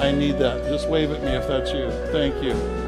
I 0.00 0.10
need 0.10 0.38
that. 0.38 0.68
Just 0.68 0.88
wave 0.88 1.10
at 1.12 1.22
me 1.22 1.30
if 1.30 1.46
that's 1.46 1.72
you. 1.72 1.90
Thank 2.12 2.42
you. 2.42 2.85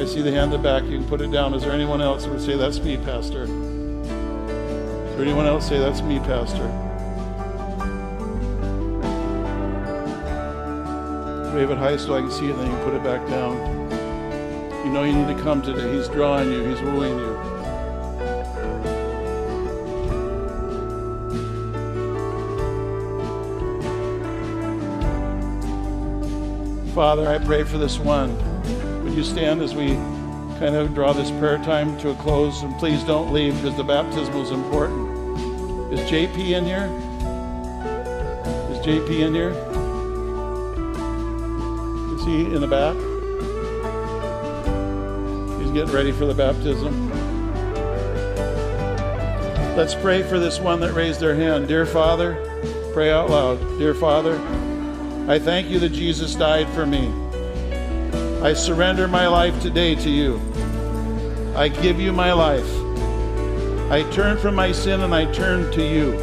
I 0.00 0.06
see 0.06 0.22
the 0.22 0.32
hand 0.32 0.54
in 0.54 0.62
the 0.62 0.66
back. 0.66 0.84
You 0.84 0.96
can 0.96 1.06
put 1.06 1.20
it 1.20 1.30
down. 1.30 1.52
Is 1.52 1.62
there 1.62 1.72
anyone 1.72 2.00
else 2.00 2.24
that 2.24 2.30
would 2.30 2.40
say, 2.40 2.56
That's 2.56 2.80
me, 2.80 2.96
Pastor? 2.96 3.42
Is 3.42 3.48
there 3.50 5.22
anyone 5.22 5.44
else 5.44 5.68
say, 5.68 5.78
That's 5.78 6.00
me, 6.00 6.18
Pastor? 6.20 6.66
Wave 11.54 11.70
it 11.70 11.76
high 11.76 11.98
so 11.98 12.14
I 12.14 12.20
can 12.20 12.30
see 12.30 12.46
it, 12.46 12.52
and 12.52 12.60
then 12.60 12.70
you 12.70 12.72
can 12.72 12.84
put 12.84 12.94
it 12.94 13.04
back 13.04 13.28
down. 13.28 13.58
You 14.86 14.90
know 14.90 15.04
you 15.04 15.12
need 15.12 15.36
to 15.36 15.42
come 15.42 15.60
today. 15.60 15.92
He's 15.94 16.08
drawing 16.08 16.50
you, 16.50 16.64
He's 16.64 16.80
wooing 16.80 17.18
you. 17.18 17.36
Father, 26.94 27.28
I 27.28 27.38
pray 27.38 27.64
for 27.64 27.76
this 27.76 27.98
one. 27.98 28.49
You 29.20 29.26
stand 29.26 29.60
as 29.60 29.74
we 29.74 29.88
kind 30.58 30.74
of 30.74 30.94
draw 30.94 31.12
this 31.12 31.30
prayer 31.32 31.58
time 31.58 31.98
to 31.98 32.08
a 32.08 32.14
close? 32.14 32.62
And 32.62 32.74
please 32.78 33.04
don't 33.04 33.34
leave 33.34 33.54
because 33.56 33.76
the 33.76 33.84
baptismal 33.84 34.40
is 34.40 34.50
important. 34.50 35.92
Is 35.92 36.00
JP 36.10 36.38
in 36.38 36.64
here? 36.64 36.86
Is 38.70 38.78
JP 38.78 39.20
in 39.20 39.34
here? 39.34 39.50
Is 42.16 42.24
he 42.24 42.54
in 42.54 42.62
the 42.62 42.66
back? 42.66 42.96
He's 45.60 45.70
getting 45.72 45.94
ready 45.94 46.12
for 46.12 46.24
the 46.24 46.32
baptism. 46.32 47.10
Let's 49.76 49.94
pray 49.94 50.22
for 50.22 50.38
this 50.38 50.58
one 50.58 50.80
that 50.80 50.94
raised 50.94 51.20
their 51.20 51.34
hand. 51.34 51.68
Dear 51.68 51.84
Father, 51.84 52.36
pray 52.94 53.12
out 53.12 53.28
loud. 53.28 53.58
Dear 53.78 53.92
Father, 53.92 54.38
I 55.28 55.38
thank 55.38 55.68
you 55.68 55.78
that 55.80 55.90
Jesus 55.90 56.34
died 56.34 56.70
for 56.70 56.86
me. 56.86 57.12
I 58.42 58.54
surrender 58.54 59.06
my 59.06 59.26
life 59.26 59.60
today 59.60 59.94
to 59.96 60.08
you. 60.08 60.40
I 61.54 61.68
give 61.68 62.00
you 62.00 62.10
my 62.10 62.32
life. 62.32 62.66
I 63.92 64.08
turn 64.12 64.38
from 64.38 64.54
my 64.54 64.72
sin 64.72 65.02
and 65.02 65.14
I 65.14 65.30
turn 65.30 65.70
to 65.72 65.82
you. 65.82 66.18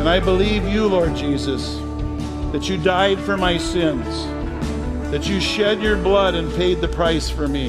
And 0.00 0.08
I 0.08 0.18
believe 0.18 0.66
you, 0.66 0.88
Lord 0.88 1.14
Jesus, 1.14 1.76
that 2.50 2.68
you 2.68 2.76
died 2.76 3.20
for 3.20 3.36
my 3.36 3.56
sins, 3.56 4.04
that 5.12 5.28
you 5.28 5.40
shed 5.40 5.80
your 5.80 5.96
blood 5.96 6.34
and 6.34 6.52
paid 6.54 6.80
the 6.80 6.88
price 6.88 7.30
for 7.30 7.46
me. 7.46 7.68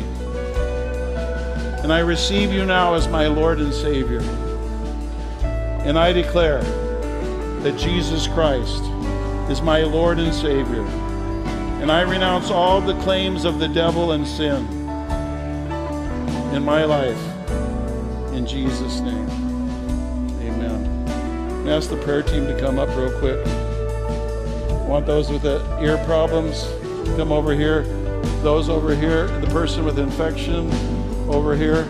And 1.84 1.94
I 1.94 2.00
receive 2.00 2.52
you 2.52 2.66
now 2.66 2.96
as 2.96 3.08
my 3.08 3.28
Lord 3.28 3.60
and 3.60 3.72
Savior. 3.72 4.22
And 5.86 6.00
I 6.00 6.12
declare 6.12 6.64
that 7.62 7.78
Jesus 7.78 8.26
Christ 8.26 8.84
is 9.52 9.62
my 9.62 9.84
Lord 9.84 10.18
and 10.18 10.34
Savior. 10.34 11.13
And 11.84 11.92
I 11.92 12.04
renounce 12.04 12.50
all 12.50 12.80
the 12.80 12.98
claims 13.02 13.44
of 13.44 13.60
the 13.60 13.68
devil 13.68 14.14
and 14.14 14.26
sin 14.26 14.66
in 16.56 16.64
my 16.64 16.86
life. 16.86 17.22
In 18.32 18.48
Jesus' 18.48 19.02
name. 19.02 19.30
Amen. 20.40 21.68
I 21.68 21.74
ask 21.74 21.90
the 21.90 21.98
prayer 21.98 22.24
team 22.24 22.48
to 22.48 22.58
come 22.58 22.80
up 22.80 22.88
real 22.96 23.12
quick. 23.20 23.46
Want 24.88 25.06
those 25.06 25.30
with 25.30 25.44
ear 25.44 26.02
problems 26.06 26.64
come 27.18 27.34
over 27.34 27.54
here. 27.54 27.84
Those 28.44 28.70
over 28.70 28.96
here, 28.96 29.28
the 29.42 29.48
person 29.48 29.84
with 29.84 30.00
infection 30.00 30.72
over 31.30 31.54
here. 31.54 31.84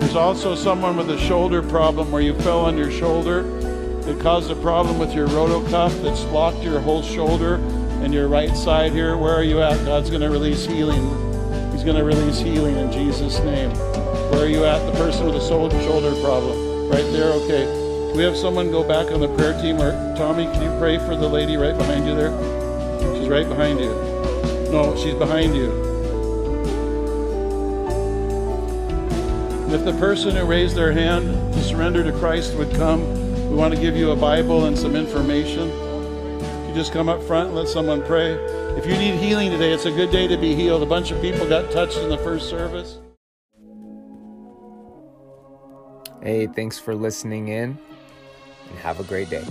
There's 0.00 0.16
also 0.16 0.56
someone 0.56 0.96
with 0.96 1.08
a 1.08 1.18
shoulder 1.18 1.62
problem 1.62 2.10
where 2.10 2.20
you 2.20 2.34
fell 2.40 2.62
on 2.64 2.76
your 2.76 2.90
shoulder 2.90 3.55
it 4.08 4.20
caused 4.20 4.50
a 4.50 4.56
problem 4.56 4.98
with 4.98 5.12
your 5.12 5.26
rotocuff 5.28 6.02
that's 6.02 6.24
locked 6.26 6.62
your 6.62 6.80
whole 6.80 7.02
shoulder 7.02 7.56
and 8.04 8.14
your 8.14 8.28
right 8.28 8.56
side 8.56 8.92
here. 8.92 9.16
Where 9.16 9.34
are 9.34 9.42
you 9.42 9.60
at? 9.60 9.84
God's 9.84 10.10
going 10.10 10.22
to 10.22 10.30
release 10.30 10.64
healing. 10.64 11.02
He's 11.72 11.82
going 11.82 11.96
to 11.96 12.04
release 12.04 12.38
healing 12.38 12.76
in 12.76 12.92
Jesus' 12.92 13.40
name. 13.40 13.70
Where 14.30 14.44
are 14.44 14.48
you 14.48 14.64
at? 14.64 14.78
The 14.86 14.92
person 14.98 15.26
with 15.26 15.34
a 15.34 15.40
shoulder 15.40 16.10
problem. 16.22 16.88
Right 16.88 17.10
there? 17.12 17.32
Okay. 17.32 17.86
We 18.16 18.22
have 18.22 18.36
someone 18.36 18.70
go 18.70 18.86
back 18.86 19.10
on 19.10 19.18
the 19.18 19.28
prayer 19.34 19.60
team? 19.60 19.80
Or 19.80 19.90
Tommy, 20.16 20.44
can 20.44 20.62
you 20.62 20.78
pray 20.78 20.98
for 20.98 21.16
the 21.16 21.28
lady 21.28 21.56
right 21.56 21.76
behind 21.76 22.06
you 22.06 22.14
there? 22.14 22.30
She's 23.16 23.28
right 23.28 23.48
behind 23.48 23.80
you. 23.80 23.90
No, 24.70 24.96
she's 24.96 25.14
behind 25.14 25.56
you. 25.56 25.84
If 29.74 29.84
the 29.84 29.96
person 29.98 30.36
who 30.36 30.44
raised 30.44 30.76
their 30.76 30.92
hand 30.92 31.52
to 31.54 31.62
surrender 31.62 32.04
to 32.04 32.12
Christ 32.12 32.54
would 32.54 32.72
come, 32.74 33.25
we 33.48 33.54
want 33.54 33.74
to 33.74 33.80
give 33.80 33.96
you 33.96 34.10
a 34.10 34.16
Bible 34.16 34.66
and 34.66 34.76
some 34.76 34.96
information. 34.96 35.68
You 36.68 36.74
just 36.74 36.92
come 36.92 37.08
up 37.08 37.22
front 37.22 37.48
and 37.48 37.56
let 37.56 37.68
someone 37.68 38.02
pray. 38.02 38.32
If 38.76 38.86
you 38.86 38.92
need 38.98 39.14
healing 39.18 39.50
today, 39.50 39.72
it's 39.72 39.86
a 39.86 39.90
good 39.90 40.10
day 40.10 40.26
to 40.26 40.36
be 40.36 40.54
healed. 40.54 40.82
A 40.82 40.86
bunch 40.86 41.10
of 41.10 41.20
people 41.22 41.48
got 41.48 41.70
touched 41.70 41.98
in 41.98 42.08
the 42.08 42.18
first 42.18 42.50
service. 42.50 42.98
Hey, 46.22 46.46
thanks 46.48 46.78
for 46.78 46.94
listening 46.94 47.48
in 47.48 47.78
and 48.68 48.78
have 48.80 48.98
a 48.98 49.04
great 49.04 49.30
day. 49.30 49.44